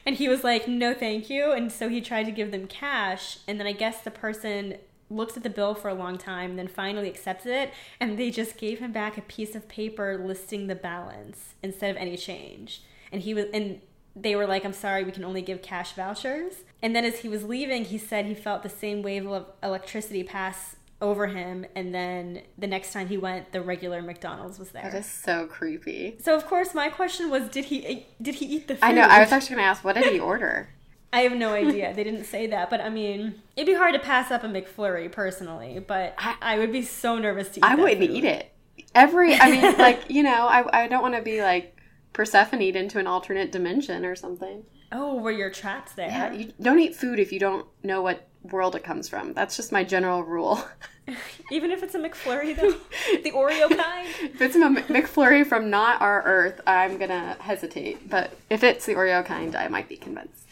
And 0.07 0.17
he 0.17 0.29
was 0.29 0.45
like, 0.45 0.69
no, 0.69 0.93
thank 0.93 1.31
you. 1.31 1.53
And 1.53 1.73
so 1.73 1.89
he 1.89 2.03
tried 2.03 2.25
to 2.25 2.31
give 2.33 2.51
them 2.51 2.67
cash. 2.67 3.39
And 3.49 3.59
then 3.59 3.67
I 3.67 3.73
guess 3.73 4.03
the 4.03 4.11
person 4.11 4.75
looked 5.11 5.37
at 5.37 5.43
the 5.43 5.51
bill 5.51 5.75
for 5.75 5.89
a 5.89 5.95
long 5.95 6.19
time, 6.19 6.57
then 6.57 6.69
finally 6.69 7.09
accepted 7.09 7.53
it. 7.53 7.73
And 8.01 8.19
they 8.19 8.31
just 8.31 8.57
gave 8.57 8.79
him 8.79 8.93
back 8.93 9.17
a 9.19 9.23
piece 9.23 9.55
of 9.55 9.69
paper 9.69 10.23
listing 10.25 10.67
the 10.67 10.75
balance 10.75 11.55
instead 11.63 11.91
of 11.91 11.97
any 11.97 12.17
change. 12.17 12.83
And 13.13 13.23
he 13.23 13.35
was, 13.35 13.47
and 13.53 13.81
they 14.17 14.37
were 14.37 14.47
like, 14.47 14.65
I'm 14.65 14.73
sorry, 14.73 15.05
we 15.05 15.13
can 15.13 15.25
only 15.25 15.43
give 15.43 15.63
cash 15.63 15.93
vouchers. 15.93 16.55
And 16.83 16.95
then 16.95 17.05
as 17.05 17.21
he 17.21 17.29
was 17.29 17.45
leaving, 17.45 17.85
he 17.85 17.99
said 17.99 18.27
he 18.27 18.35
felt 18.35 18.63
the 18.63 18.69
same 18.69 19.03
wave 19.03 19.27
of 19.27 19.47
electricity 19.63 20.23
pass 20.23 20.77
over 21.01 21.27
him. 21.27 21.67
And 21.75 21.95
then 21.95 22.43
the 22.57 22.67
next 22.67 22.93
time 22.93 23.09
he 23.09 23.17
went, 23.17 23.53
the 23.53 23.61
regular 23.61 24.03
McDonald's 24.03 24.59
was 24.59 24.71
there. 24.71 24.83
That 24.83 24.95
is 24.95 25.07
so 25.07 25.47
creepy. 25.47 26.17
So 26.23 26.35
of 26.35 26.47
course, 26.47 26.75
my 26.75 26.89
question 26.89 27.31
was, 27.31 27.49
did 27.49 27.67
he 27.67 28.07
did 28.21 28.37
he 28.37 28.47
eat 28.47 28.69
the 28.69 28.75
food? 28.75 28.85
I 28.85 28.93
know. 28.93 29.03
I 29.03 29.21
was 29.21 29.33
actually 29.33 29.57
gonna 29.57 29.69
ask, 29.69 29.85
what 29.85 29.97
did 29.97 30.13
he 30.13 30.21
order? 30.21 30.69
I 31.15 31.21
have 31.21 31.33
no 31.33 31.53
idea. 31.53 31.95
They 31.95 32.03
didn't 32.03 32.25
say 32.25 32.49
that, 32.49 32.71
but 32.71 32.81
I 32.81 32.89
mean, 32.89 33.41
it'd 33.57 33.67
be 33.67 33.75
hard 33.75 33.95
to 33.95 34.01
pass 34.01 34.33
up 34.33 34.43
a 34.43 34.49
McFlurry 34.49 35.11
personally. 35.11 35.79
But 35.79 36.15
I- 36.19 36.37
I, 36.43 36.59
would 36.59 36.73
be 36.73 36.83
so 36.83 37.19
nervous 37.19 37.49
to 37.51 37.61
eat. 37.61 37.65
It. 37.65 37.71
I 37.71 37.75
wouldn't 37.77 38.01
food. 38.01 38.11
eat 38.11 38.25
it. 38.25 38.53
Every, 38.97 39.35
I 39.35 39.51
mean, 39.51 39.79
like 39.79 40.11
you 40.11 40.25
know, 40.25 40.47
I 40.49 40.85
I 40.85 40.89
don't 40.89 41.03
want 41.03 41.15
to 41.15 41.23
be 41.23 41.41
like 41.41 41.77
Persephone 42.13 42.61
into 42.61 42.99
an 42.99 43.07
alternate 43.07 43.53
dimension 43.53 44.05
or 44.05 44.17
something. 44.17 44.65
Oh, 44.91 45.15
where 45.15 45.33
you're 45.33 45.51
trapped 45.51 45.95
there. 45.97 46.09
Yeah, 46.09 46.33
you 46.33 46.53
don't 46.61 46.81
eat 46.81 46.97
food 46.97 47.19
if 47.21 47.33
you 47.33 47.39
don't 47.39 47.67
know 47.83 48.03
what 48.03 48.27
world 48.43 48.75
it 48.75 48.85
comes 48.85 49.09
from. 49.09 49.35
That's 49.35 49.57
just 49.57 49.73
my 49.73 49.85
general 49.85 50.23
rule. 50.23 50.65
Even 51.51 51.71
if 51.71 51.83
it's 51.83 51.95
a 51.95 51.99
McFlurry, 51.99 52.57
though, 52.57 52.75
the 53.23 53.31
Oreo 53.33 53.69
kind. 53.77 54.09
if 54.23 54.41
it's 54.41 54.57
a 54.57 54.71
Mc- 54.71 54.87
McFlurry 54.89 55.47
from 55.47 55.71
not 55.71 56.01
our 56.01 56.23
Earth, 56.23 56.61
I'm 56.67 56.99
gonna 56.99 57.37
hesitate. 57.41 58.09
But 58.09 58.37
if 58.51 58.65
it's 58.65 58.87
the 58.87 58.95
Oreo 58.95 59.25
kind, 59.25 59.55
I 59.55 59.69
might 59.69 59.89
be 59.89 59.97
convinced. 59.97 60.45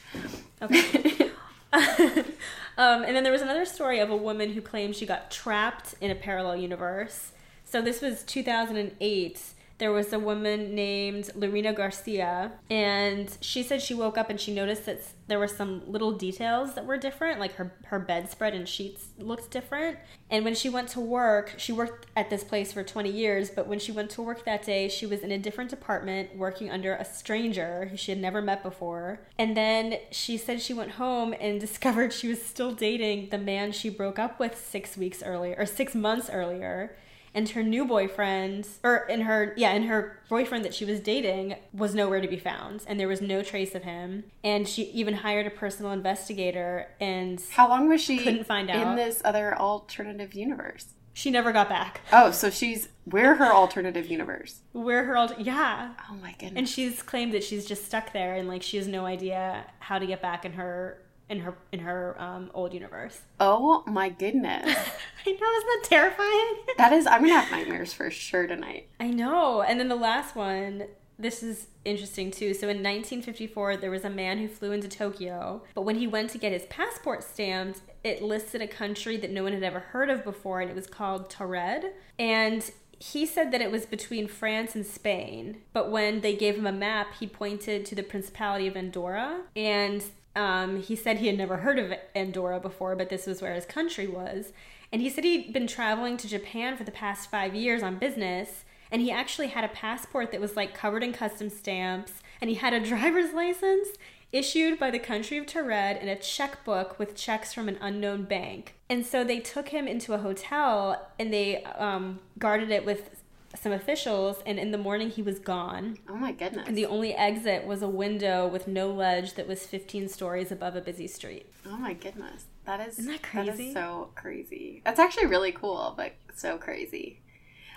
Okay. 0.62 1.30
um, 1.72 3.02
and 3.02 3.16
then 3.16 3.22
there 3.22 3.32
was 3.32 3.40
another 3.42 3.64
story 3.64 3.98
of 3.98 4.10
a 4.10 4.16
woman 4.16 4.52
who 4.52 4.60
claimed 4.60 4.94
she 4.94 5.06
got 5.06 5.30
trapped 5.30 5.94
in 6.00 6.10
a 6.10 6.14
parallel 6.14 6.56
universe. 6.56 7.32
So 7.64 7.80
this 7.80 8.02
was 8.02 8.22
2008. 8.24 9.40
There 9.82 9.90
was 9.90 10.12
a 10.12 10.18
woman 10.20 10.76
named 10.76 11.30
Lorena 11.34 11.72
Garcia, 11.72 12.52
and 12.70 13.36
she 13.40 13.64
said 13.64 13.82
she 13.82 13.94
woke 13.94 14.16
up 14.16 14.30
and 14.30 14.40
she 14.40 14.54
noticed 14.54 14.86
that 14.86 15.00
there 15.26 15.40
were 15.40 15.48
some 15.48 15.82
little 15.90 16.12
details 16.12 16.74
that 16.74 16.86
were 16.86 16.96
different, 16.96 17.40
like 17.40 17.54
her 17.54 17.74
her 17.86 17.98
bedspread 17.98 18.54
and 18.54 18.68
sheets 18.68 19.08
looked 19.18 19.50
different. 19.50 19.98
And 20.30 20.44
when 20.44 20.54
she 20.54 20.68
went 20.68 20.86
to 20.90 21.00
work, 21.00 21.54
she 21.56 21.72
worked 21.72 22.06
at 22.14 22.30
this 22.30 22.44
place 22.44 22.72
for 22.72 22.84
20 22.84 23.10
years, 23.10 23.50
but 23.50 23.66
when 23.66 23.80
she 23.80 23.90
went 23.90 24.10
to 24.10 24.22
work 24.22 24.44
that 24.44 24.62
day, 24.62 24.88
she 24.88 25.04
was 25.04 25.18
in 25.22 25.32
a 25.32 25.38
different 25.38 25.70
department 25.70 26.36
working 26.36 26.70
under 26.70 26.94
a 26.94 27.04
stranger 27.04 27.86
who 27.86 27.96
she 27.96 28.12
had 28.12 28.20
never 28.20 28.40
met 28.40 28.62
before. 28.62 29.22
And 29.36 29.56
then 29.56 29.96
she 30.12 30.38
said 30.38 30.62
she 30.62 30.74
went 30.74 30.92
home 30.92 31.34
and 31.40 31.58
discovered 31.68 32.12
she 32.12 32.28
was 32.28 32.40
still 32.40 32.70
dating 32.72 33.30
the 33.30 33.38
man 33.38 33.72
she 33.72 33.88
broke 33.88 34.20
up 34.20 34.38
with 34.38 34.56
6 34.56 34.96
weeks 34.96 35.24
earlier 35.24 35.56
or 35.58 35.66
6 35.66 35.96
months 35.96 36.30
earlier. 36.30 36.94
And 37.34 37.48
her 37.50 37.62
new 37.62 37.86
boyfriend, 37.86 38.68
or 38.84 39.06
in 39.08 39.22
her, 39.22 39.54
yeah, 39.56 39.70
and 39.70 39.86
her 39.86 40.20
boyfriend 40.28 40.64
that 40.66 40.74
she 40.74 40.84
was 40.84 41.00
dating 41.00 41.56
was 41.72 41.94
nowhere 41.94 42.20
to 42.20 42.28
be 42.28 42.38
found, 42.38 42.82
and 42.86 43.00
there 43.00 43.08
was 43.08 43.22
no 43.22 43.42
trace 43.42 43.74
of 43.74 43.84
him. 43.84 44.24
And 44.44 44.68
she 44.68 44.82
even 44.90 45.14
hired 45.14 45.46
a 45.46 45.50
personal 45.50 45.92
investigator, 45.92 46.88
and 47.00 47.42
How 47.52 47.68
long 47.68 47.88
was 47.88 48.00
she 48.02 48.18
Couldn't 48.18 48.44
find 48.46 48.68
out 48.70 48.86
in 48.86 48.96
this 48.96 49.22
other 49.24 49.56
alternative 49.58 50.34
universe? 50.34 50.88
she 51.14 51.30
never 51.30 51.52
got 51.52 51.68
back. 51.68 52.00
Oh, 52.10 52.30
so 52.30 52.48
she's 52.48 52.88
we're 53.04 53.34
her 53.34 53.52
alternative 53.52 54.06
universe. 54.06 54.60
Where 54.72 55.04
her 55.04 55.16
old, 55.18 55.34
yeah, 55.38 55.90
Oh 56.10 56.14
my 56.14 56.32
goodness. 56.32 56.52
and 56.56 56.66
she's 56.68 57.02
claimed 57.02 57.32
that 57.34 57.44
she's 57.44 57.66
just 57.66 57.84
stuck 57.84 58.12
there, 58.14 58.34
and 58.36 58.48
like 58.48 58.62
she 58.62 58.78
has 58.78 58.86
no 58.88 59.04
idea 59.04 59.64
how 59.80 59.98
to 59.98 60.06
get 60.06 60.22
back 60.22 60.44
in 60.46 60.52
her 60.54 61.01
in 61.28 61.40
her 61.40 61.54
in 61.72 61.80
her 61.80 62.20
um, 62.20 62.50
old 62.54 62.72
universe. 62.74 63.20
oh 63.40 63.82
my 63.86 64.08
goodness. 64.08 64.66
I 65.26 65.30
know, 65.30 65.56
isn't 65.56 65.82
that 65.82 65.84
terrifying? 65.84 66.56
That 66.78 66.92
is 66.92 67.06
I'm 67.06 67.22
gonna 67.22 67.40
have 67.40 67.50
nightmares 67.50 67.92
for 67.92 68.10
sure 68.10 68.46
tonight. 68.46 68.88
I 68.98 69.08
know. 69.08 69.62
And 69.62 69.78
then 69.78 69.88
the 69.88 69.94
last 69.96 70.34
one, 70.34 70.84
this 71.18 71.42
is 71.42 71.68
interesting 71.84 72.30
too. 72.30 72.54
So 72.54 72.68
in 72.68 72.78
1954, 72.78 73.76
there 73.76 73.90
was 73.90 74.04
a 74.04 74.10
man 74.10 74.38
who 74.38 74.48
flew 74.48 74.72
into 74.72 74.88
Tokyo, 74.88 75.62
but 75.74 75.82
when 75.82 75.96
he 75.96 76.06
went 76.06 76.30
to 76.30 76.38
get 76.38 76.52
his 76.52 76.66
passport 76.66 77.22
stamped, 77.22 77.80
it 78.02 78.22
listed 78.22 78.60
a 78.62 78.66
country 78.66 79.16
that 79.18 79.30
no 79.30 79.44
one 79.44 79.52
had 79.52 79.62
ever 79.62 79.78
heard 79.80 80.10
of 80.10 80.24
before, 80.24 80.60
and 80.60 80.70
it 80.70 80.74
was 80.74 80.86
called 80.88 81.30
Taured. 81.30 81.92
And 82.18 82.68
he 82.98 83.26
said 83.26 83.52
that 83.52 83.60
it 83.60 83.70
was 83.70 83.84
between 83.86 84.26
France 84.26 84.74
and 84.74 84.84
Spain, 84.86 85.58
but 85.72 85.90
when 85.90 86.20
they 86.20 86.34
gave 86.34 86.56
him 86.56 86.66
a 86.66 86.72
map, 86.72 87.08
he 87.20 87.26
pointed 87.26 87.84
to 87.86 87.94
the 87.94 88.02
Principality 88.02 88.66
of 88.66 88.76
Andorra, 88.76 89.42
and 89.54 90.02
um, 90.34 90.80
he 90.80 90.96
said 90.96 91.18
he 91.18 91.26
had 91.26 91.38
never 91.38 91.58
heard 91.58 91.78
of 91.78 91.92
Andorra 92.14 92.60
before, 92.60 92.96
but 92.96 93.08
this 93.08 93.26
was 93.26 93.42
where 93.42 93.54
his 93.54 93.66
country 93.66 94.06
was. 94.06 94.52
And 94.92 95.00
he 95.02 95.08
said 95.08 95.24
he'd 95.24 95.52
been 95.52 95.66
traveling 95.66 96.16
to 96.18 96.28
Japan 96.28 96.76
for 96.76 96.84
the 96.84 96.90
past 96.90 97.30
five 97.30 97.54
years 97.54 97.82
on 97.82 97.98
business, 97.98 98.64
and 98.90 99.00
he 99.00 99.10
actually 99.10 99.48
had 99.48 99.64
a 99.64 99.68
passport 99.68 100.32
that 100.32 100.40
was 100.40 100.56
like 100.56 100.74
covered 100.74 101.02
in 101.02 101.12
custom 101.12 101.48
stamps, 101.48 102.12
and 102.40 102.50
he 102.50 102.56
had 102.56 102.72
a 102.72 102.80
driver's 102.86 103.32
license 103.32 103.88
issued 104.32 104.78
by 104.78 104.90
the 104.90 104.98
country 104.98 105.36
of 105.36 105.46
Taured 105.46 105.98
and 106.00 106.08
a 106.08 106.16
checkbook 106.16 106.98
with 106.98 107.14
checks 107.14 107.52
from 107.52 107.68
an 107.68 107.78
unknown 107.80 108.24
bank. 108.24 108.74
And 108.88 109.04
so 109.04 109.24
they 109.24 109.40
took 109.40 109.68
him 109.68 109.86
into 109.86 110.14
a 110.14 110.18
hotel 110.18 111.08
and 111.18 111.32
they 111.32 111.62
um, 111.64 112.20
guarded 112.38 112.70
it 112.70 112.86
with 112.86 113.21
some 113.54 113.72
officials, 113.72 114.42
and 114.46 114.58
in 114.58 114.70
the 114.70 114.78
morning 114.78 115.10
he 115.10 115.22
was 115.22 115.38
gone. 115.38 115.98
Oh 116.08 116.16
my 116.16 116.32
goodness. 116.32 116.66
And 116.66 116.76
the 116.76 116.86
only 116.86 117.14
exit 117.14 117.66
was 117.66 117.82
a 117.82 117.88
window 117.88 118.46
with 118.46 118.66
no 118.66 118.90
ledge 118.90 119.34
that 119.34 119.46
was 119.46 119.66
15 119.66 120.08
stories 120.08 120.50
above 120.50 120.74
a 120.76 120.80
busy 120.80 121.06
street. 121.06 121.46
oh 121.66 121.76
my 121.76 121.92
goodness. 121.92 122.46
That 122.64 122.80
is 122.86 122.98
Isn't 122.98 123.12
that 123.12 123.22
That 123.22 123.46
crazy? 123.46 123.68
is 123.68 123.74
so 123.74 124.10
crazy. 124.14 124.82
That's 124.84 125.00
actually 125.00 125.26
really 125.26 125.52
cool, 125.52 125.94
but 125.96 126.12
so 126.34 126.56
crazy. 126.58 127.20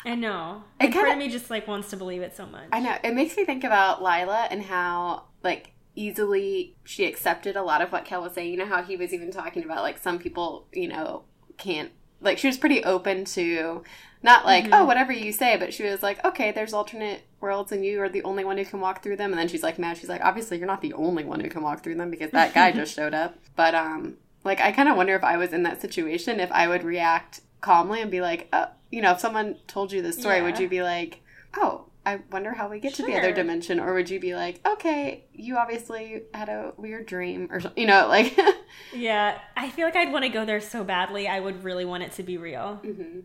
I 0.05 0.13
know. 0.15 0.63
It 0.79 0.91
kinda- 0.93 1.11
of 1.13 1.17
me 1.17 1.29
just 1.29 1.49
like 1.49 1.67
wants 1.67 1.89
to 1.89 1.97
believe 1.97 2.21
it 2.21 2.35
so 2.35 2.45
much. 2.45 2.69
I 2.71 2.79
know. 2.79 2.95
It 3.03 3.13
makes 3.15 3.35
me 3.35 3.43
think 3.45 3.63
about 3.63 4.03
Lila 4.03 4.47
and 4.51 4.61
how 4.61 5.23
like 5.43 5.71
easily 5.95 6.75
she 6.83 7.05
accepted 7.05 7.55
a 7.55 7.63
lot 7.63 7.81
of 7.81 7.91
what 7.91 8.05
Kel 8.05 8.21
was 8.21 8.33
saying. 8.33 8.51
You 8.51 8.57
know 8.57 8.65
how 8.67 8.83
he 8.83 8.95
was 8.97 9.13
even 9.13 9.31
talking 9.31 9.63
about 9.63 9.81
like 9.81 9.97
some 9.97 10.19
people, 10.19 10.67
you 10.73 10.87
know, 10.87 11.23
can't 11.57 11.91
like 12.25 12.37
she 12.37 12.47
was 12.47 12.57
pretty 12.57 12.83
open 12.83 13.25
to 13.25 13.83
not 14.23 14.45
like 14.45 14.67
oh 14.71 14.85
whatever 14.85 15.13
you 15.13 15.31
say, 15.31 15.55
but 15.57 15.73
she 15.73 15.83
was 15.83 16.03
like 16.03 16.23
okay, 16.25 16.51
there's 16.51 16.73
alternate 16.73 17.21
worlds 17.39 17.71
and 17.71 17.85
you 17.85 18.01
are 18.01 18.09
the 18.09 18.23
only 18.23 18.43
one 18.43 18.57
who 18.57 18.65
can 18.65 18.79
walk 18.81 19.03
through 19.03 19.17
them. 19.17 19.31
And 19.31 19.39
then 19.39 19.47
she's 19.47 19.63
like 19.63 19.79
mad. 19.79 19.97
She's 19.97 20.09
like 20.09 20.21
obviously 20.21 20.57
you're 20.57 20.67
not 20.67 20.81
the 20.81 20.93
only 20.93 21.23
one 21.23 21.39
who 21.39 21.49
can 21.49 21.61
walk 21.61 21.83
through 21.83 21.95
them 21.95 22.11
because 22.11 22.31
that 22.31 22.53
guy 22.53 22.71
just 22.73 22.95
showed 22.95 23.13
up. 23.13 23.37
But 23.55 23.75
um, 23.75 24.15
like 24.43 24.59
I 24.59 24.71
kind 24.71 24.89
of 24.89 24.97
wonder 24.97 25.15
if 25.15 25.23
I 25.23 25.37
was 25.37 25.53
in 25.53 25.63
that 25.63 25.81
situation 25.81 26.39
if 26.39 26.51
I 26.51 26.67
would 26.67 26.83
react 26.83 27.41
calmly 27.61 28.01
and 28.01 28.11
be 28.11 28.21
like, 28.21 28.47
oh, 28.53 28.67
you 28.91 29.01
know, 29.01 29.11
if 29.11 29.19
someone 29.19 29.55
told 29.67 29.91
you 29.91 30.01
this 30.01 30.17
story, 30.17 30.41
would 30.41 30.59
you 30.59 30.69
be 30.69 30.83
like, 30.83 31.21
oh? 31.57 31.85
I 32.05 32.19
wonder 32.31 32.53
how 32.53 32.69
we 32.69 32.79
get 32.79 32.93
to 32.95 33.03
the 33.03 33.15
other 33.17 33.31
dimension, 33.33 33.79
or 33.79 33.93
would 33.93 34.09
you 34.09 34.19
be 34.19 34.35
like, 34.35 34.59
okay, 34.65 35.25
you 35.33 35.57
obviously 35.57 36.23
had 36.33 36.49
a 36.49 36.73
weird 36.77 37.05
dream, 37.07 37.47
or 37.51 37.59
something, 37.59 37.81
you 37.81 37.87
know, 37.87 38.07
like, 38.07 38.37
Yeah, 38.93 39.39
I 39.57 39.69
feel 39.69 39.85
like 39.85 39.95
I'd 39.95 40.11
want 40.11 40.23
to 40.23 40.29
go 40.29 40.45
there 40.45 40.61
so 40.61 40.83
badly. 40.83 41.27
I 41.27 41.39
would 41.39 41.63
really 41.63 41.85
want 41.85 42.03
it 42.03 42.11
to 42.13 42.23
be 42.23 42.37
real, 42.37 42.75
hmm 42.75 43.21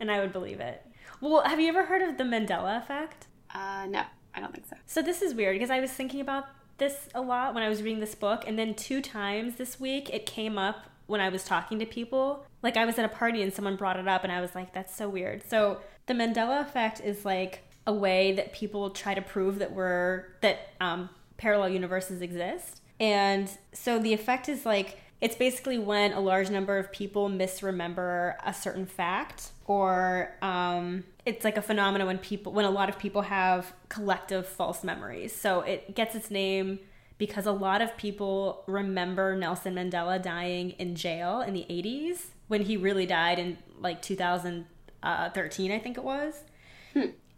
and 0.00 0.10
I 0.10 0.20
would 0.20 0.32
believe 0.32 0.60
it. 0.60 0.84
Well, 1.20 1.42
have 1.42 1.60
you 1.60 1.68
ever 1.68 1.84
heard 1.84 2.02
of 2.02 2.18
the 2.18 2.24
Mandela 2.24 2.78
effect? 2.78 3.26
uh, 3.54 3.86
no, 3.88 4.02
I 4.34 4.40
don't 4.40 4.52
think 4.52 4.66
so. 4.66 4.76
So 4.86 5.00
this 5.02 5.22
is 5.22 5.34
weird 5.34 5.54
because 5.54 5.70
I 5.70 5.78
was 5.80 5.90
thinking 5.92 6.20
about 6.20 6.46
this 6.78 7.08
a 7.14 7.20
lot 7.20 7.54
when 7.54 7.62
I 7.62 7.68
was 7.68 7.82
reading 7.82 8.00
this 8.00 8.14
book, 8.16 8.44
and 8.46 8.58
then 8.58 8.74
two 8.74 9.00
times 9.00 9.54
this 9.56 9.78
week 9.78 10.10
it 10.12 10.26
came 10.26 10.58
up 10.58 10.86
when 11.06 11.20
I 11.20 11.28
was 11.28 11.44
talking 11.44 11.78
to 11.78 11.86
people. 11.86 12.44
Like 12.62 12.76
I 12.76 12.84
was 12.84 12.98
at 12.98 13.04
a 13.04 13.08
party 13.08 13.42
and 13.42 13.52
someone 13.52 13.76
brought 13.76 13.98
it 13.98 14.08
up, 14.08 14.24
and 14.24 14.32
I 14.32 14.40
was 14.40 14.54
like, 14.56 14.72
"That's 14.74 14.94
so 14.96 15.08
weird." 15.08 15.48
So 15.48 15.78
the 16.06 16.14
Mandela 16.14 16.60
effect 16.60 17.00
is 17.00 17.24
like 17.24 17.62
a 17.86 17.92
way 17.92 18.32
that 18.32 18.52
people 18.52 18.90
try 18.90 19.14
to 19.14 19.22
prove 19.22 19.58
that 19.58 19.72
we're 19.72 20.24
that 20.40 20.70
um, 20.80 21.08
parallel 21.36 21.70
universes 21.70 22.20
exist, 22.20 22.80
and 23.00 23.50
so 23.72 23.98
the 23.98 24.12
effect 24.12 24.48
is 24.48 24.64
like 24.64 24.98
it's 25.20 25.36
basically 25.36 25.78
when 25.78 26.12
a 26.12 26.20
large 26.20 26.50
number 26.50 26.78
of 26.78 26.92
people 26.92 27.28
misremember 27.28 28.36
a 28.44 28.52
certain 28.52 28.84
fact 28.84 29.52
or 29.66 30.36
um, 30.42 31.04
it's 31.24 31.44
like 31.44 31.56
a 31.56 31.62
phenomenon 31.62 32.06
when 32.06 32.18
people 32.18 32.52
when 32.52 32.64
a 32.64 32.70
lot 32.70 32.88
of 32.88 32.98
people 32.98 33.22
have 33.22 33.72
collective 33.88 34.46
false 34.46 34.84
memories. 34.84 35.34
So 35.34 35.60
it 35.60 35.94
gets 35.94 36.14
its 36.14 36.30
name 36.30 36.80
because 37.18 37.46
a 37.46 37.52
lot 37.52 37.80
of 37.80 37.96
people 37.96 38.64
remember 38.66 39.36
nelson 39.36 39.74
mandela 39.74 40.20
dying 40.20 40.70
in 40.72 40.94
jail 40.94 41.40
in 41.40 41.54
the 41.54 41.66
80s 41.70 42.26
when 42.48 42.62
he 42.62 42.76
really 42.76 43.06
died 43.06 43.38
in 43.38 43.58
like 43.80 44.02
2013 44.02 45.72
i 45.72 45.78
think 45.78 45.96
it 45.96 46.04
was 46.04 46.42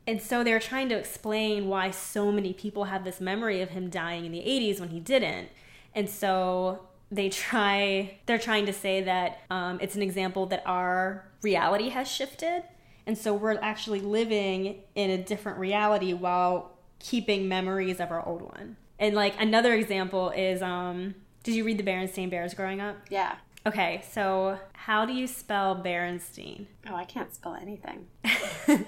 and 0.06 0.22
so 0.22 0.44
they're 0.44 0.60
trying 0.60 0.88
to 0.90 0.96
explain 0.96 1.68
why 1.68 1.90
so 1.90 2.30
many 2.30 2.52
people 2.52 2.84
have 2.84 3.04
this 3.04 3.20
memory 3.20 3.60
of 3.60 3.70
him 3.70 3.90
dying 3.90 4.24
in 4.24 4.32
the 4.32 4.40
80s 4.40 4.78
when 4.78 4.90
he 4.90 5.00
didn't. 5.00 5.48
And 5.94 6.08
so 6.08 6.86
they 7.10 7.28
try, 7.28 8.18
they're 8.26 8.38
trying 8.38 8.66
to 8.66 8.72
say 8.72 9.02
that 9.02 9.40
um, 9.50 9.78
it's 9.80 9.96
an 9.96 10.02
example 10.02 10.46
that 10.46 10.62
our 10.64 11.24
reality 11.42 11.88
has 11.88 12.08
shifted. 12.08 12.62
And 13.06 13.18
so 13.18 13.34
we're 13.34 13.58
actually 13.60 14.00
living 14.00 14.82
in 14.94 15.10
a 15.10 15.18
different 15.18 15.58
reality 15.58 16.12
while 16.12 16.72
keeping 16.98 17.48
memories 17.48 18.00
of 18.00 18.10
our 18.10 18.24
old 18.26 18.42
one. 18.42 18.76
And 18.98 19.14
like 19.14 19.34
another 19.40 19.74
example 19.74 20.30
is, 20.30 20.62
um, 20.62 21.14
did 21.42 21.54
you 21.54 21.64
read 21.64 21.78
the 21.78 21.84
Berenstain 21.84 22.30
Bears 22.30 22.54
growing 22.54 22.80
up? 22.80 22.96
Yeah. 23.10 23.36
Okay, 23.66 24.02
so 24.08 24.58
how 24.72 25.04
do 25.04 25.12
you 25.12 25.26
spell 25.26 25.74
Berenstein? 25.76 26.66
Oh, 26.88 26.94
I 26.94 27.04
can't 27.04 27.34
spell 27.34 27.54
anything. 27.54 28.06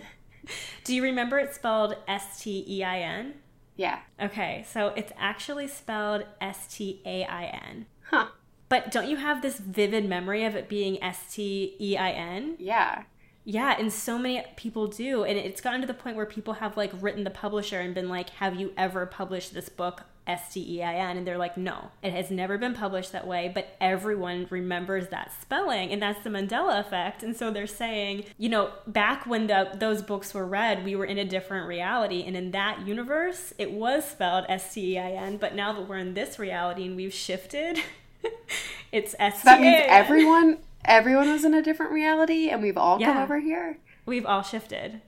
Do 0.85 0.95
you 0.95 1.03
remember 1.03 1.39
it's 1.39 1.57
spelled 1.57 1.97
S 2.07 2.43
T 2.43 2.65
E 2.69 2.83
I 2.83 3.01
N? 3.01 3.35
Yeah. 3.77 4.01
Okay, 4.21 4.65
so 4.69 4.89
it's 4.97 5.13
actually 5.17 5.69
spelled 5.69 6.25
S 6.41 6.67
T 6.69 7.01
A 7.07 7.25
I 7.25 7.45
N. 7.45 7.87
Huh. 8.11 8.29
But 8.69 8.91
don't 8.91 9.09
you 9.09 9.17
have 9.17 9.41
this 9.41 9.59
vivid 9.59 10.09
memory 10.09 10.45
of 10.45 10.55
it 10.55 10.69
being 10.69 11.03
S 11.03 11.35
T 11.35 11.77
E 11.81 11.97
I 11.97 12.11
N? 12.11 12.57
Yeah. 12.59 13.05
Yeah, 13.45 13.77
and 13.79 13.91
so 13.91 14.19
many 14.19 14.45
people 14.57 14.89
do. 14.89 15.25
And 15.25 15.39
it's 15.39 15.63
gotten 15.63 15.81
to 15.81 15.87
the 15.87 15.95
point 15.95 16.17
where 16.17 16.27
people 16.27 16.55
have 16.55 16.77
like 16.77 16.93
written 17.01 17.25
the 17.25 17.31
publisher 17.31 17.81
and 17.81 17.95
been 17.95 18.09
like, 18.09 18.31
Have 18.31 18.61
you 18.61 18.73
ever 18.77 19.07
published 19.07 19.55
this 19.55 19.69
book 19.69 20.03
S 20.29 20.53
T 20.53 20.77
E 20.77 20.83
I 20.83 20.95
N? 20.95 21.17
And 21.17 21.27
they're 21.27 21.39
like, 21.39 21.57
No, 21.57 21.91
it 22.03 22.13
has 22.13 22.31
never 22.31 22.59
been 22.59 22.75
published 22.75 23.13
that 23.13 23.27
way, 23.27 23.51
but 23.53 23.77
everyone 23.81 24.47
remembers 24.51 25.09
that 25.09 25.33
spelling. 25.41 25.91
And 25.91 26.01
that's 26.01 26.23
the 26.23 26.31
Mandela 26.31 26.79
effect. 26.79 27.23
And 27.23 27.35
so 27.35 27.51
they're 27.51 27.67
saying, 27.67 28.25
you 28.37 28.49
know, 28.49 28.71
back 28.87 29.27
when 29.27 29.47
the, 29.47 29.71
those 29.75 30.03
books 30.03 30.35
were 30.35 30.47
read, 30.47 30.85
we 30.85 30.95
were 30.95 31.07
in 31.07 31.19
a 31.19 31.25
different 31.25 31.67
reality. 31.67 32.23
And 32.27 32.37
in 32.37 32.51
that 32.53 32.87
universe, 32.87 33.53
it 33.59 33.73
was 33.73 34.09
spelled 34.09 34.45
S 34.49 34.75
T 34.75 34.95
E 34.95 34.99
I 34.99 35.13
N. 35.13 35.39
But 35.39 35.55
now 35.55 35.73
that 35.73 35.89
we're 35.89 35.99
in 35.99 36.15
this 36.15 36.39
reality 36.39 36.85
and 36.85 36.95
we've 36.95 37.15
shifted, 37.15 37.81
it's 38.93 39.15
S 39.19 39.43
T 39.43 39.49
A 39.49 39.51
I 39.51 39.55
That 39.57 39.61
means 39.61 39.85
everyone 39.89 40.59
everyone 40.85 41.31
was 41.31 41.45
in 41.45 41.55
a 41.55 41.63
different 41.63 41.93
reality 41.93 42.49
and 42.49 42.63
we've 42.63 42.79
all 42.79 42.99
come 42.99 43.17
over 43.17 43.41
here. 43.41 43.79
We've 44.07 44.25
all 44.25 44.43
shifted. 44.43 45.03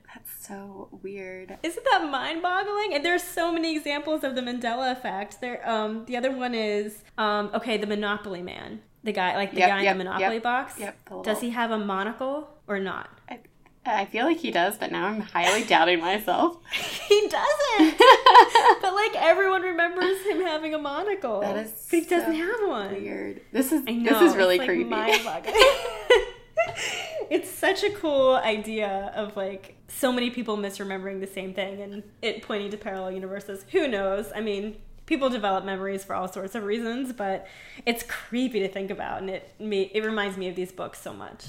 So 0.50 0.88
weird. 1.02 1.56
Isn't 1.62 1.86
that 1.92 2.08
mind-boggling? 2.10 2.94
And 2.94 3.04
there's 3.04 3.22
so 3.22 3.52
many 3.52 3.76
examples 3.76 4.24
of 4.24 4.34
the 4.34 4.40
Mandela 4.42 4.90
effect. 4.90 5.40
There, 5.40 5.66
um, 5.68 6.04
the 6.06 6.16
other 6.16 6.32
one 6.32 6.54
is, 6.56 7.04
um, 7.16 7.50
okay, 7.54 7.76
the 7.76 7.86
Monopoly 7.86 8.42
Man, 8.42 8.80
the 9.04 9.12
guy, 9.12 9.36
like 9.36 9.52
the 9.52 9.60
Yep, 9.60 9.68
guy 9.68 9.82
yep, 9.82 9.92
in 9.92 9.98
the 9.98 10.04
Monopoly 10.04 10.34
yep, 10.34 10.42
box. 10.42 10.74
yep, 10.78 10.96
little- 11.08 11.22
Does 11.22 11.40
he 11.40 11.50
have 11.50 11.70
a 11.70 11.78
monocle 11.78 12.48
or 12.66 12.80
not? 12.80 13.08
I, 13.28 13.38
I 13.86 14.04
feel 14.06 14.24
like 14.26 14.38
he 14.38 14.50
does, 14.50 14.76
but 14.76 14.90
now 14.90 15.06
I'm 15.06 15.20
highly 15.20 15.62
doubting 15.68 16.00
myself. 16.00 16.56
he 16.72 17.28
doesn't. 17.28 17.98
but 18.82 18.92
like 18.92 19.14
everyone 19.16 19.62
remembers 19.62 20.20
him 20.26 20.40
having 20.42 20.74
a 20.74 20.78
monocle. 20.78 21.40
That 21.42 21.56
is 21.58 21.86
But 21.90 22.00
he 22.00 22.04
doesn't 22.06 22.34
have 22.34 22.68
one. 22.68 22.92
Weird. 22.92 23.40
This 23.52 23.70
is 23.70 23.82
I 23.86 23.92
know. 23.92 24.18
this 24.18 24.32
is 24.32 24.36
really 24.36 24.58
like, 24.58 24.66
creepy. 24.68 24.90
it's 27.36 27.50
such 27.50 27.82
a 27.84 27.90
cool 27.90 28.34
idea 28.34 29.12
of 29.14 29.36
like 29.36 29.76
so 29.88 30.12
many 30.12 30.30
people 30.30 30.56
misremembering 30.56 31.20
the 31.20 31.26
same 31.26 31.54
thing 31.54 31.80
and 31.80 32.02
it 32.22 32.42
pointing 32.42 32.70
to 32.70 32.76
parallel 32.76 33.12
universes. 33.12 33.64
Who 33.72 33.88
knows? 33.88 34.30
I 34.34 34.40
mean, 34.40 34.76
people 35.06 35.30
develop 35.30 35.64
memories 35.64 36.04
for 36.04 36.14
all 36.14 36.28
sorts 36.28 36.54
of 36.54 36.64
reasons, 36.64 37.12
but 37.12 37.46
it's 37.86 38.02
creepy 38.04 38.60
to 38.60 38.68
think 38.68 38.90
about, 38.90 39.20
and 39.20 39.30
it 39.30 39.54
me 39.60 39.90
it 39.94 40.04
reminds 40.04 40.36
me 40.36 40.48
of 40.48 40.56
these 40.56 40.72
books 40.72 41.00
so 41.00 41.12
much. 41.12 41.46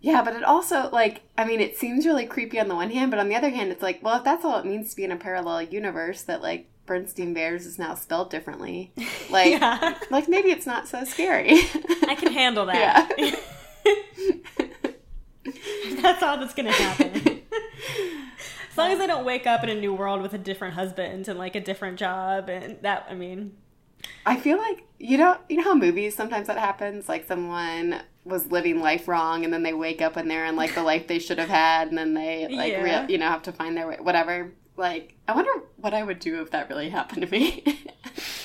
Yeah, 0.00 0.22
but 0.22 0.36
it 0.36 0.44
also 0.44 0.88
like 0.90 1.22
I 1.36 1.44
mean, 1.44 1.60
it 1.60 1.76
seems 1.76 2.06
really 2.06 2.26
creepy 2.26 2.58
on 2.60 2.68
the 2.68 2.74
one 2.74 2.90
hand, 2.90 3.10
but 3.10 3.18
on 3.20 3.28
the 3.28 3.34
other 3.34 3.50
hand, 3.50 3.70
it's 3.72 3.82
like, 3.82 4.02
well, 4.02 4.16
if 4.18 4.24
that's 4.24 4.44
all 4.44 4.58
it 4.58 4.64
means 4.66 4.90
to 4.90 4.96
be 4.96 5.04
in 5.04 5.12
a 5.12 5.16
parallel 5.16 5.62
universe, 5.62 6.22
that 6.22 6.40
like 6.42 6.68
Bernstein 6.86 7.34
Bears 7.34 7.66
is 7.66 7.78
now 7.78 7.94
spelled 7.94 8.30
differently, 8.30 8.92
like 9.30 9.50
Yeah. 9.52 9.98
like 10.10 10.28
maybe 10.28 10.50
it's 10.50 10.66
not 10.66 10.86
so 10.88 11.04
scary. 11.04 11.50
I 12.06 12.14
can 12.18 12.32
handle 12.32 12.66
that. 12.66 13.12
Yeah. 13.18 14.66
that's 16.02 16.22
all 16.22 16.38
that's 16.38 16.54
gonna 16.54 16.72
happen. 16.72 17.42
As 18.70 18.76
long 18.78 18.92
as 18.92 19.00
I 19.00 19.06
don't 19.06 19.24
wake 19.24 19.46
up 19.46 19.64
in 19.64 19.70
a 19.70 19.74
new 19.74 19.92
world 19.92 20.22
with 20.22 20.34
a 20.34 20.38
different 20.38 20.74
husband 20.74 21.28
and 21.28 21.38
like 21.38 21.56
a 21.56 21.60
different 21.60 21.98
job 21.98 22.48
and 22.48 22.78
that 22.82 23.06
I 23.10 23.14
mean 23.14 23.56
I 24.24 24.36
feel 24.36 24.56
like 24.58 24.84
you 25.00 25.18
know 25.18 25.38
you 25.48 25.56
know 25.56 25.64
how 25.64 25.74
movies 25.74 26.14
sometimes 26.14 26.46
that 26.46 26.58
happens 26.58 27.08
like 27.08 27.26
someone 27.26 28.00
was 28.24 28.46
living 28.52 28.80
life 28.80 29.08
wrong 29.08 29.44
and 29.44 29.52
then 29.52 29.64
they 29.64 29.72
wake 29.72 30.00
up 30.00 30.16
and 30.16 30.30
they're 30.30 30.44
in 30.44 30.54
like 30.54 30.74
the 30.74 30.82
life 30.82 31.08
they 31.08 31.18
should 31.18 31.38
have 31.38 31.48
had 31.48 31.88
and 31.88 31.98
then 31.98 32.14
they 32.14 32.46
like 32.48 32.72
Yeah. 32.72 32.82
real, 32.82 33.10
you 33.10 33.18
know 33.18 33.26
have 33.26 33.42
to 33.44 33.52
find 33.52 33.76
their 33.76 33.88
way 33.88 33.96
whatever 34.00 34.52
like 34.78 35.14
I 35.26 35.34
wonder 35.34 35.50
what 35.76 35.94
I 35.94 36.02
would 36.02 36.18
do 36.18 36.40
if 36.40 36.50
that 36.50 36.68
really 36.68 36.88
happened 36.90 37.22
to 37.22 37.30
me. 37.30 37.64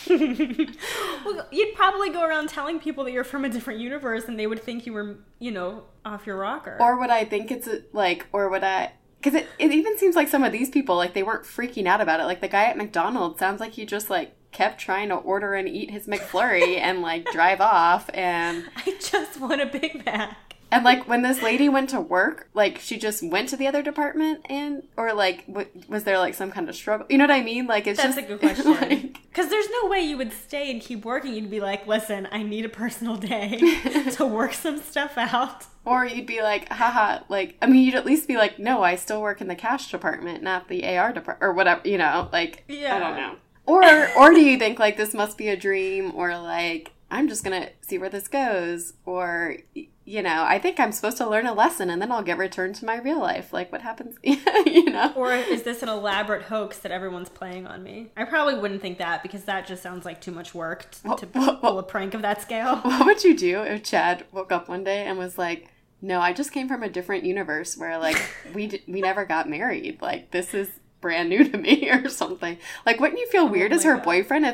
well, 0.10 1.48
you'd 1.52 1.76
probably 1.76 2.10
go 2.10 2.24
around 2.24 2.50
telling 2.50 2.80
people 2.80 3.04
that 3.06 3.12
you're 3.12 3.24
from 3.24 3.46
a 3.46 3.50
different 3.50 3.80
universe 3.80 4.26
and 4.26 4.38
they 4.38 4.48
would 4.48 4.62
think 4.62 4.86
you 4.86 4.94
were, 4.94 5.18
you 5.40 5.52
know, 5.52 5.86
off 6.06 6.28
your 6.28 6.38
rocker. 6.38 6.78
or 6.80 7.00
would 7.00 7.10
I 7.10 7.24
think 7.26 7.52
it's 7.52 7.68
a, 7.68 7.82
like 7.94 8.28
or 8.34 8.50
would 8.50 8.64
I 8.64 8.92
because 9.22 9.40
it, 9.40 9.48
it 9.58 9.72
even 9.72 9.98
seems 9.98 10.16
like 10.16 10.28
some 10.28 10.44
of 10.44 10.52
these 10.52 10.70
people 10.70 10.98
like 10.98 11.14
they 11.14 11.24
weren't 11.24 11.46
freaking 11.46 11.88
out 11.88 12.02
about 12.02 12.20
it 12.20 12.26
like 12.26 12.42
the 12.42 12.48
guy 12.50 12.66
at 12.66 12.78
McDonald's 12.78 13.40
sounds 13.40 13.62
like 13.62 13.72
he 13.72 13.86
just 13.86 14.10
like 14.10 14.36
kept 14.52 14.80
trying 14.80 15.10
to 15.10 15.16
order 15.16 15.54
and 15.56 15.68
eat 15.68 15.90
his 15.92 16.08
McFlurry 16.08 16.78
and 16.78 17.02
like 17.02 17.26
drive 17.32 17.62
off 17.62 18.10
and 18.14 18.66
I 18.86 18.98
just 19.00 19.40
want 19.40 19.62
a 19.62 19.66
Big 19.66 20.06
Mac. 20.06 20.53
And 20.74 20.84
like 20.84 21.08
when 21.08 21.22
this 21.22 21.42
lady 21.42 21.70
went 21.70 21.90
to 21.92 22.02
work, 22.02 22.50
like 22.54 22.80
she 22.80 22.98
just 22.98 23.22
went 23.24 23.50
to 23.50 23.58
the 23.58 23.68
other 23.68 23.82
department 23.82 24.46
and 24.50 24.84
or 24.98 25.14
like 25.14 25.46
w- 25.48 25.68
was 25.88 26.04
there 26.04 26.18
like 26.18 26.34
some 26.34 26.52
kind 26.52 26.68
of 26.68 26.76
struggle? 26.76 27.06
You 27.10 27.18
know 27.18 27.26
what 27.26 27.32
I 27.32 27.42
mean? 27.44 27.68
Like 27.68 27.86
it's 27.88 28.02
That's 28.02 28.16
just 28.16 28.26
a 28.26 28.36
good 28.36 28.40
question. 28.64 28.72
like, 28.72 29.14
Because 29.30 29.50
there's 29.50 29.68
no 29.84 29.90
way 29.90 30.02
you 30.02 30.18
would 30.18 30.34
stay 30.34 30.72
and 30.72 30.82
keep 30.82 31.06
working. 31.06 31.34
You'd 31.34 31.52
be 31.52 31.60
like, 31.60 31.86
listen, 31.88 32.28
I 32.32 32.44
need 32.44 32.66
a 32.66 32.70
personal 32.70 33.18
day 33.18 33.58
to 34.14 34.26
work 34.26 34.54
some 34.54 34.80
stuff 34.80 35.14
out. 35.18 35.66
or 35.86 36.06
you'd 36.06 36.26
be 36.26 36.42
like, 36.42 36.70
haha, 36.70 37.20
like 37.30 37.56
I 37.62 37.68
mean, 37.68 37.86
you'd 37.86 37.96
at 37.96 38.06
least 38.06 38.28
be 38.28 38.38
like, 38.38 38.58
no, 38.60 38.82
I 38.84 38.96
still 38.96 39.22
work 39.22 39.42
in 39.42 39.48
the 39.48 39.56
cash 39.56 39.92
department, 39.92 40.42
not 40.44 40.68
the 40.70 40.86
AR 40.98 41.14
department, 41.14 41.44
or 41.44 41.54
whatever. 41.54 41.88
You 41.88 41.98
know, 42.00 42.30
like 42.34 42.64
Yeah. 42.68 42.96
I 42.96 43.00
don't 43.00 43.16
know. 43.18 43.36
Or 43.66 43.84
or 44.18 44.34
do 44.34 44.42
you 44.42 44.58
think 44.58 44.80
like 44.80 44.98
this 44.98 45.14
must 45.14 45.38
be 45.38 45.48
a 45.50 45.56
dream, 45.56 46.12
or 46.16 46.38
like 46.38 46.92
I'm 47.12 47.28
just 47.30 47.44
gonna 47.44 47.70
see 47.82 47.98
where 48.00 48.10
this 48.10 48.28
goes, 48.28 48.94
or 49.06 49.58
you 50.06 50.22
know, 50.22 50.44
I 50.48 50.60
think 50.60 50.80
I'm 50.80 50.92
supposed 50.92 51.18
to 51.18 51.30
learn 51.30 51.46
a 51.46 51.54
lesson 51.54 51.90
and 51.90 52.02
then 52.02 52.12
I'll 52.12 52.24
get 52.24 52.38
returned 52.38 52.76
to 52.76 52.86
my 52.86 52.98
real 53.00 53.20
life. 53.20 53.54
Like 53.54 53.72
what 53.72 53.82
happens, 53.82 54.18
you 54.24 54.86
know? 54.90 55.14
Or 55.16 55.34
is 55.34 55.64
this 55.64 55.82
an 55.82 55.90
elaborate 55.90 56.44
hoax 56.44 56.80
that 56.80 56.92
everyone's 56.92 57.30
playing 57.30 57.68
on 57.68 57.84
me? 57.84 58.12
I 58.18 58.26
probably 58.26 58.56
wouldn't 58.56 58.82
think 58.82 58.98
that 58.98 59.24
because 59.24 59.46
that 59.46 59.66
just 59.66 59.82
sounds 59.82 60.04
like 60.06 60.20
too 60.20 60.32
much 60.32 60.54
work 60.54 60.92
t- 60.92 61.00
What- 61.08 61.20
to 61.20 61.26
what- 61.28 61.62
pull 61.62 61.80
a 61.80 61.84
prank 61.84 62.14
of 62.14 62.22
that 62.22 62.42
scale. 62.42 62.76
What 62.84 63.06
would 63.06 63.24
you 63.24 63.36
do 63.38 63.62
if 63.64 63.84
Chad 63.84 64.26
woke 64.32 64.52
up 64.52 64.68
one 64.68 64.84
day 64.84 65.06
and 65.06 65.18
was 65.18 65.38
like, 65.38 65.70
no, 66.02 66.20
I 66.20 66.34
just 66.34 66.52
came 66.52 66.68
from 66.68 66.84
a 66.84 66.90
different 66.90 67.24
universe 67.24 67.78
where 67.78 67.98
like 67.98 68.22
we 68.54 68.68
d- 68.68 68.84
we 68.88 69.00
never 69.00 69.24
got 69.26 69.50
married. 69.50 70.02
Like 70.02 70.32
this 70.32 70.54
is 70.54 70.70
brand 71.00 71.30
new 71.30 71.48
to 71.50 71.58
me 71.58 71.90
or 71.90 72.10
something. 72.10 72.58
Like 72.86 73.00
wouldn't 73.00 73.20
you 73.22 73.28
feel 73.30 73.44
oh 73.44 73.52
weird 73.52 73.72
Oh 73.72 73.76
as 73.78 73.84
her 73.86 73.96
God. 73.96 74.04
boyfriend 74.04 74.46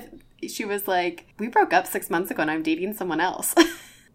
if 0.44 0.52
she 0.52 0.64
was 0.64 0.88
like, 0.88 1.26
we 1.40 1.48
broke 1.48 1.74
up 1.74 1.88
six 1.88 2.10
months 2.12 2.30
ago 2.30 2.44
and 2.44 2.52
I'm 2.52 2.62
dating 2.64 2.94
someone 2.94 3.20
else? 3.20 3.56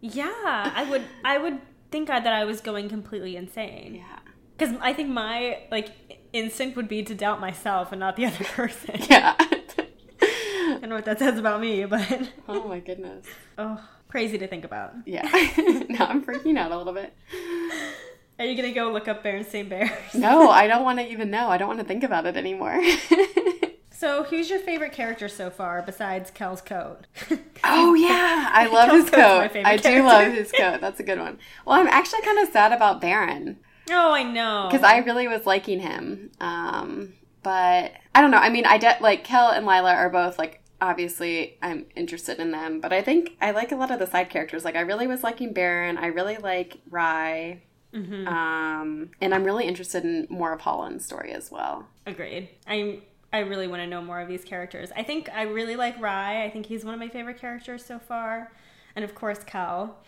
Yeah, 0.04 0.30
I 0.74 0.86
would. 0.90 1.02
I 1.24 1.38
would 1.38 1.60
think 1.90 2.10
I, 2.10 2.20
that 2.20 2.32
I 2.32 2.44
was 2.44 2.60
going 2.60 2.90
completely 2.90 3.36
insane. 3.36 3.94
yeah. 3.94 4.18
Because 4.56 4.76
I 4.82 4.92
think 4.92 5.08
my 5.08 5.60
like 5.70 5.92
instinct 6.34 6.76
would 6.76 6.88
be 6.88 7.02
to 7.02 7.14
doubt 7.14 7.40
myself 7.40 7.90
and 7.90 8.00
not 8.00 8.16
the 8.16 8.26
other 8.30 8.44
person. 8.44 8.96
Yeah. 9.08 9.34
I 9.40 10.78
don't 10.80 10.90
know 10.90 10.96
what 10.96 11.06
that 11.06 11.18
says 11.18 11.38
about 11.38 11.60
me, 11.60 11.84
but 11.86 12.30
oh 12.48 12.68
my 12.68 12.80
goodness. 12.80 13.26
oh, 13.56 13.80
crazy 14.08 14.36
to 14.36 14.46
think 14.46 14.64
about. 14.64 14.92
Yeah. 15.06 15.22
now 15.88 16.06
I'm 16.06 16.22
freaking 16.22 16.58
out 16.58 16.70
a 16.70 16.76
little 16.76 16.92
bit. 16.92 17.14
Are 18.38 18.44
you 18.44 18.56
gonna 18.56 18.72
go 18.74 18.92
look 18.92 19.08
up 19.08 19.24
Berenstain 19.24 19.68
Bears? 19.70 19.90
No, 20.12 20.50
I 20.50 20.66
don't 20.66 20.84
want 20.84 20.98
to 20.98 21.10
even 21.10 21.30
know. 21.30 21.48
I 21.48 21.56
don't 21.56 21.68
want 21.68 21.80
to 21.80 21.86
think 21.86 22.02
about 22.04 22.26
it 22.26 22.36
anymore. 22.36 22.78
So, 24.04 24.22
who's 24.24 24.50
your 24.50 24.58
favorite 24.58 24.92
character 24.92 25.28
so 25.28 25.48
far 25.48 25.80
besides 25.80 26.30
Kel's 26.30 26.60
coat? 26.60 27.06
Oh 27.66 27.94
yeah, 27.94 28.50
I 28.52 28.66
love 28.72 28.90
Kel's 28.90 29.00
his 29.04 29.10
coat. 29.10 29.50
I 29.64 29.76
do 29.78 29.82
character. 29.82 30.02
love 30.02 30.32
his 30.34 30.52
coat. 30.52 30.82
That's 30.82 31.00
a 31.00 31.02
good 31.02 31.18
one. 31.18 31.38
Well, 31.64 31.80
I'm 31.80 31.86
actually 31.86 32.20
kind 32.20 32.38
of 32.38 32.52
sad 32.52 32.72
about 32.72 33.00
Barron 33.00 33.56
oh, 33.90 34.12
I 34.12 34.22
know. 34.22 34.68
because 34.70 34.84
I 34.84 34.98
really 34.98 35.26
was 35.26 35.46
liking 35.46 35.80
him. 35.80 36.30
Um, 36.38 37.14
but 37.42 37.92
I 38.14 38.20
don't 38.20 38.30
know. 38.30 38.36
I 38.36 38.50
mean, 38.50 38.66
I 38.66 38.76
de- 38.76 38.98
like 39.00 39.24
Kel 39.24 39.48
and 39.48 39.64
Lila 39.64 39.94
are 39.94 40.10
both 40.10 40.38
like 40.38 40.60
obviously 40.82 41.56
I'm 41.62 41.86
interested 41.96 42.38
in 42.38 42.50
them, 42.50 42.82
but 42.82 42.92
I 42.92 43.00
think 43.00 43.30
I 43.40 43.52
like 43.52 43.72
a 43.72 43.76
lot 43.76 43.90
of 43.90 43.98
the 43.98 44.06
side 44.06 44.28
characters. 44.28 44.66
Like 44.66 44.76
I 44.76 44.80
really 44.80 45.06
was 45.06 45.22
liking 45.22 45.54
Barron. 45.54 45.96
I 45.96 46.08
really 46.08 46.36
like 46.36 46.76
Rhy. 46.90 47.62
Mhm. 47.94 48.26
Um, 48.26 49.10
and 49.22 49.34
I'm 49.34 49.44
really 49.44 49.64
interested 49.64 50.04
in 50.04 50.26
more 50.28 50.52
of 50.52 50.60
Holland's 50.60 51.06
story 51.06 51.32
as 51.32 51.50
well. 51.50 51.86
Agreed. 52.04 52.50
I 52.66 53.00
I 53.34 53.40
really 53.40 53.66
want 53.66 53.82
to 53.82 53.86
know 53.88 54.00
more 54.00 54.20
of 54.20 54.28
these 54.28 54.44
characters. 54.44 54.92
I 54.96 55.02
think 55.02 55.28
I 55.28 55.42
really 55.42 55.74
like 55.74 56.00
Rhy. 56.00 56.44
I 56.44 56.50
think 56.50 56.66
he's 56.66 56.84
one 56.84 56.94
of 56.94 57.00
my 57.00 57.08
favorite 57.08 57.40
characters 57.40 57.84
so 57.84 57.98
far, 57.98 58.52
and 58.94 59.04
of 59.04 59.16
course 59.16 59.40
Kel, 59.44 59.98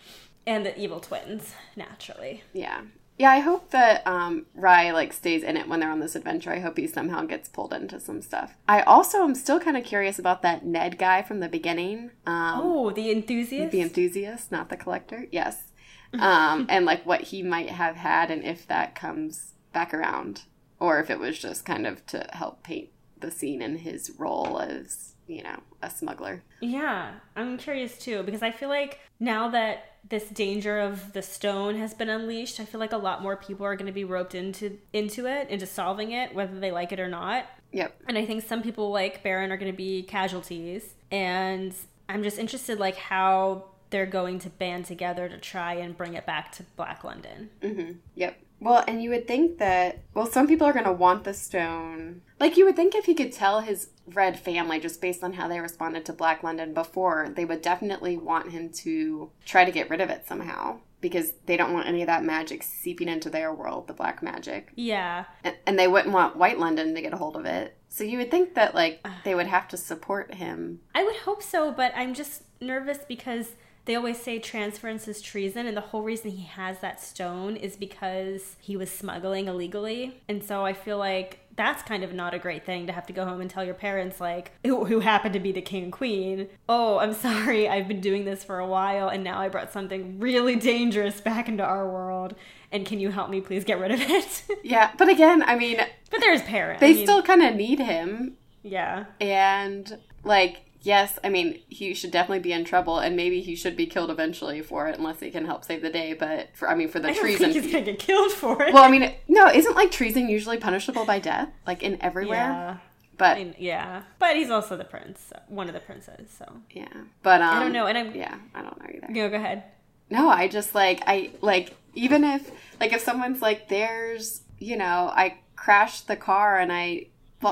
and 0.45 0.65
the 0.65 0.79
evil 0.79 1.01
twins. 1.01 1.53
Naturally. 1.75 2.43
Yeah. 2.53 2.83
Yeah, 3.17 3.31
I 3.31 3.39
hope 3.39 3.71
that 3.71 4.05
um, 4.07 4.45
Rhy 4.55 4.91
like 4.91 5.11
stays 5.11 5.43
in 5.43 5.57
it 5.57 5.67
when 5.67 5.81
they're 5.81 5.91
on 5.91 5.99
this 5.99 6.15
adventure. 6.15 6.51
I 6.53 6.59
hope 6.59 6.77
he 6.77 6.87
somehow 6.87 7.25
gets 7.25 7.49
pulled 7.49 7.73
into 7.73 7.99
some 7.99 8.21
stuff. 8.21 8.55
I 8.65 8.81
also 8.83 9.23
am 9.25 9.35
still 9.35 9.59
kind 9.59 9.75
of 9.75 9.83
curious 9.83 10.19
about 10.19 10.41
that 10.43 10.65
Ned 10.65 10.97
guy 10.97 11.21
from 11.21 11.41
the 11.41 11.49
beginning. 11.49 12.11
Um, 12.25 12.61
Oh, 12.63 12.91
the 12.91 13.11
enthusiast. 13.11 13.73
the 13.73 13.81
enthusiast, 13.81 14.53
not 14.53 14.69
the 14.69 14.77
collector. 14.77 15.25
Yes. 15.31 15.63
Um, 16.17 16.67
and 16.69 16.85
like 16.85 17.05
what 17.05 17.19
he 17.23 17.43
might 17.43 17.69
have 17.69 17.97
had, 17.97 18.31
and 18.31 18.41
if 18.45 18.65
that 18.67 18.95
comes 18.95 19.55
back 19.73 19.93
around, 19.93 20.43
or 20.79 21.01
if 21.01 21.09
it 21.09 21.19
was 21.19 21.37
just 21.37 21.65
kind 21.65 21.85
of 21.85 22.05
to 22.07 22.25
help 22.31 22.63
paint 22.63 22.87
the 23.19 23.31
scene 23.31 23.61
in 23.61 23.77
his 23.77 24.11
role 24.17 24.59
as 24.59 25.13
you 25.27 25.43
know 25.43 25.59
a 25.81 25.89
smuggler. 25.89 26.43
Yeah, 26.61 27.13
I'm 27.35 27.57
curious 27.57 27.97
too 27.97 28.23
because 28.23 28.41
I 28.41 28.51
feel 28.51 28.69
like 28.69 28.99
now 29.19 29.49
that 29.49 29.93
this 30.09 30.29
danger 30.29 30.79
of 30.79 31.11
the 31.13 31.21
stone 31.21 31.77
has 31.77 31.93
been 31.93 32.09
unleashed, 32.09 32.59
I 32.59 32.65
feel 32.65 32.79
like 32.79 32.93
a 32.93 32.97
lot 32.97 33.21
more 33.21 33.35
people 33.35 33.65
are 33.65 33.75
going 33.75 33.87
to 33.87 33.91
be 33.91 34.05
roped 34.05 34.35
into 34.35 34.77
into 34.93 35.25
it, 35.25 35.49
into 35.49 35.65
solving 35.65 36.11
it, 36.11 36.33
whether 36.33 36.59
they 36.59 36.71
like 36.71 36.91
it 36.91 36.99
or 36.99 37.09
not. 37.09 37.45
Yep. 37.73 38.01
And 38.07 38.17
I 38.17 38.25
think 38.25 38.43
some 38.45 38.61
people 38.63 38.91
like 38.91 39.23
Barron 39.23 39.51
are 39.51 39.57
going 39.57 39.71
to 39.71 39.77
be 39.77 40.03
casualties, 40.03 40.95
and 41.11 41.73
I'm 42.07 42.23
just 42.23 42.39
interested 42.39 42.79
like 42.79 42.95
how 42.95 43.65
they're 43.89 44.05
going 44.05 44.39
to 44.39 44.49
band 44.49 44.85
together 44.85 45.29
to 45.29 45.37
try 45.37 45.73
and 45.75 45.95
bring 45.95 46.13
it 46.13 46.25
back 46.25 46.51
to 46.53 46.63
Black 46.75 47.03
London. 47.03 47.49
hmm 47.61 47.91
Yep. 48.15 48.37
Well, 48.59 48.83
and 48.87 49.01
you 49.01 49.09
would 49.11 49.27
think 49.27 49.59
that, 49.59 49.99
well, 50.13 50.25
some 50.25 50.47
people 50.47 50.65
are 50.65 50.73
going 50.73 50.85
to 50.85 50.91
want 50.91 51.23
the 51.23 51.33
stone. 51.33 52.21
Like, 52.39 52.57
you 52.57 52.65
would 52.65 52.75
think 52.75 52.95
if 52.95 53.05
he 53.05 53.13
could 53.13 53.31
tell 53.31 53.61
his 53.61 53.89
red 54.07 54.39
family, 54.39 54.79
just 54.79 55.01
based 55.01 55.23
on 55.23 55.33
how 55.33 55.47
they 55.47 55.59
responded 55.59 56.05
to 56.05 56.13
Black 56.13 56.43
London 56.43 56.73
before, 56.73 57.29
they 57.35 57.45
would 57.45 57.61
definitely 57.61 58.17
want 58.17 58.51
him 58.51 58.69
to 58.69 59.31
try 59.45 59.65
to 59.65 59.71
get 59.71 59.89
rid 59.89 60.01
of 60.01 60.09
it 60.09 60.27
somehow. 60.27 60.79
Because 60.99 61.33
they 61.45 61.57
don't 61.57 61.73
want 61.73 61.87
any 61.87 62.01
of 62.01 62.07
that 62.07 62.23
magic 62.23 62.63
seeping 62.63 63.07
into 63.07 63.29
their 63.29 63.53
world, 63.53 63.85
the 63.85 63.93
black 63.93 64.23
magic. 64.23 64.71
Yeah, 64.73 65.25
And, 65.43 65.55
and 65.67 65.77
they 65.77 65.87
wouldn't 65.87 66.11
want 66.11 66.37
White 66.37 66.57
London 66.57 66.95
to 66.95 67.01
get 67.01 67.13
a 67.13 67.17
hold 67.17 67.35
of 67.35 67.45
it. 67.45 67.77
So 67.87 68.03
you 68.03 68.17
would 68.17 68.31
think 68.31 68.55
that, 68.55 68.73
like, 68.73 69.05
they 69.23 69.35
would 69.35 69.45
have 69.45 69.67
to 69.67 69.77
support 69.77 70.33
him. 70.33 70.79
I 70.95 71.03
would 71.03 71.17
hope 71.17 71.43
so, 71.43 71.71
but 71.71 71.91
I'm 71.95 72.15
just 72.15 72.43
nervous 72.59 72.97
because 73.07 73.49
they 73.87 73.95
always 73.95 74.21
say 74.21 74.37
transference 74.37 75.07
is 75.07 75.21
treason, 75.21 75.65
and 75.65 75.75
the 75.75 75.81
whole 75.81 76.03
reason 76.03 76.29
he 76.29 76.43
has 76.43 76.79
that 76.79 77.01
stone 77.01 77.55
is 77.55 77.77
because 77.77 78.57
he 78.59 78.75
was 78.75 78.91
smuggling 78.91 79.47
illegally. 79.47 80.21
And 80.27 80.43
so 80.43 80.65
I 80.65 80.73
feel 80.73 80.97
like 80.97 81.39
that's 81.55 81.83
kind 81.83 82.03
of 82.03 82.13
not 82.13 82.33
a 82.33 82.39
great 82.39 82.65
thing 82.65 82.85
to 82.87 82.93
have 82.93 83.07
to 83.07 83.13
go 83.13 83.23
home 83.23 83.39
and 83.39 83.49
tell 83.49 83.63
your 83.63 83.73
parents, 83.73 84.19
like, 84.19 84.51
who, 84.65 84.83
who 84.83 84.99
happen 84.99 85.31
to 85.31 85.39
be 85.39 85.53
the 85.53 85.61
king 85.61 85.85
and 85.85 85.93
queen, 85.93 86.49
oh, 86.67 86.99
I'm 86.99 87.13
sorry, 87.13 87.69
I've 87.69 87.87
been 87.87 88.01
doing 88.01 88.25
this 88.25 88.43
for 88.43 88.59
a 88.59 88.67
while, 88.67 89.07
and 89.07 89.23
now 89.23 89.39
I 89.39 89.47
brought 89.47 89.71
something 89.71 90.19
really 90.19 90.57
dangerous 90.57 91.21
back 91.21 91.47
into 91.47 91.63
our 91.63 91.89
world, 91.89 92.35
and 92.73 92.85
can 92.85 92.99
you 92.99 93.09
help 93.09 93.29
me 93.29 93.39
please 93.39 93.63
get 93.63 93.79
rid 93.79 93.91
of 93.91 94.01
it? 94.01 94.43
Yeah, 94.63 94.91
but 94.97 95.07
again, 95.07 95.43
I 95.43 95.55
mean, 95.55 95.77
but 96.11 96.19
there's 96.19 96.41
parents. 96.41 96.81
they 96.81 97.01
still 97.03 97.21
kind 97.23 97.41
of 97.41 97.55
need 97.55 97.79
him. 97.79 98.35
Yeah. 98.63 99.05
And 99.21 99.97
like, 100.25 100.66
yes, 100.87 101.19
I 101.23 101.29
mean, 101.29 101.59
he 101.67 101.93
should 101.93 102.11
definitely 102.11 102.39
be 102.39 102.53
in 102.53 102.63
trouble, 102.63 102.97
and 102.97 103.15
maybe 103.15 103.41
he 103.41 103.55
should 103.55 103.75
be 103.75 103.85
killed 103.85 104.09
eventually 104.09 104.61
for 104.61 104.87
it, 104.87 104.97
unless 104.97 105.19
he 105.19 105.29
can 105.29 105.45
help 105.45 105.65
save 105.65 105.81
the 105.81 105.89
day. 105.89 106.13
But 106.13 106.49
for, 106.55 106.69
I 106.69 106.75
mean, 106.75 106.87
for 106.87 106.99
the 106.99 107.09
I 107.09 107.13
don't 107.13 107.21
treason. 107.21 107.51
think 107.51 107.63
he's 107.63 107.71
gonna 107.73 107.85
get 107.85 107.99
killed 107.99 108.31
for 108.31 108.63
it. 108.63 108.73
well, 108.73 108.83
I 108.83 108.89
mean, 108.89 109.13
no, 109.27 109.47
isn't 109.47 109.75
like 109.75 109.91
treason 109.91 110.29
usually 110.29 110.57
punishable 110.57 111.05
by 111.05 111.19
death, 111.19 111.49
like 111.67 111.83
in 111.83 112.01
everywhere? 112.01 112.37
yeah. 112.37 112.77
But 113.17 113.37
I 113.37 113.43
mean, 113.43 113.55
yeah, 113.57 114.03
but 114.19 114.35
he's 114.35 114.49
also 114.51 114.77
the 114.77 114.83
prince, 114.83 115.33
one 115.47 115.67
of 115.67 115.73
the 115.73 115.79
princes. 115.79 116.29
So 116.37 116.45
yeah, 116.71 116.87
but 117.23 117.41
um, 117.41 117.57
I 117.57 117.59
don't 117.59 117.73
know, 117.73 117.87
and 117.87 117.97
I'm 117.97 118.15
yeah, 118.15 118.37
I 118.55 118.61
don't 118.61 118.79
know 118.79 118.87
either. 118.87 119.29
go 119.29 119.35
ahead. 119.35 119.63
No, 120.09 120.29
I 120.29 120.47
just 120.47 120.73
like 120.73 121.01
I 121.05 121.31
like 121.41 121.75
even 121.95 122.23
if 122.23 122.49
like 122.79 122.93
if 122.93 123.01
someone's 123.01 123.41
like 123.41 123.69
there's 123.69 124.41
you 124.59 124.77
know 124.77 125.11
I 125.13 125.39
crashed 125.55 126.07
the 126.07 126.15
car 126.15 126.59
and 126.59 126.71
I 126.71 127.07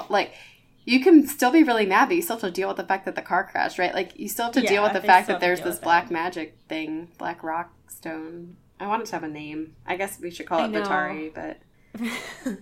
like 0.10 0.34
you 0.86 1.04
can 1.04 1.28
still 1.28 1.52
be 1.52 1.64
really 1.64 1.86
mad, 1.86 2.08
but 2.08 2.16
you 2.16 2.22
still 2.22 2.38
have 2.38 2.42
to 2.42 2.52
deal 2.52 2.68
with 2.68 2.78
the 2.78 2.86
fact 2.86 3.06
that 3.06 3.16
the 3.16 3.22
car 3.22 3.44
crashed, 3.44 3.80
right? 3.80 3.94
Like 3.94 4.18
you 4.18 4.30
still 4.30 4.46
have 4.46 4.54
to 4.54 4.62
deal 4.62 4.84
with 4.84 4.94
the 4.94 5.02
fact 5.02 5.28
that 5.28 5.40
there's 5.40 5.62
this 5.62 5.80
black 5.80 6.06
it. 6.06 6.12
magic 6.12 6.58
thing, 6.70 7.10
black 7.18 7.44
rock 7.44 7.72
stone. 7.88 8.56
I 8.80 8.88
want 8.88 9.02
it 9.02 9.06
to 9.08 9.12
have 9.14 9.24
a 9.24 9.28
name. 9.28 9.76
I 9.86 9.96
guess 9.96 10.20
we 10.20 10.30
should 10.30 10.46
call 10.46 10.60
I 10.60 10.66
it 10.66 10.72
know. 10.72 10.84
Vitari, 10.84 11.34
but 11.34 11.58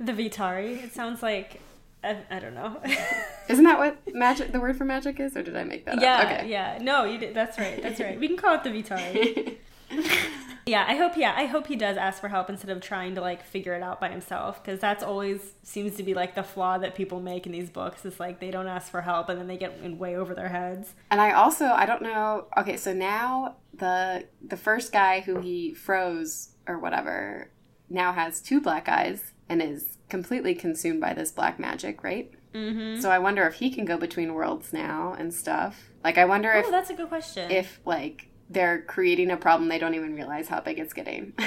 the 0.00 0.12
Vitari. 0.12 0.82
It 0.82 0.92
sounds 0.92 1.22
like 1.22 1.60
I, 2.02 2.16
I 2.30 2.38
don't 2.38 2.54
know. 2.54 2.80
isn't 3.48 3.64
that 3.64 3.78
what 3.78 3.98
magic? 4.14 4.52
The 4.52 4.60
word 4.60 4.76
for 4.76 4.84
magic 4.84 5.20
is, 5.20 5.36
or 5.36 5.42
did 5.42 5.56
I 5.56 5.64
make 5.64 5.84
that 5.84 6.00
yeah, 6.00 6.18
up? 6.18 6.24
Okay. 6.24 6.50
yeah. 6.50 6.78
No, 6.80 7.04
you 7.04 7.18
did. 7.18 7.34
That's 7.34 7.58
right. 7.58 7.80
That's 7.82 8.00
right. 8.00 8.18
We 8.18 8.26
can 8.26 8.36
call 8.36 8.54
it 8.54 8.64
the 8.64 8.70
Vitari. 8.70 9.56
yeah, 10.66 10.84
I 10.86 10.94
hope. 10.96 11.16
Yeah, 11.16 11.34
I 11.36 11.46
hope 11.46 11.66
he 11.66 11.76
does 11.76 11.96
ask 11.96 12.20
for 12.20 12.28
help 12.28 12.48
instead 12.50 12.70
of 12.70 12.80
trying 12.82 13.14
to 13.16 13.20
like 13.20 13.44
figure 13.44 13.74
it 13.74 13.82
out 13.82 14.00
by 14.00 14.08
himself 14.08 14.62
because 14.62 14.78
that's 14.80 15.02
always 15.02 15.54
seems 15.62 15.96
to 15.96 16.02
be 16.02 16.14
like 16.14 16.34
the 16.34 16.42
flaw 16.42 16.78
that 16.78 16.94
people 16.94 17.20
make 17.20 17.46
in 17.46 17.52
these 17.52 17.70
books. 17.70 18.04
Is 18.04 18.20
like 18.20 18.40
they 18.40 18.50
don't 18.50 18.66
ask 18.68 18.90
for 18.90 19.02
help 19.02 19.28
and 19.28 19.38
then 19.38 19.46
they 19.46 19.56
get 19.56 19.78
in 19.82 19.98
way 19.98 20.16
over 20.16 20.34
their 20.34 20.48
heads. 20.48 20.94
And 21.10 21.20
I 21.20 21.32
also 21.32 21.66
I 21.66 21.86
don't 21.86 22.02
know. 22.02 22.46
Okay, 22.56 22.76
so 22.76 22.92
now 22.92 23.56
the 23.74 24.26
the 24.46 24.56
first 24.56 24.92
guy 24.92 25.20
who 25.20 25.40
he 25.40 25.74
froze 25.74 26.50
or 26.66 26.78
whatever 26.78 27.50
now 27.88 28.12
has 28.12 28.40
two 28.40 28.60
black 28.60 28.88
eyes 28.88 29.32
and 29.48 29.60
is 29.60 29.98
completely 30.08 30.54
consumed 30.54 31.00
by 31.00 31.12
this 31.14 31.32
black 31.32 31.58
magic, 31.58 32.04
right? 32.04 32.30
Mm-hmm. 32.54 33.00
So 33.00 33.10
I 33.10 33.18
wonder 33.18 33.46
if 33.46 33.54
he 33.54 33.70
can 33.70 33.84
go 33.84 33.96
between 33.96 34.34
worlds 34.34 34.72
now 34.72 35.14
and 35.18 35.32
stuff. 35.32 35.90
Like 36.04 36.18
I 36.18 36.24
wonder 36.24 36.52
Oh, 36.52 36.58
if 36.60 36.70
that's 36.70 36.90
a 36.90 36.94
good 36.94 37.08
question. 37.08 37.50
if 37.50 37.80
like 37.84 38.26
they're 38.50 38.82
creating 38.82 39.30
a 39.30 39.36
problem 39.36 39.68
they 39.68 39.78
don't 39.78 39.94
even 39.94 40.14
realize 40.14 40.48
how 40.48 40.60
big 40.60 40.78
it's 40.78 40.92
getting. 40.92 41.32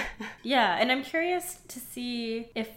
Yeah, 0.46 0.78
and 0.78 0.92
I'm 0.92 1.04
curious 1.04 1.60
to 1.70 1.80
see 1.80 2.50
if 2.54 2.68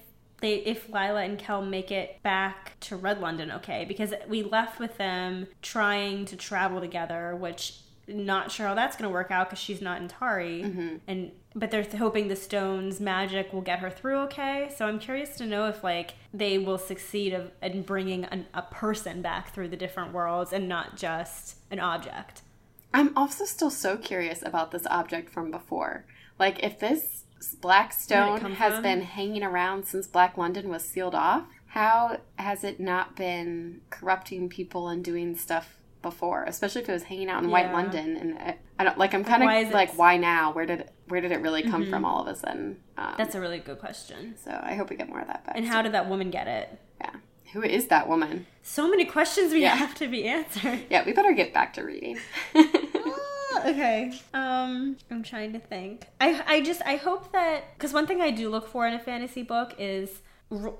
they 0.41 0.59
if 0.59 0.89
Lila 0.89 1.23
and 1.25 1.37
Kel 1.37 1.63
make 1.63 1.91
it 1.91 2.23
back 2.23 2.79
to 2.81 2.97
Red 2.97 3.21
London 3.21 3.51
okay 3.51 3.85
because 3.85 4.15
we 4.29 4.45
left 4.45 4.79
with 4.79 4.97
them 4.99 5.49
trying 5.63 6.27
to 6.27 6.37
travel 6.37 6.81
together 6.81 7.35
which 7.35 7.81
not 8.07 8.53
sure 8.53 8.69
how 8.69 8.75
that's 8.75 8.97
going 8.97 9.09
to 9.09 9.13
work 9.13 9.33
out 9.33 9.51
cuz 9.51 9.59
she's 9.59 9.81
not 9.81 10.01
Antari. 10.01 10.63
Mm-hmm. 10.63 10.97
And 11.09 11.33
but 11.57 11.73
they're 11.73 11.87
hoping 11.99 12.29
the 12.29 12.37
stone's 12.37 13.01
magic 13.01 13.53
will 13.53 13.63
get 13.63 13.81
her 13.81 13.91
through 13.91 14.19
okay. 14.21 14.71
So 14.77 14.87
I'm 14.87 15.01
curious 15.01 15.37
to 15.39 15.47
know 15.47 15.67
if 15.67 15.83
like 15.83 16.15
they 16.33 16.57
will 16.57 16.79
succeed 16.79 17.33
of, 17.33 17.51
in 17.61 17.83
bringing 17.83 18.27
an, 18.27 18.47
a 18.55 18.63
person 18.63 19.23
back 19.23 19.53
through 19.53 19.69
the 19.69 19.77
different 19.77 20.13
worlds 20.13 20.53
and 20.53 20.69
not 20.69 20.97
just 20.97 21.57
an 21.73 21.81
object 21.81 22.43
I'm 22.95 23.17
also 23.17 23.45
still 23.45 23.71
so 23.71 23.97
curious 23.97 24.43
about 24.43 24.71
this 24.71 24.87
object 24.87 25.31
from 25.31 25.51
before. 25.51 26.07
Like, 26.39 26.63
if 26.63 26.79
this 26.79 27.25
black 27.61 27.93
stone 27.93 28.41
has 28.55 28.75
from? 28.75 28.83
been 28.83 29.03
hanging 29.03 29.43
around 29.43 29.85
since 29.87 30.07
Black 30.07 30.37
London 30.39 30.69
was 30.69 30.83
sealed 30.85 31.15
off, 31.15 31.45
how 31.67 32.19
has 32.39 32.65
it 32.65 32.81
not 32.81 33.17
been 33.17 33.81
corrupting 33.91 34.49
people 34.49 34.89
and 34.89 35.05
doing 35.05 35.37
stuff 35.37 35.77
before? 36.01 36.45
Especially 36.45 36.83
if 36.83 36.89
it 36.89 36.93
was 36.93 37.03
hanging 37.05 37.29
out 37.29 37.43
in 37.43 37.51
White 37.51 37.73
London, 37.73 38.17
and 38.17 38.39
I, 38.39 38.57
I 38.79 38.85
don't 38.85 38.97
like. 38.99 39.13
I'm 39.15 39.25
kind 39.25 39.43
of 39.43 39.51
it- 39.51 39.75
like, 39.75 39.97
why 39.99 40.17
now? 40.17 40.53
Where 40.53 40.65
did 40.67 40.91
where 41.09 41.21
did 41.21 41.33
it 41.33 41.41
really 41.41 41.63
come 41.63 41.87
from 41.91 42.05
all 42.05 42.23
of 42.23 42.29
a 42.29 42.37
sudden? 42.37 42.79
Um, 42.97 43.15
That's 43.19 43.35
a 43.35 43.41
really 43.41 43.59
good 43.59 43.79
question. 43.79 44.35
so 44.43 44.59
I 44.63 44.75
hope 44.75 44.89
we 44.91 44.97
get 44.97 45.09
more 45.09 45.21
of 45.21 45.27
that 45.29 45.45
back. 45.47 45.57
And 45.57 45.67
how 45.67 45.83
did 45.83 45.93
that 45.93 46.09
woman 46.09 46.31
get 46.31 46.49
it? 46.49 46.79
Yeah. 47.01 47.11
Who 47.57 47.63
is 47.63 47.87
that 47.87 48.07
woman? 48.07 48.47
So 48.63 48.87
many 48.87 49.07
questions 49.07 49.51
we 49.51 49.63
Yeah. 49.63 49.77
have 49.77 49.95
to 49.95 50.09
be 50.09 50.29
answered. 50.29 50.81
Yeah, 50.91 51.07
we 51.07 51.13
better 51.15 51.33
get 51.33 51.55
back 51.55 51.73
to 51.75 51.83
reading. 51.85 52.19
Ah, 52.55 53.69
okay. 53.71 54.13
Um, 54.35 54.99
I'm 55.11 55.23
trying 55.23 55.55
to 55.55 55.59
think. 55.59 56.07
I 56.21 56.43
I 56.47 56.61
just 56.61 56.83
I 56.85 56.97
hope 56.97 57.33
that 57.33 57.65
because 57.75 57.95
one 57.95 58.07
thing 58.07 58.21
I 58.21 58.31
do 58.31 58.51
look 58.51 58.69
for 58.69 58.87
in 58.87 58.93
a 58.93 58.99
fantasy 58.99 59.43
book 59.43 59.75
is 59.79 60.21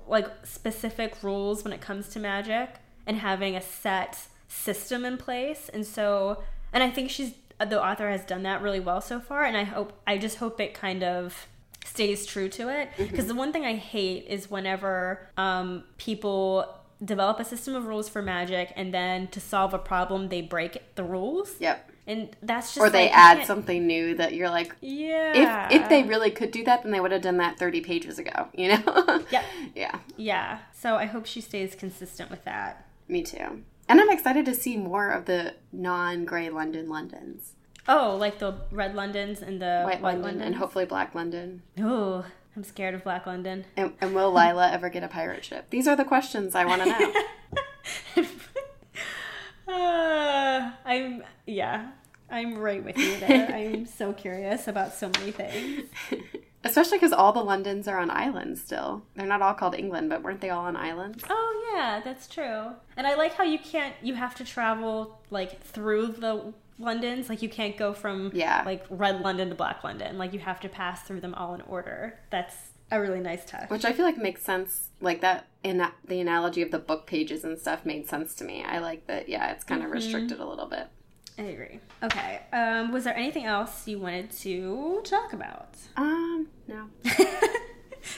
like 0.07 0.27
specific 0.43 1.23
rules 1.23 1.63
when 1.63 1.73
it 1.73 1.81
comes 1.81 2.09
to 2.09 2.19
magic 2.19 2.75
and 3.07 3.17
having 3.17 3.55
a 3.55 3.61
set 3.61 4.27
system 4.47 5.03
in 5.03 5.17
place. 5.17 5.69
And 5.73 5.83
so, 5.83 6.43
and 6.71 6.83
I 6.83 6.91
think 6.91 7.09
she's 7.09 7.33
the 7.59 7.81
author 7.83 8.07
has 8.11 8.23
done 8.23 8.43
that 8.43 8.61
really 8.61 8.79
well 8.79 9.01
so 9.01 9.19
far. 9.19 9.43
And 9.45 9.57
I 9.57 9.63
hope 9.63 9.99
I 10.05 10.19
just 10.19 10.37
hope 10.37 10.61
it 10.61 10.75
kind 10.75 11.03
of 11.03 11.47
stays 11.87 12.25
true 12.25 12.49
to 12.49 12.69
it 12.69 12.89
because 12.97 13.27
the 13.27 13.35
one 13.35 13.53
thing 13.53 13.65
I 13.65 13.75
hate 13.75 14.25
is 14.27 14.49
whenever 14.49 15.29
um, 15.37 15.83
people 15.97 16.75
develop 17.03 17.39
a 17.39 17.45
system 17.45 17.75
of 17.75 17.85
rules 17.85 18.09
for 18.09 18.21
magic 18.21 18.73
and 18.75 18.93
then 18.93 19.27
to 19.27 19.39
solve 19.39 19.73
a 19.73 19.79
problem 19.79 20.29
they 20.29 20.41
break 20.41 20.95
the 20.95 21.03
rules 21.03 21.53
yep. 21.59 21.89
and 22.07 22.35
that's 22.41 22.73
just 22.73 22.79
Or 22.79 22.89
they 22.89 23.05
like, 23.05 23.15
add 23.15 23.45
something 23.45 23.85
new 23.85 24.15
that 24.15 24.33
you're 24.33 24.49
like, 24.49 24.75
yeah 24.81 25.67
if 25.69 25.81
if 25.83 25.89
they 25.89 26.03
really 26.03 26.31
could 26.31 26.51
do 26.51 26.63
that, 26.63 26.83
then 26.83 26.91
they 26.91 26.99
would 26.99 27.11
have 27.11 27.21
done 27.21 27.37
that 27.37 27.59
30 27.59 27.81
pages 27.81 28.17
ago, 28.17 28.47
you 28.53 28.69
know? 28.69 29.23
Yep. 29.31 29.45
yeah, 29.75 29.99
yeah 30.17 30.59
so 30.73 30.95
i 30.95 31.05
hope 31.05 31.25
she 31.25 31.41
stays 31.41 31.75
consistent 31.75 32.29
with 32.31 32.43
that 32.45 32.87
me 33.07 33.23
too. 33.23 33.63
And 33.89 34.01
I'm 34.01 34.09
excited 34.09 34.45
to 34.45 34.53
see 34.53 34.75
more 34.75 35.09
of 35.09 35.25
the 35.25 35.55
non-gray 35.71 36.49
London 36.49 36.89
Londons. 36.89 37.53
Oh 37.87 38.15
like 38.19 38.39
the 38.39 38.53
red 38.71 38.95
londons 38.95 39.41
and 39.41 39.61
the 39.61 39.83
White, 39.83 40.01
white, 40.01 40.19
London, 40.19 40.41
and 40.41 40.55
hopefully 40.55 40.85
Black 40.85 41.13
London. 41.15 41.61
oh 41.79 42.25
i'm 42.55 42.63
scared 42.63 42.93
of 42.95 43.03
black 43.03 43.25
london 43.25 43.65
And, 43.75 43.93
and 44.01 44.13
will 44.15 44.31
Lila 44.31 44.71
ever 44.71 44.89
get 44.89 45.03
a 45.03 45.07
pirate 45.07 45.45
ship? 45.45 45.69
These 45.69 45.87
are 45.87 45.95
the 45.95 46.05
questions 46.05 46.55
I 46.55 46.65
want 46.65 46.83
to 46.83 46.87
know. 46.89 47.13
uh, 49.73 50.71
i'm 50.85 51.23
yeah 51.45 51.89
i'm 52.29 52.57
right 52.57 52.83
with 52.83 52.97
you 52.97 53.17
there 53.19 53.47
i'm 53.53 53.85
so 53.85 54.13
curious 54.13 54.67
about 54.67 54.93
so 54.93 55.09
many 55.09 55.31
things 55.31 55.83
Especially 56.63 56.97
because 56.97 57.13
all 57.13 57.31
the 57.31 57.43
Londons 57.43 57.87
are 57.87 57.97
on 57.97 58.09
islands 58.09 58.61
still. 58.61 59.03
They're 59.15 59.27
not 59.27 59.41
all 59.41 59.53
called 59.53 59.73
England, 59.75 60.09
but 60.09 60.21
weren't 60.21 60.41
they 60.41 60.49
all 60.49 60.65
on 60.65 60.75
islands? 60.75 61.23
Oh 61.29 61.71
yeah, 61.73 62.01
that's 62.03 62.27
true. 62.27 62.71
And 62.97 63.07
I 63.07 63.13
like 63.15 63.35
how 63.35 63.45
you 63.45 63.57
can't 63.59 63.93
you 64.01 64.15
have 64.15 64.35
to 64.35 64.43
travel 64.43 65.21
like 65.29 65.61
through 65.61 66.07
the 66.07 66.53
Londons. 66.79 67.29
Like 67.29 67.41
you 67.41 67.49
can't 67.49 67.77
go 67.77 67.93
from 67.93 68.31
Yeah. 68.33 68.63
like 68.65 68.85
red 68.89 69.21
London 69.21 69.49
to 69.49 69.55
black 69.55 69.83
London. 69.83 70.17
Like 70.17 70.33
you 70.33 70.39
have 70.39 70.59
to 70.61 70.69
pass 70.69 71.01
through 71.03 71.21
them 71.21 71.33
all 71.33 71.53
in 71.53 71.61
order. 71.61 72.19
That's 72.29 72.55
a 72.91 73.01
really 73.01 73.19
nice 73.19 73.43
touch. 73.45 73.69
Which 73.69 73.83
I 73.85 73.93
feel 73.93 74.05
like 74.05 74.17
makes 74.17 74.43
sense. 74.43 74.89
Like 75.01 75.21
that, 75.21 75.47
in 75.63 75.85
the 76.05 76.19
analogy 76.21 76.61
of 76.61 76.71
the 76.71 76.79
book 76.79 77.05
pages 77.05 77.43
and 77.43 77.59
stuff 77.59 77.85
made 77.85 78.07
sense 78.07 78.33
to 78.35 78.43
me. 78.43 78.63
I 78.63 78.79
like 78.79 79.07
that. 79.07 79.27
Yeah, 79.27 79.51
it's 79.51 79.63
kind 79.63 79.83
of 79.83 79.91
restricted 79.91 80.39
a 80.39 80.45
little 80.45 80.67
bit. 80.67 80.87
I 81.39 81.43
agree. 81.43 81.79
Okay. 82.01 82.41
Um, 82.53 82.91
was 82.91 83.03
there 83.03 83.15
anything 83.15 83.45
else 83.45 83.87
you 83.87 83.99
wanted 83.99 84.31
to 84.39 85.01
talk 85.03 85.33
about? 85.33 85.75
Um, 85.95 86.47
no. 86.67 86.85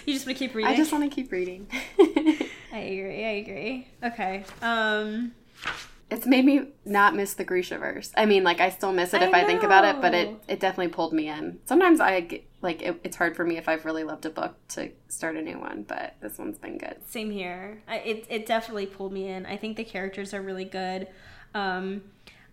you 0.05 0.13
just 0.13 0.25
want 0.25 0.37
to 0.37 0.45
keep 0.45 0.53
reading. 0.55 0.71
I 0.71 0.75
just 0.77 0.91
want 0.93 1.03
to 1.09 1.13
keep 1.13 1.31
reading. 1.31 1.67
I 2.71 2.77
agree. 2.77 3.25
I 3.25 3.29
agree. 3.43 3.87
Okay. 4.03 4.43
Um. 4.61 5.33
It's 6.11 6.25
made 6.25 6.45
me 6.45 6.69
not 6.85 7.15
miss 7.15 7.33
the 7.35 7.43
Grisha 7.43 7.77
verse. 7.77 8.11
I 8.17 8.25
mean, 8.25 8.43
like 8.43 8.59
I 8.59 8.69
still 8.69 8.91
miss 8.91 9.13
it 9.13 9.21
if 9.21 9.33
I 9.33 9.43
think 9.43 9.63
about 9.63 9.85
it, 9.85 10.01
but 10.01 10.13
it 10.13 10.29
it 10.47 10.59
definitely 10.59 10.91
pulled 10.91 11.13
me 11.13 11.27
in. 11.27 11.59
Sometimes 11.65 11.99
I 11.99 12.21
get, 12.21 12.43
like 12.61 12.81
it, 12.81 12.99
it's 13.03 13.15
hard 13.15 13.35
for 13.35 13.45
me 13.45 13.57
if 13.57 13.69
I've 13.69 13.85
really 13.85 14.03
loved 14.03 14.25
a 14.25 14.29
book 14.29 14.55
to 14.69 14.89
start 15.07 15.35
a 15.35 15.41
new 15.41 15.59
one, 15.59 15.85
but 15.87 16.15
this 16.21 16.37
one's 16.37 16.57
been 16.57 16.77
good. 16.77 16.97
Same 17.05 17.29
here. 17.29 17.83
I, 17.87 17.97
it 17.97 18.25
it 18.29 18.45
definitely 18.45 18.87
pulled 18.87 19.13
me 19.13 19.29
in. 19.29 19.45
I 19.45 19.57
think 19.57 19.77
the 19.77 19.83
characters 19.83 20.33
are 20.33 20.41
really 20.41 20.65
good. 20.65 21.07
Um, 21.53 22.03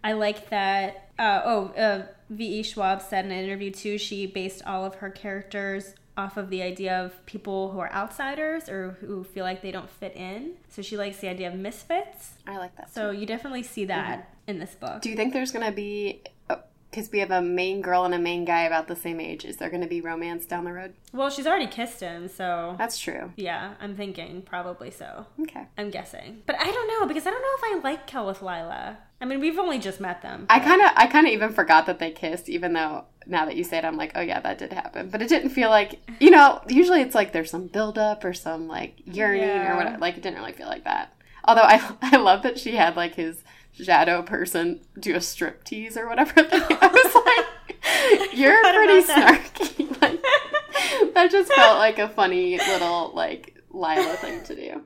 I 0.04 0.12
like 0.12 0.50
that. 0.50 1.10
Uh, 1.18 1.40
oh, 1.44 1.64
uh, 1.76 2.06
V. 2.28 2.60
E. 2.60 2.62
Schwab 2.62 3.00
said 3.00 3.24
in 3.24 3.32
an 3.32 3.42
interview 3.42 3.70
too. 3.70 3.96
She 3.98 4.26
based 4.26 4.62
all 4.66 4.84
of 4.84 4.96
her 4.96 5.10
characters 5.10 5.94
off 6.16 6.36
of 6.36 6.50
the 6.50 6.62
idea 6.62 6.96
of 7.04 7.24
people 7.26 7.70
who 7.70 7.78
are 7.78 7.92
outsiders 7.92 8.68
or 8.68 8.96
who 9.00 9.24
feel 9.24 9.44
like 9.44 9.62
they 9.62 9.70
don't 9.70 9.90
fit 9.90 10.14
in. 10.16 10.54
So 10.68 10.82
she 10.82 10.96
likes 10.96 11.18
the 11.18 11.28
idea 11.28 11.48
of 11.48 11.54
misfits. 11.54 12.34
I 12.46 12.58
like 12.58 12.76
that. 12.76 12.92
So 12.92 13.10
you 13.10 13.26
definitely 13.26 13.62
see 13.62 13.82
mm-hmm. 13.82 13.88
that 13.88 14.30
in 14.46 14.58
this 14.58 14.74
book. 14.74 15.02
Do 15.02 15.10
you 15.10 15.16
think 15.16 15.32
there's 15.32 15.52
gonna 15.52 15.72
be? 15.72 16.22
Uh, 16.48 16.56
because 16.90 17.10
we 17.12 17.18
have 17.18 17.30
a 17.30 17.42
main 17.42 17.82
girl 17.82 18.04
and 18.04 18.14
a 18.14 18.18
main 18.18 18.46
guy 18.46 18.62
about 18.62 18.88
the 18.88 18.96
same 18.96 19.20
age. 19.20 19.44
Is 19.44 19.58
there 19.58 19.68
going 19.68 19.82
to 19.82 19.88
be 19.88 20.00
romance 20.00 20.46
down 20.46 20.64
the 20.64 20.72
road? 20.72 20.94
well, 21.12 21.28
she's 21.28 21.46
already 21.46 21.66
kissed 21.66 22.00
him, 22.00 22.26
so 22.28 22.74
That's 22.78 22.98
true. 22.98 23.32
yeah, 23.36 23.74
I'm 23.80 23.96
thinking 23.96 24.40
probably 24.40 24.90
so. 24.90 25.26
Okay. 25.42 25.66
I'm 25.76 25.90
guessing, 25.90 26.42
but 26.46 26.56
I 26.58 26.64
don't 26.64 26.88
know 26.88 27.06
because 27.06 27.26
I 27.26 27.30
don't 27.30 27.42
know 27.42 27.68
if 27.68 27.84
I 27.84 27.88
like 27.88 28.06
Kel 28.06 28.26
with 28.26 28.40
Lila. 28.40 28.96
I 29.20 29.24
mean, 29.24 29.40
we've 29.40 29.58
only 29.58 29.78
just 29.78 29.98
met 30.00 30.20
them. 30.22 30.46
I 30.50 30.60
kind 30.60 30.82
of, 30.82 30.90
I 30.94 31.06
kind 31.06 31.26
of 31.26 31.32
even 31.32 31.50
forgot 31.52 31.86
that 31.86 31.98
they 31.98 32.10
kissed, 32.10 32.48
even 32.50 32.74
though 32.74 33.04
now 33.26 33.46
that 33.46 33.56
you 33.56 33.64
say 33.64 33.78
it, 33.78 33.84
I'm 33.84 33.96
like, 33.96 34.12
oh 34.14 34.20
yeah, 34.20 34.40
that 34.40 34.58
did 34.58 34.72
happen. 34.72 35.08
But 35.08 35.22
it 35.22 35.28
didn't 35.28 35.50
feel 35.50 35.70
like, 35.70 36.00
you 36.20 36.30
know, 36.30 36.60
usually 36.68 37.00
it's 37.00 37.14
like 37.14 37.32
there's 37.32 37.50
some 37.50 37.66
buildup 37.66 38.24
or 38.24 38.34
some 38.34 38.68
like 38.68 38.94
yearning 39.06 39.42
Yeah. 39.42 39.72
or 39.72 39.76
whatever. 39.76 39.98
Like 39.98 40.16
it 40.18 40.22
didn't 40.22 40.38
really 40.38 40.52
feel 40.52 40.68
like 40.68 40.84
that. 40.84 41.14
Although 41.44 41.62
I, 41.62 41.94
I 42.02 42.16
love 42.16 42.42
that 42.42 42.58
she 42.58 42.76
had 42.76 42.94
like 42.96 43.14
his 43.14 43.42
shadow 43.72 44.22
person 44.22 44.80
do 45.00 45.14
a 45.14 45.20
strip 45.20 45.64
tease 45.64 45.96
or 45.96 46.08
whatever. 46.08 46.32
I 46.36 46.86
was 46.92 47.14
like, 47.24 48.32
you're 48.34 48.60
pretty 48.62 49.00
that. 49.06 49.40
snarky. 49.54 50.00
like, 50.02 51.14
that 51.14 51.30
just 51.30 51.50
felt 51.54 51.78
like 51.78 51.98
a 51.98 52.08
funny 52.10 52.58
little 52.58 53.12
like 53.14 53.56
Lila 53.70 54.16
thing 54.16 54.42
to 54.44 54.54
do. 54.54 54.82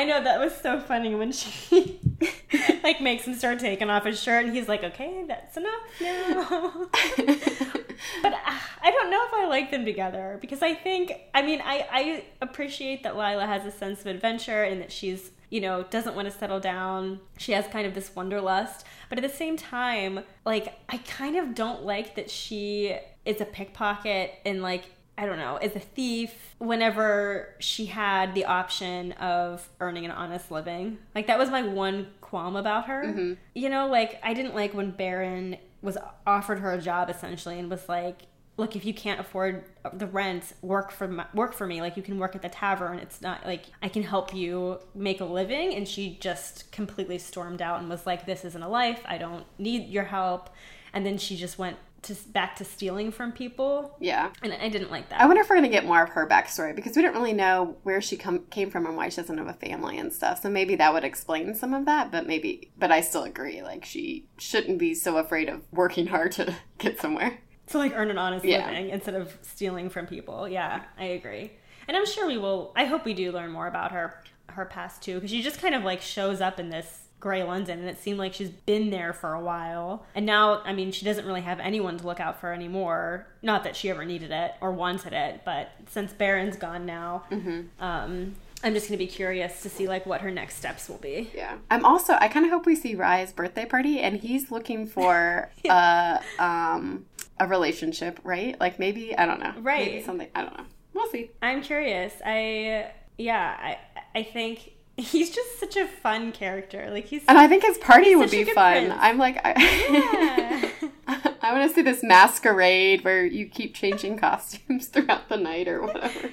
I 0.00 0.04
know 0.04 0.24
that 0.24 0.40
was 0.40 0.56
so 0.56 0.80
funny 0.80 1.14
when 1.14 1.30
she 1.30 2.00
like 2.82 3.02
makes 3.02 3.26
him 3.26 3.34
start 3.34 3.58
taking 3.58 3.90
off 3.90 4.06
his 4.06 4.18
shirt, 4.18 4.46
and 4.46 4.56
he's 4.56 4.66
like, 4.66 4.82
"Okay, 4.82 5.26
that's 5.28 5.58
enough 5.58 5.80
now." 6.00 6.88
but 8.22 8.32
uh, 8.32 8.58
I 8.82 8.90
don't 8.90 9.10
know 9.10 9.22
if 9.26 9.34
I 9.34 9.46
like 9.46 9.70
them 9.70 9.84
together 9.84 10.38
because 10.40 10.62
I 10.62 10.72
think, 10.72 11.12
I 11.34 11.42
mean, 11.42 11.60
I 11.62 11.86
I 11.92 12.24
appreciate 12.40 13.02
that 13.02 13.14
Lila 13.14 13.44
has 13.44 13.66
a 13.66 13.70
sense 13.70 14.00
of 14.00 14.06
adventure 14.06 14.62
and 14.62 14.80
that 14.80 14.90
she's 14.90 15.32
you 15.50 15.60
know 15.60 15.82
doesn't 15.90 16.16
want 16.16 16.32
to 16.32 16.32
settle 16.32 16.60
down. 16.60 17.20
She 17.36 17.52
has 17.52 17.66
kind 17.66 17.86
of 17.86 17.92
this 17.92 18.16
wanderlust, 18.16 18.86
but 19.10 19.18
at 19.18 19.22
the 19.22 19.36
same 19.36 19.58
time, 19.58 20.20
like 20.46 20.78
I 20.88 20.96
kind 20.96 21.36
of 21.36 21.54
don't 21.54 21.82
like 21.82 22.14
that 22.14 22.30
she 22.30 22.96
is 23.26 23.42
a 23.42 23.44
pickpocket 23.44 24.32
and 24.46 24.62
like 24.62 24.84
I 25.18 25.26
don't 25.26 25.38
know, 25.38 25.58
is 25.58 25.76
a 25.76 25.80
thief 25.80 26.54
whenever 26.58 27.54
she 27.58 27.86
had 27.86 28.34
the 28.34 28.46
option 28.46 29.12
of 29.12 29.68
earning 29.78 30.06
an 30.06 30.10
honest 30.10 30.50
living. 30.50 30.98
Like 31.14 31.26
that 31.26 31.38
was 31.38 31.50
my 31.50 31.62
one 31.62 32.08
qualm 32.22 32.56
about 32.56 32.86
her. 32.86 33.04
Mm-hmm. 33.04 33.34
You 33.54 33.68
know, 33.68 33.86
like 33.86 34.18
I 34.22 34.32
didn't 34.32 34.54
like 34.54 34.72
when 34.72 34.92
Barron 34.92 35.58
was 35.82 35.98
offered 36.26 36.60
her 36.60 36.72
a 36.72 36.80
job 36.80 37.10
essentially 37.10 37.58
and 37.58 37.68
was 37.68 37.86
like, 37.88 38.22
"Look, 38.56 38.76
if 38.76 38.84
you 38.84 38.94
can't 38.94 39.20
afford 39.20 39.64
the 39.92 40.06
rent, 40.06 40.54
work 40.62 40.90
for 40.90 41.08
my, 41.08 41.26
work 41.34 41.52
for 41.52 41.66
me. 41.66 41.82
Like 41.82 41.98
you 41.98 42.02
can 42.02 42.18
work 42.18 42.34
at 42.34 42.40
the 42.40 42.48
tavern. 42.48 42.98
It's 42.98 43.20
not 43.20 43.44
like 43.44 43.66
I 43.82 43.88
can 43.88 44.02
help 44.02 44.34
you 44.34 44.78
make 44.94 45.20
a 45.20 45.26
living." 45.26 45.74
And 45.74 45.86
she 45.86 46.16
just 46.20 46.72
completely 46.72 47.18
stormed 47.18 47.60
out 47.60 47.80
and 47.80 47.90
was 47.90 48.06
like, 48.06 48.24
"This 48.24 48.44
isn't 48.44 48.62
a 48.62 48.68
life. 48.68 49.02
I 49.04 49.18
don't 49.18 49.44
need 49.58 49.90
your 49.90 50.04
help." 50.04 50.50
And 50.92 51.06
then 51.06 51.18
she 51.18 51.36
just 51.36 51.58
went 51.58 51.76
to 52.02 52.14
back 52.28 52.56
to 52.56 52.64
stealing 52.64 53.12
from 53.12 53.30
people 53.32 53.96
yeah. 54.00 54.30
and 54.42 54.52
I 54.54 54.68
didn't 54.68 54.90
like 54.90 55.10
that. 55.10 55.20
I 55.20 55.26
wonder 55.26 55.42
if 55.42 55.50
we're 55.50 55.56
gonna 55.56 55.68
get 55.68 55.84
more 55.84 56.02
of 56.02 56.08
her 56.10 56.26
backstory 56.26 56.74
because 56.74 56.96
we 56.96 57.02
don't 57.02 57.14
really 57.14 57.32
know 57.34 57.76
where 57.82 58.00
she 58.00 58.16
come 58.16 58.46
came 58.46 58.70
from 58.70 58.86
and 58.86 58.96
why 58.96 59.08
she 59.10 59.16
doesn't 59.16 59.36
have 59.36 59.48
a 59.48 59.52
family 59.54 59.98
and 59.98 60.12
stuff. 60.12 60.40
So 60.42 60.48
maybe 60.48 60.76
that 60.76 60.92
would 60.92 61.04
explain 61.04 61.54
some 61.54 61.74
of 61.74 61.84
that. 61.86 62.10
But 62.10 62.26
maybe, 62.26 62.70
but 62.78 62.90
I 62.90 63.00
still 63.02 63.24
agree. 63.24 63.62
Like 63.62 63.84
she 63.84 64.26
shouldn't 64.38 64.78
be 64.78 64.94
so 64.94 65.18
afraid 65.18 65.48
of 65.48 65.60
working 65.72 66.06
hard 66.14 66.32
to 66.32 66.54
get 66.78 66.98
somewhere. 67.00 67.38
to 67.68 67.78
like 67.78 67.92
earn 67.94 68.10
an 68.10 68.18
honest 68.18 68.44
Yeah. 68.44 68.66
living 68.66 68.90
instead 68.90 69.14
of 69.14 69.36
stealing 69.42 69.90
from 69.90 70.06
people. 70.06 70.48
Yeah, 70.48 70.82
I 70.98 71.04
agree. 71.04 71.52
And 71.86 71.96
I'm 71.96 72.06
sure 72.06 72.26
we 72.26 72.38
will. 72.38 72.72
I 72.76 72.84
hope 72.84 73.04
we 73.04 73.14
do 73.14 73.30
learn 73.32 73.50
more 73.50 73.66
about 73.66 73.92
her 73.92 74.22
her 74.50 74.64
past 74.64 75.02
too, 75.02 75.14
because 75.16 75.30
she 75.30 75.42
just 75.42 75.60
kind 75.60 75.74
of 75.74 75.84
like 75.84 76.00
shows 76.02 76.40
up 76.40 76.58
in 76.58 76.70
this 76.70 77.08
gray 77.20 77.42
London, 77.44 77.78
and 77.78 77.88
it 77.88 77.98
seemed 77.98 78.18
like 78.18 78.34
she's 78.34 78.50
been 78.50 78.90
there 78.90 79.12
for 79.12 79.34
a 79.34 79.40
while. 79.40 80.04
And 80.14 80.26
now, 80.26 80.62
I 80.64 80.72
mean, 80.72 80.90
she 80.90 81.04
doesn't 81.04 81.26
really 81.26 81.42
have 81.42 81.60
anyone 81.60 81.98
to 81.98 82.06
look 82.06 82.18
out 82.18 82.40
for 82.40 82.52
anymore. 82.52 83.26
Not 83.42 83.62
that 83.64 83.76
she 83.76 83.90
ever 83.90 84.04
needed 84.04 84.30
it 84.30 84.54
or 84.60 84.72
wanted 84.72 85.12
it, 85.12 85.42
but 85.44 85.70
since 85.90 86.12
Barron's 86.12 86.56
gone 86.56 86.86
now, 86.86 87.24
um, 87.78 88.34
I'm 88.62 88.74
just 88.74 88.88
gonna 88.88 88.98
be 88.98 89.06
curious 89.06 89.62
to 89.62 89.70
see 89.70 89.88
like 89.88 90.06
what 90.06 90.20
her 90.20 90.30
next 90.30 90.56
steps 90.56 90.88
will 90.88 90.98
be. 90.98 91.30
Yeah. 91.34 91.56
I'm 91.70 91.84
also. 91.84 92.14
I 92.20 92.28
kind 92.28 92.44
of 92.44 92.52
hope 92.52 92.66
we 92.66 92.76
see 92.76 92.94
Rhy's 92.94 93.32
birthday 93.32 93.64
party 93.64 94.00
and 94.00 94.16
he's 94.20 94.50
looking 94.50 94.86
for 94.86 95.50
a 95.68 96.20
um 96.38 97.06
a 97.38 97.46
relationship, 97.46 98.20
right? 98.22 98.60
Like 98.60 98.78
maybe 98.78 99.16
I 99.16 99.24
don't 99.26 99.40
know. 99.40 99.54
Right. 99.60 99.86
Maybe 99.86 100.02
something. 100.02 100.28
I 100.34 100.42
don't 100.42 100.56
know. 100.56 100.64
We'll 100.92 101.08
see. 101.10 101.30
I'm 101.40 101.62
curious. 101.62 102.12
I 102.24 102.90
yeah, 103.16 103.56
I 103.58 103.78
I 104.18 104.22
think 104.24 104.72
he's 105.00 105.30
just 105.30 105.58
such 105.58 105.76
a 105.76 105.86
fun 105.86 106.32
character. 106.32 106.88
Like 106.90 107.06
he's 107.06 107.22
And 107.28 107.38
I 107.38 107.48
think 107.48 107.64
his 107.64 107.78
party 107.78 108.14
would 108.14 108.30
be 108.30 108.44
fun. 108.44 108.86
prince. 108.86 108.94
I'm 108.98 109.18
like. 109.18 109.40
I, 109.44 109.52
Yeah. 109.52 110.88
I 111.08 111.30
I 111.42 111.52
want 111.52 111.68
to 111.68 111.74
see 111.74 111.82
this 111.82 112.02
masquerade 112.02 113.02
where 113.02 113.24
you 113.24 113.46
keep 113.46 113.74
changing 113.74 114.18
costumes 114.18 114.86
throughout 114.86 115.28
the 115.28 115.36
night 115.36 115.66
or 115.66 115.82
whatever. 115.82 116.30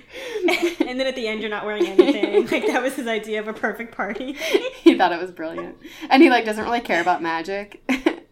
and 0.86 0.99
then 0.99 1.07
at 1.07 1.15
the 1.15 1.28
end, 1.28 1.41
you're 1.41 1.49
not 1.49 1.65
wearing 1.65 1.88
anything. 1.88 2.47
Like 2.57 2.68
that 2.68 2.84
was 2.84 2.95
his 2.95 3.07
idea 3.07 3.39
of 3.39 3.47
a 3.47 3.53
perfect 3.53 3.95
party. 3.95 4.34
he 4.34 4.95
thought 4.97 5.11
it 5.11 5.20
was 5.20 5.32
brilliant, 5.32 5.78
and 6.09 6.22
he 6.22 6.30
like 6.30 6.45
doesn't 6.45 6.63
really 6.63 6.82
care 6.82 7.01
about 7.01 7.22
magic. 7.22 7.82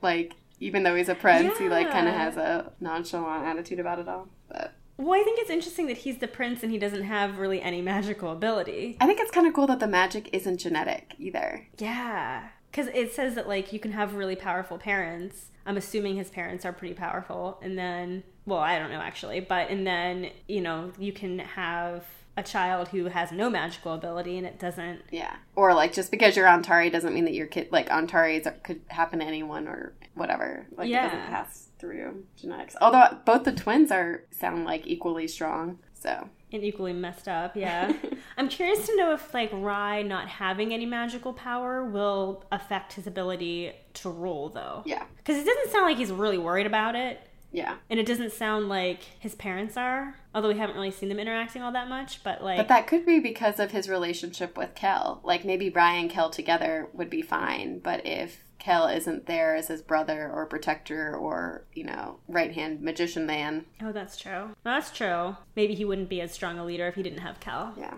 like 0.02 0.34
even 0.60 0.84
though 0.84 0.96
he's 0.96 1.10
a 1.10 1.16
prince, 1.16 1.58
he 1.58 1.70
like 1.70 1.90
kind 1.90 2.08
of 2.08 2.14
has 2.14 2.38
a 2.38 2.72
nonchalant 2.80 3.46
attitude 3.46 3.80
about 3.80 4.00
it 4.00 4.08
all. 4.08 4.30
But 4.48 4.75
Well, 4.98 5.20
I 5.20 5.24
think 5.24 5.40
it's 5.40 5.50
interesting 5.50 5.88
that 5.88 5.98
he's 5.98 6.20
the 6.20 6.28
prince 6.28 6.64
and 6.64 6.72
he 6.72 6.78
doesn't 6.78 7.04
have 7.04 7.38
really 7.38 7.62
any 7.62 7.82
magical 7.82 8.32
ability. 8.32 8.98
I 9.02 9.06
think 9.08 9.20
it's 9.20 9.32
kind 9.32 9.46
of 9.48 9.54
cool 9.54 9.68
that 9.68 9.80
the 9.80 9.88
magic 9.88 10.30
isn't 10.32 10.58
genetic 10.58 11.16
either. 11.20 11.68
Yeah. 11.78 12.50
Because 12.72 12.88
it 12.94 13.14
says 13.14 13.36
that, 13.36 13.48
like, 13.48 13.72
you 13.74 13.80
can 13.80 13.92
have 13.92 14.16
really 14.16 14.36
powerful 14.36 14.78
parents. 14.78 15.48
I'm 15.66 15.78
assuming 15.78 16.16
his 16.16 16.30
parents 16.30 16.66
are 16.66 16.74
pretty 16.74 16.94
powerful. 16.94 17.60
And 17.62 17.78
then, 17.78 18.24
well, 18.46 18.60
I 18.60 18.78
don't 18.80 18.92
know 18.92 19.02
actually, 19.02 19.40
but, 19.40 19.70
and 19.70 19.86
then, 19.86 20.30
you 20.48 20.62
know, 20.62 20.92
you 21.00 21.12
can 21.12 21.40
have 21.40 22.06
a 22.38 22.44
child 22.44 22.90
who 22.90 23.06
has 23.06 23.32
no 23.32 23.50
magical 23.50 23.94
ability 23.94 24.38
and 24.38 24.46
it 24.46 24.60
doesn't. 24.60 25.02
Yeah. 25.10 25.36
Or 25.56 25.74
like 25.74 25.94
just 25.94 26.12
because 26.12 26.36
you're 26.36 26.48
Antari 26.48 26.92
doesn't 26.92 27.14
mean 27.14 27.26
that 27.26 27.34
your 27.34 27.48
kid 27.48 27.70
like 27.72 27.88
is, 27.90 28.48
could 28.64 28.82
happen 28.90 29.20
to 29.20 29.26
anyone 29.26 29.68
or 29.68 29.94
whatever. 30.16 30.66
Like 30.78 30.90
Yeah. 30.90 31.08
it 31.08 31.12
doesn't 31.12 31.28
pass 31.28 31.65
through 31.80 32.24
genetics. 32.38 32.76
Although 32.82 33.18
both 33.26 33.44
the 33.44 33.52
twins 33.52 33.92
are 33.92 34.24
sound 34.32 34.66
like 34.66 34.86
equally 34.88 35.28
strong. 35.28 35.80
So 35.94 36.30
And 36.54 36.64
equally 36.64 36.94
messed 36.94 37.28
up, 37.28 37.56
yeah. 37.56 37.92
I'm 38.38 38.48
curious 38.50 38.86
to 38.86 38.96
know 38.96 39.14
if, 39.14 39.34
like, 39.34 39.50
Rhy 39.52 40.02
not 40.04 40.28
having 40.28 40.74
any 40.74 40.86
magical 40.86 41.34
power 41.34 41.84
will 41.84 42.44
affect 42.52 42.94
his 42.94 43.08
ability 43.08 43.74
to 43.96 44.10
rule, 44.10 44.50
though. 44.50 44.84
yeah. 44.86 45.06
Because 45.18 45.38
it 45.38 45.46
doesn't 45.46 45.72
sound 45.72 45.86
like 45.86 45.98
he's 45.98 46.12
really 46.12 46.38
worried 46.38 46.68
about 46.68 46.96
it. 46.96 47.20
Yeah. 47.52 47.76
And 47.90 48.00
it 48.00 48.06
doesn't 48.06 48.34
sound 48.34 48.68
like 48.68 49.04
his 49.20 49.34
parents 49.34 49.78
are, 49.78 50.16
although 50.36 50.50
we 50.50 50.58
haven't 50.58 50.76
really 50.76 50.92
seen 50.92 51.08
them 51.08 51.20
interacting 51.20 51.62
all 51.62 51.72
that 51.72 51.88
much. 51.88 52.22
But 52.22 52.44
like, 52.44 52.58
But 52.58 52.68
that 52.68 52.86
could 52.86 53.06
be 53.06 53.20
because 53.20 53.60
of 53.62 53.72
his 53.72 53.88
relationship 53.90 54.58
with 54.58 54.76
Kel. 54.76 55.22
Like 55.24 55.46
maybe 55.46 55.70
Brian 55.70 56.02
and 56.04 56.10
Kel 56.12 56.30
together 56.30 56.90
would 56.94 57.10
be 57.10 57.22
fine, 57.22 57.80
but 57.80 58.06
if 58.06 58.44
Kel 58.66 58.88
isn't 58.88 59.28
there 59.28 59.56
as 59.56 59.68
his 59.68 59.84
brother 59.84 60.32
or 60.34 60.48
protector 60.48 61.16
or, 61.16 61.66
you 61.76 61.84
know, 61.84 62.18
right 62.28 62.52
hand 62.52 62.82
magician 62.82 63.28
man. 63.28 63.66
oh, 63.80 63.92
that's 63.92 64.18
true. 64.18 64.56
That's 64.64 64.90
true. 64.90 65.36
Maybe 65.56 65.76
he 65.76 65.86
wouldn't 65.86 66.10
be 66.10 66.20
as 66.20 66.32
strong 66.32 66.58
a 66.58 66.66
leader 66.66 66.88
if 66.88 66.96
he 66.96 67.04
didn't 67.04 67.20
have 67.20 67.40
Kel. 67.40 67.76
Yeah. 67.78 67.94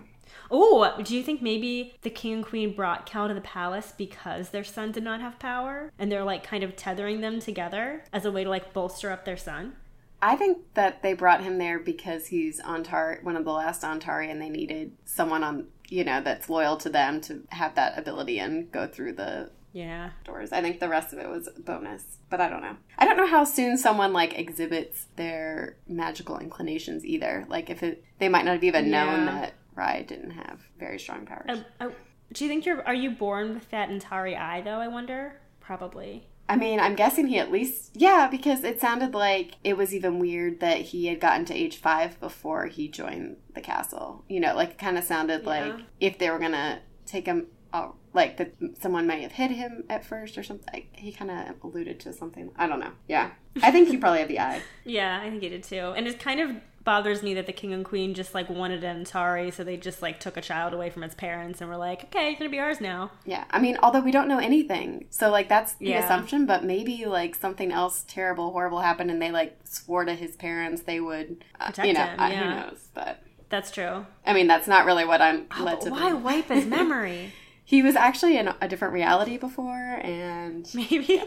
Oh, 0.50 0.94
do 1.02 1.16
you 1.16 1.22
think 1.22 1.40
maybe 1.40 1.94
the 2.02 2.10
king 2.10 2.34
and 2.34 2.44
queen 2.44 2.74
brought 2.74 3.06
Kel 3.06 3.28
to 3.28 3.34
the 3.34 3.40
palace 3.40 3.94
because 3.96 4.50
their 4.50 4.62
son 4.62 4.92
did 4.92 5.02
not 5.02 5.22
have 5.22 5.38
power, 5.38 5.90
and 5.98 6.12
they're 6.12 6.22
like 6.22 6.44
kind 6.44 6.62
of 6.62 6.76
tethering 6.76 7.22
them 7.22 7.40
together 7.40 8.04
as 8.12 8.26
a 8.26 8.30
way 8.30 8.44
to 8.44 8.50
like 8.50 8.74
bolster 8.74 9.10
up 9.10 9.24
their 9.24 9.38
son? 9.38 9.74
I 10.20 10.36
think 10.36 10.74
that 10.74 11.02
they 11.02 11.14
brought 11.14 11.44
him 11.44 11.56
there 11.56 11.78
because 11.78 12.26
he's 12.26 12.60
Antar 12.60 13.20
one 13.22 13.36
of 13.36 13.46
the 13.46 13.52
last 13.52 13.82
Antari 13.84 14.30
and 14.30 14.42
they 14.42 14.50
needed 14.50 14.92
someone 15.06 15.42
on 15.42 15.68
you 15.90 16.04
know, 16.04 16.20
that's 16.20 16.50
loyal 16.50 16.76
to 16.76 16.90
them 16.90 17.20
to 17.22 17.42
have 17.48 17.74
that 17.74 17.98
ability 17.98 18.38
and 18.38 18.70
go 18.70 18.86
through 18.86 19.14
the 19.14 19.50
Yeah. 19.78 20.10
doors. 20.24 20.52
I 20.52 20.60
think 20.60 20.80
the 20.80 20.88
rest 20.88 21.12
of 21.12 21.18
it 21.18 21.28
was 21.28 21.48
bonus, 21.58 22.18
but 22.30 22.40
I 22.40 22.48
don't 22.48 22.62
know. 22.62 22.76
I 22.98 23.04
don't 23.04 23.16
know 23.16 23.26
how 23.26 23.44
soon 23.44 23.76
someone 23.78 24.12
like 24.12 24.38
exhibits 24.38 25.06
their 25.16 25.76
magical 25.86 26.38
inclinations 26.38 27.04
either. 27.04 27.44
Like 27.48 27.70
if 27.70 27.82
it, 27.82 28.04
they 28.18 28.28
might 28.28 28.44
not 28.44 28.52
have 28.54 28.64
even 28.64 28.90
known 28.90 29.26
that 29.26 29.54
Rhy 29.74 30.02
didn't 30.02 30.30
have 30.32 30.60
very 30.78 30.98
strong 30.98 31.26
powers. 31.26 31.60
Uh, 31.80 31.90
do 32.32 32.44
you 32.44 32.50
think 32.50 32.66
you're 32.66 32.84
are 32.86 32.94
you 32.94 33.10
born 33.10 33.54
with 33.54 33.70
that 33.70 33.88
Antari 33.88 34.36
eye 34.38 34.60
though? 34.62 34.80
I 34.80 34.88
wonder. 34.88 35.40
Probably. 35.60 36.26
I 36.50 36.56
mean, 36.56 36.80
I'm 36.80 36.94
guessing 36.94 37.26
he 37.26 37.38
at 37.38 37.52
least 37.52 37.90
yeah, 37.94 38.26
because 38.30 38.64
it 38.64 38.80
sounded 38.80 39.14
like 39.14 39.56
it 39.62 39.76
was 39.76 39.94
even 39.94 40.18
weird 40.18 40.60
that 40.60 40.78
he 40.80 41.06
had 41.06 41.20
gotten 41.20 41.44
to 41.46 41.54
age 41.54 41.76
five 41.76 42.18
before 42.20 42.66
he 42.66 42.88
joined 42.88 43.36
the 43.54 43.60
castle. 43.60 44.24
You 44.28 44.40
know, 44.40 44.54
like 44.56 44.70
it 44.70 44.78
kind 44.78 44.96
of 44.98 45.04
sounded 45.04 45.42
Yeah. 45.42 45.48
like 45.48 45.80
if 46.00 46.18
they 46.18 46.30
were 46.30 46.38
gonna 46.38 46.80
take 47.06 47.26
him, 47.26 47.46
oh, 47.72 47.94
like 48.14 48.36
that 48.38 48.52
someone 48.80 49.06
might 49.06 49.22
have 49.22 49.32
hit 49.32 49.50
him 49.50 49.84
at 49.88 50.04
first 50.04 50.36
or 50.38 50.42
something. 50.42 50.68
Like, 50.72 50.88
he 50.92 51.12
kind 51.12 51.30
of 51.30 51.54
alluded 51.62 52.00
to 52.00 52.12
something. 52.12 52.50
I 52.56 52.66
don't 52.66 52.80
know. 52.80 52.92
Yeah, 53.08 53.30
I 53.62 53.70
think 53.70 53.88
he 53.88 53.96
probably 53.96 54.20
had 54.20 54.28
the 54.28 54.40
eye. 54.40 54.62
Yeah, 54.84 55.20
I 55.22 55.30
think 55.30 55.42
he 55.42 55.48
did 55.48 55.62
too. 55.64 55.92
And 55.96 56.06
it 56.06 56.18
kind 56.18 56.40
of 56.40 56.56
bothers 56.84 57.22
me 57.22 57.34
that 57.34 57.44
the 57.44 57.52
king 57.52 57.74
and 57.74 57.84
queen 57.84 58.14
just 58.14 58.32
like 58.34 58.48
wanted 58.48 58.82
an 58.82 59.04
Antari, 59.04 59.52
so 59.52 59.62
they 59.62 59.76
just 59.76 60.00
like 60.00 60.18
took 60.20 60.38
a 60.38 60.40
child 60.40 60.72
away 60.72 60.88
from 60.88 61.02
its 61.02 61.14
parents 61.14 61.60
and 61.60 61.68
were 61.68 61.76
like, 61.76 62.04
okay, 62.04 62.30
you're 62.30 62.38
gonna 62.38 62.48
be 62.50 62.58
ours 62.58 62.80
now. 62.80 63.10
Yeah, 63.26 63.44
I 63.50 63.58
mean, 63.60 63.76
although 63.82 64.00
we 64.00 64.10
don't 64.10 64.26
know 64.28 64.38
anything, 64.38 65.04
so 65.10 65.30
like 65.30 65.50
that's 65.50 65.74
the 65.74 65.86
Yeah. 65.88 66.04
assumption. 66.04 66.46
But 66.46 66.64
maybe 66.64 67.04
like 67.04 67.34
something 67.34 67.70
else 67.72 68.04
terrible, 68.08 68.52
horrible 68.52 68.80
happened, 68.80 69.10
and 69.10 69.20
they 69.20 69.30
like 69.30 69.58
swore 69.64 70.06
to 70.06 70.14
his 70.14 70.34
parents 70.36 70.82
they 70.82 70.98
would, 71.00 71.44
uh, 71.60 71.66
Protect 71.66 71.88
you 71.88 71.92
know, 71.92 72.04
him, 72.04 72.20
uh, 72.20 72.28
yeah. 72.28 72.42
who 72.62 72.70
knows? 72.70 72.88
But 72.94 73.22
That's 73.50 73.70
true. 73.70 74.06
I 74.26 74.32
mean, 74.32 74.46
that's 74.46 74.66
not 74.68 74.86
really 74.86 75.04
what 75.04 75.20
I'm 75.20 75.46
led 75.60 75.78
But 75.78 75.80
to 75.82 75.90
why 75.90 76.08
believe. 76.10 76.24
wipe 76.24 76.48
his 76.48 76.64
memory? 76.78 77.32
He 77.68 77.82
was 77.82 77.96
actually 77.96 78.38
in 78.38 78.48
a 78.62 78.66
different 78.66 78.94
reality 78.94 79.36
before, 79.36 80.00
and 80.02 80.66
Maybe 80.74 81.20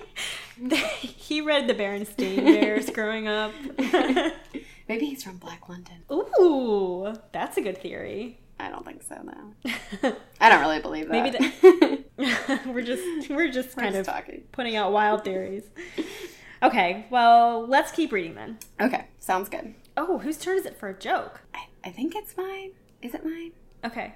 he 0.76 1.39
read 1.39 1.68
the 1.68 1.76
Berenstain 1.76 2.38
Bears 2.44 2.89
growing 2.89 3.28
up. 3.28 3.52
maybe 4.89 5.06
he's 5.06 5.24
from 5.24 5.38
Black 5.38 5.70
London. 5.70 5.98
Ooh, 6.12 7.14
that's 7.32 7.58
a 7.58 7.62
good 7.62 7.78
theory. 7.78 8.39
I 8.60 8.70
don't 8.72 8.84
think 8.84 9.04
so, 9.04 9.22
though. 9.24 10.16
I 10.39 10.50
don't 10.50 10.62
really 10.62 10.80
believe 10.82 11.10
that. 11.10 11.39
Maybe 12.18 12.66
we're 12.72 12.82
just 12.82 13.30
we're 13.30 13.52
just 13.52 13.78
We're 13.78 13.84
kind 13.84 13.94
just 13.96 14.10
of 14.10 14.16
talking. 14.16 14.42
putting 14.52 14.76
out 14.76 14.92
wild 14.92 15.24
theories. 15.24 15.66
Okay, 16.64 17.06
well, 17.12 17.68
let's 17.68 17.92
keep 17.92 18.12
reading 18.12 18.34
then. 18.34 18.58
Okay, 18.82 19.06
sounds 19.20 19.48
good. 19.48 19.76
Oh, 19.96 20.18
whose 20.18 20.38
turn 20.38 20.58
is 20.58 20.66
it 20.66 20.76
for 20.76 20.89
a 20.89 20.98
joke? 20.98 21.42
I, 21.54 21.66
I 21.84 21.92
think 21.92 22.16
it's 22.16 22.36
mine. 22.36 22.72
Is 23.04 23.14
it 23.14 23.24
mine? 23.24 23.52
Okay, 23.86 24.14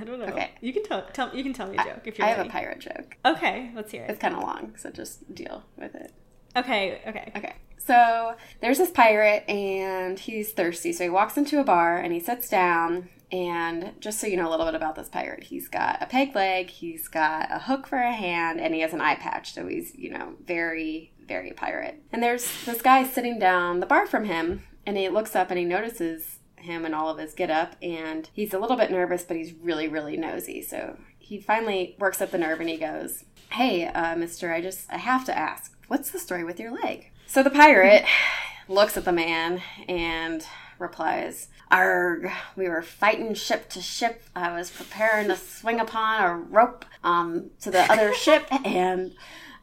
I 0.00 0.04
don't 0.04 0.18
know. 0.18 0.26
Okay. 0.26 0.52
you 0.60 0.72
can 0.72 0.84
tell. 0.84 1.02
Tell 1.12 1.34
you 1.34 1.42
can 1.42 1.52
tell 1.52 1.68
me 1.68 1.76
a 1.76 1.84
joke 1.84 2.02
if 2.04 2.18
you're 2.18 2.26
I 2.26 2.30
have 2.30 2.46
a 2.46 2.48
pirate 2.48 2.80
joke. 2.80 3.16
Okay, 3.24 3.70
let's 3.74 3.90
hear 3.90 4.04
it. 4.04 4.10
It's 4.10 4.18
kind 4.18 4.34
of 4.34 4.42
long, 4.42 4.74
so 4.76 4.90
just 4.90 5.34
deal 5.34 5.64
with 5.76 5.94
it. 5.94 6.12
Okay, 6.56 7.00
okay. 7.06 7.32
Okay. 7.36 7.54
So 7.78 8.34
there's 8.60 8.78
this 8.78 8.90
pirate 8.90 9.48
and 9.48 10.18
he's 10.18 10.52
thirsty. 10.52 10.92
So 10.92 11.04
he 11.04 11.10
walks 11.10 11.36
into 11.36 11.58
a 11.60 11.64
bar 11.64 11.96
and 11.98 12.12
he 12.12 12.20
sits 12.20 12.48
down. 12.48 13.08
And 13.30 13.92
just 14.00 14.20
so 14.20 14.26
you 14.26 14.36
know 14.36 14.48
a 14.48 14.50
little 14.50 14.66
bit 14.66 14.74
about 14.74 14.94
this 14.94 15.08
pirate, 15.08 15.44
he's 15.44 15.68
got 15.68 16.02
a 16.02 16.06
peg 16.06 16.34
leg, 16.34 16.70
he's 16.70 17.08
got 17.08 17.48
a 17.50 17.58
hook 17.58 17.86
for 17.86 17.98
a 17.98 18.12
hand, 18.12 18.58
and 18.58 18.74
he 18.74 18.80
has 18.80 18.94
an 18.94 19.02
eye 19.02 19.16
patch. 19.16 19.52
So 19.52 19.66
he's, 19.66 19.94
you 19.94 20.10
know, 20.10 20.34
very, 20.46 21.12
very 21.26 21.52
pirate. 21.52 22.02
And 22.10 22.22
there's 22.22 22.64
this 22.64 22.80
guy 22.80 23.04
sitting 23.04 23.38
down 23.38 23.80
the 23.80 23.86
bar 23.86 24.06
from 24.06 24.24
him. 24.24 24.62
And 24.86 24.96
he 24.96 25.10
looks 25.10 25.36
up 25.36 25.50
and 25.50 25.58
he 25.58 25.66
notices 25.66 26.37
him 26.60 26.84
and 26.84 26.94
all 26.94 27.08
of 27.08 27.18
his 27.18 27.34
get 27.34 27.50
up. 27.50 27.76
And 27.82 28.28
he's 28.32 28.54
a 28.54 28.58
little 28.58 28.76
bit 28.76 28.90
nervous, 28.90 29.24
but 29.24 29.36
he's 29.36 29.52
really, 29.52 29.88
really 29.88 30.16
nosy. 30.16 30.62
So 30.62 30.98
he 31.18 31.40
finally 31.40 31.96
works 31.98 32.20
up 32.20 32.30
the 32.30 32.38
nerve 32.38 32.60
and 32.60 32.68
he 32.68 32.76
goes, 32.76 33.24
Hey, 33.50 33.86
uh, 33.86 34.16
mister, 34.16 34.52
I 34.52 34.60
just, 34.60 34.90
I 34.90 34.98
have 34.98 35.24
to 35.26 35.36
ask, 35.36 35.74
what's 35.88 36.10
the 36.10 36.18
story 36.18 36.44
with 36.44 36.60
your 36.60 36.72
leg? 36.72 37.10
So 37.26 37.42
the 37.42 37.50
pirate 37.50 38.04
looks 38.68 38.96
at 38.96 39.04
the 39.04 39.12
man 39.12 39.62
and 39.88 40.46
replies, 40.78 41.48
Arg, 41.70 42.30
we 42.56 42.68
were 42.68 42.82
fighting 42.82 43.34
ship 43.34 43.68
to 43.70 43.82
ship. 43.82 44.22
I 44.34 44.54
was 44.56 44.70
preparing 44.70 45.28
to 45.28 45.36
swing 45.36 45.80
upon 45.80 46.22
a 46.22 46.34
rope 46.34 46.84
um, 47.04 47.50
to 47.60 47.70
the 47.70 47.90
other 47.92 48.14
ship, 48.14 48.46
and 48.64 49.14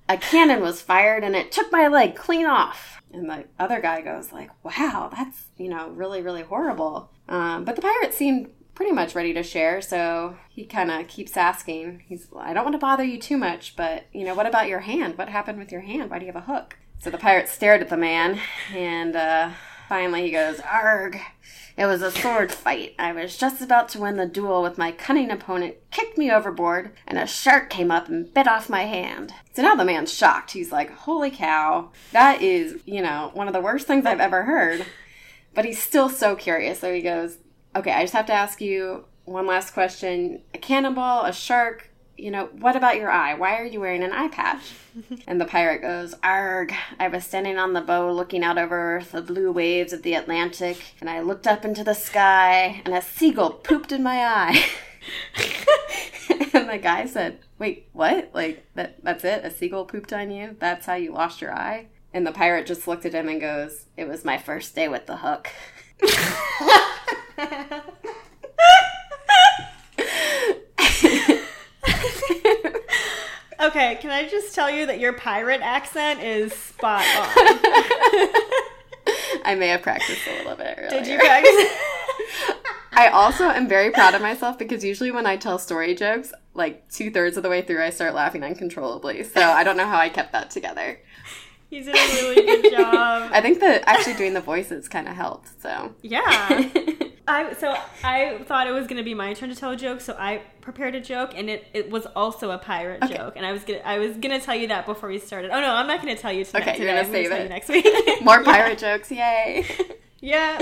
a 0.08 0.18
cannon 0.18 0.62
was 0.62 0.82
fired, 0.82 1.24
and 1.24 1.36
it 1.36 1.52
took 1.52 1.72
my 1.72 1.88
leg 1.88 2.16
clean 2.16 2.46
off. 2.46 3.02
And 3.12 3.30
the 3.30 3.46
other 3.60 3.80
guy 3.80 4.02
goes 4.02 4.32
like, 4.32 4.52
"Wow, 4.64 5.10
that's 5.16 5.48
you 5.58 5.70
know 5.70 5.90
really 5.90 6.22
really 6.22 6.44
horrible." 6.44 7.12
Um, 7.28 7.66
but 7.66 7.76
the 7.76 7.82
pirate 7.82 8.14
seemed 8.14 8.50
pretty 8.76 8.92
much 8.92 9.16
ready 9.16 9.34
to 9.34 9.42
share, 9.42 9.82
so 9.82 10.36
he 10.50 10.66
kind 10.66 10.92
of 10.92 11.08
keeps 11.08 11.38
asking. 11.38 12.04
He's, 12.08 12.28
"I 12.38 12.54
don't 12.54 12.66
want 12.66 12.76
to 12.76 12.80
bother 12.80 13.04
you 13.04 13.20
too 13.20 13.38
much, 13.38 13.76
but 13.76 14.06
you 14.12 14.26
know, 14.26 14.36
what 14.36 14.48
about 14.48 14.68
your 14.68 14.82
hand? 14.82 15.18
What 15.18 15.30
happened 15.30 15.60
with 15.60 15.72
your 15.72 15.82
hand? 15.82 16.12
Why 16.12 16.20
do 16.20 16.26
you 16.26 16.32
have 16.32 16.42
a 16.42 16.46
hook?" 16.46 16.78
So 17.00 17.10
the 17.10 17.18
pirate 17.18 17.50
stared 17.50 17.82
at 17.82 17.90
the 17.90 17.98
man, 17.98 18.40
and 18.74 19.16
uh, 19.16 19.50
finally 19.88 20.24
he 20.24 20.32
goes, 20.32 20.60
"Arg." 20.60 21.20
It 21.78 21.88
was 21.88 22.02
a 22.02 22.12
sword 22.12 22.54
fight. 22.54 22.96
I 22.98 23.12
was 23.12 23.38
just 23.38 23.62
about 23.62 23.90
to 23.90 24.00
win 24.00 24.16
the 24.16 24.26
duel 24.26 24.64
with 24.64 24.78
my 24.78 24.94
cunning 24.94 25.30
opponent, 25.30 25.76
kicked 25.92 26.18
me 26.18 26.32
overboard, 26.32 26.92
and 27.06 27.18
a 27.18 27.28
shark 27.28 27.70
came 27.70 27.92
up 27.92 28.08
and 28.08 28.34
bit 28.34 28.48
off 28.48 28.70
my 28.70 28.84
hand. 28.84 29.34
So 29.54 29.62
now 29.62 29.76
the 29.76 29.84
man's 29.84 30.14
shocked. 30.14 30.52
He's 30.52 30.72
like, 30.72 30.90
Holy 30.92 31.30
cow, 31.30 31.92
that 32.14 32.42
is, 32.42 32.80
you 32.86 33.02
know, 33.02 33.32
one 33.34 33.48
of 33.48 33.54
the 33.54 33.60
worst 33.60 33.88
things 33.88 34.06
I've 34.06 34.22
ever 34.22 34.44
heard. 34.44 34.86
But 35.54 35.66
he's 35.66 35.82
still 35.82 36.08
so 36.08 36.36
curious. 36.36 36.80
So 36.80 36.94
he 36.94 37.02
goes, 37.02 37.40
Okay, 37.76 37.92
I 37.92 38.04
just 38.04 38.14
have 38.14 38.28
to 38.28 38.34
ask 38.34 38.62
you 38.62 39.06
one 39.26 39.46
last 39.46 39.74
question. 39.74 40.44
A 40.54 40.58
cannonball, 40.58 41.26
a 41.26 41.34
shark, 41.34 41.90
you 42.18 42.32
know, 42.32 42.46
what 42.60 42.76
about 42.76 42.98
your 42.98 43.10
eye? 43.10 43.34
Why 43.34 43.58
are 43.60 43.66
you 43.66 43.80
wearing 43.80 44.04
an 44.04 44.14
eye 44.14 44.30
patch? 44.30 44.74
And 45.28 45.42
the 45.42 45.46
pirate 45.46 45.82
goes, 45.82 46.16
Arg, 46.24 46.74
I 46.98 47.10
was 47.10 47.26
standing 47.26 47.58
on 47.58 47.74
the 47.74 47.82
bow 47.82 48.14
looking 48.14 48.46
out 48.46 48.58
over 48.58 49.04
the 49.12 49.22
blue 49.22 49.52
waves 49.52 49.92
of 49.92 50.04
the 50.04 50.14
Atlantic, 50.14 50.78
and 51.02 51.10
I 51.10 51.20
looked 51.20 51.48
up 51.48 51.66
into 51.66 51.84
the 51.84 51.94
sky, 51.94 52.82
and 52.86 52.94
a 52.94 53.02
seagull 53.02 53.52
pooped 53.52 53.92
in 53.92 54.04
my 54.04 54.26
eye. 54.26 54.66
and 56.54 56.70
the 56.70 56.78
guy 56.78 57.08
said, 57.08 57.40
Wait, 57.60 57.90
what? 57.92 58.30
Like, 58.34 58.66
that, 58.76 59.04
that's 59.04 59.26
it? 59.26 59.44
A 59.44 59.52
seagull 59.52 59.84
pooped 59.84 60.14
on 60.14 60.32
you? 60.32 60.56
That's 60.60 60.86
how 60.86 60.96
you 60.96 61.12
lost 61.12 61.42
your 61.42 61.54
eye? 61.54 61.88
And 62.14 62.26
the 62.26 62.32
pirate 62.32 62.66
just 62.66 62.88
looked 62.88 63.06
at 63.06 63.14
him 63.14 63.28
and 63.28 63.42
goes, 63.42 63.88
It 63.98 64.08
was 64.08 64.24
my 64.24 64.38
first 64.38 64.76
day 64.76 64.88
with 64.88 65.08
the 65.08 65.18
hook. 65.18 65.50
okay, 73.62 73.98
can 74.02 74.12
I 74.12 74.28
just 74.30 74.54
tell 74.56 74.70
you 74.70 74.86
that 74.86 75.00
your 75.00 75.14
pirate 75.14 75.62
accent 75.62 76.22
is 76.22 76.54
spot 76.54 77.02
on? 77.02 77.28
I 79.46 79.56
may 79.58 79.68
have 79.68 79.82
practiced 79.82 80.22
a 80.28 80.38
little 80.38 80.56
bit. 80.56 80.76
Earlier. 80.78 80.90
Did 80.90 81.08
you 81.08 81.18
practice? 81.18 81.54
I 82.98 83.10
also 83.10 83.50
am 83.50 83.68
very 83.68 83.92
proud 83.92 84.16
of 84.16 84.22
myself 84.22 84.58
because 84.58 84.84
usually 84.84 85.12
when 85.12 85.26
I 85.26 85.36
tell 85.36 85.60
story 85.60 85.94
jokes, 85.96 86.34
like 86.54 86.90
two 86.90 87.12
thirds 87.12 87.38
of 87.38 87.44
the 87.44 87.50
way 87.50 87.62
through, 87.62 87.84
I 87.84 87.90
start 87.90 88.16
laughing 88.16 88.44
uncontrollably. 88.44 89.24
So 89.24 89.42
I 89.42 89.64
don't 89.64 89.78
know 89.78 89.86
how 89.86 89.98
I 89.98 90.10
kept 90.10 90.32
that 90.32 90.50
together. 90.50 91.00
You 91.70 91.84
did 91.84 91.96
a 91.96 92.22
really 92.22 92.46
good 92.46 92.72
job. 92.72 93.30
I 93.34 93.42
think 93.42 93.60
that 93.60 93.84
actually 93.86 94.14
doing 94.14 94.34
the 94.34 94.42
voices 94.42 94.88
kind 94.88 95.08
of 95.08 95.16
helped. 95.16 95.62
So 95.62 95.94
Yeah. 96.02 96.70
I 97.28 97.54
so 97.54 97.76
I 98.04 98.40
thought 98.46 98.68
it 98.68 98.72
was 98.72 98.86
gonna 98.88 99.04
be 99.04 99.14
my 99.14 99.34
turn 99.34 99.50
to 99.50 99.56
tell 99.56 99.72
a 99.72 99.76
joke, 99.76 100.00
so 100.02 100.16
I 100.20 100.42
prepared 100.62 100.94
a 100.96 101.02
joke, 101.02 101.32
and 101.36 101.50
it, 101.50 101.66
it 101.74 101.90
was 101.90 102.06
also 102.16 102.52
a 102.52 102.58
pirate 102.58 103.04
Okay. 103.04 103.18
joke, 103.18 103.34
and 103.36 103.46
I 103.46 103.52
was 103.52 103.64
gonna 103.64 103.80
I 103.80 103.98
was 103.98 104.16
gonna 104.18 104.40
tell 104.40 104.56
you 104.56 104.68
that 104.68 104.86
before 104.86 105.10
we 105.10 105.18
started. 105.20 105.52
Oh 105.52 105.60
no, 105.60 105.74
I'm 105.74 105.88
not 105.88 106.02
gonna 106.02 106.16
tell 106.16 106.32
you 106.32 106.46
tonight. 106.46 106.68
Okay, 106.68 106.78
you're 106.84 106.88
gonna 106.94 107.06
save 107.10 107.32
it. 107.32 107.50
next 107.50 107.70
week. 107.70 107.88
more 108.22 108.44
pirate 108.44 108.78
jokes, 108.78 109.12
yay! 109.12 109.66
yeah. 110.22 110.60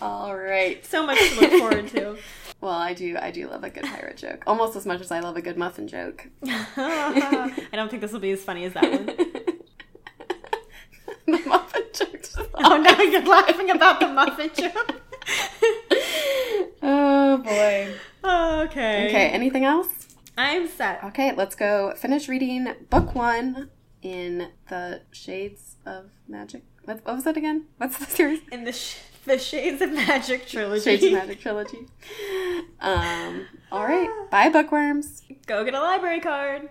All 0.00 0.34
right. 0.36 0.84
so 0.84 1.04
much 1.06 1.18
to 1.18 1.40
look 1.40 1.50
forward 1.52 1.88
to. 1.88 2.16
Well, 2.60 2.72
I 2.72 2.92
do. 2.92 3.16
I 3.20 3.30
do 3.30 3.48
love 3.48 3.62
a 3.64 3.70
good 3.70 3.84
pirate 3.84 4.16
joke, 4.16 4.42
almost 4.46 4.76
as 4.76 4.84
much 4.86 5.00
as 5.00 5.10
I 5.12 5.20
love 5.20 5.36
a 5.36 5.42
good 5.42 5.56
muffin 5.56 5.86
joke. 5.88 6.28
I 6.46 7.68
don't 7.72 7.88
think 7.90 8.02
this 8.02 8.12
will 8.12 8.20
be 8.20 8.32
as 8.32 8.42
funny 8.42 8.64
as 8.64 8.72
that 8.74 8.90
one. 8.90 9.06
the 11.26 11.48
muffin 11.48 11.82
jokes. 11.94 12.36
Oh 12.54 12.76
no, 12.76 13.02
you're 13.04 13.22
laughing 13.24 13.70
about 13.70 14.00
the 14.00 14.08
muffin 14.08 14.50
joke. 14.54 15.00
Oh 16.82 17.38
boy. 17.38 17.92
okay. 18.24 19.06
Okay. 19.08 19.28
Anything 19.30 19.64
else? 19.64 20.08
I'm 20.36 20.66
set. 20.68 21.04
Okay, 21.04 21.32
let's 21.36 21.54
go 21.54 21.92
finish 21.96 22.28
reading 22.28 22.66
book 22.88 23.14
one 23.14 23.70
in 24.02 24.48
the 24.68 25.02
Shades 25.12 25.76
of 25.84 26.06
Magic. 26.26 26.62
What, 26.84 27.04
what 27.04 27.14
was 27.16 27.24
that 27.24 27.36
again? 27.36 27.66
What's 27.76 27.98
the 27.98 28.06
series? 28.06 28.40
In 28.50 28.64
the 28.64 28.72
sh- 28.72 28.96
the 29.26 29.38
Shades 29.38 29.82
of 29.82 29.92
Magic 29.92 30.46
trilogy. 30.46 30.82
Shades 30.82 31.04
of 31.04 31.12
Magic 31.12 31.40
trilogy. 31.42 31.86
Um. 32.80 33.46
All 33.70 33.84
right. 33.84 34.08
Bye, 34.30 34.48
bookworms. 34.48 35.22
Go 35.46 35.62
get 35.64 35.74
a 35.74 35.80
library 35.80 36.20
card. 36.20 36.70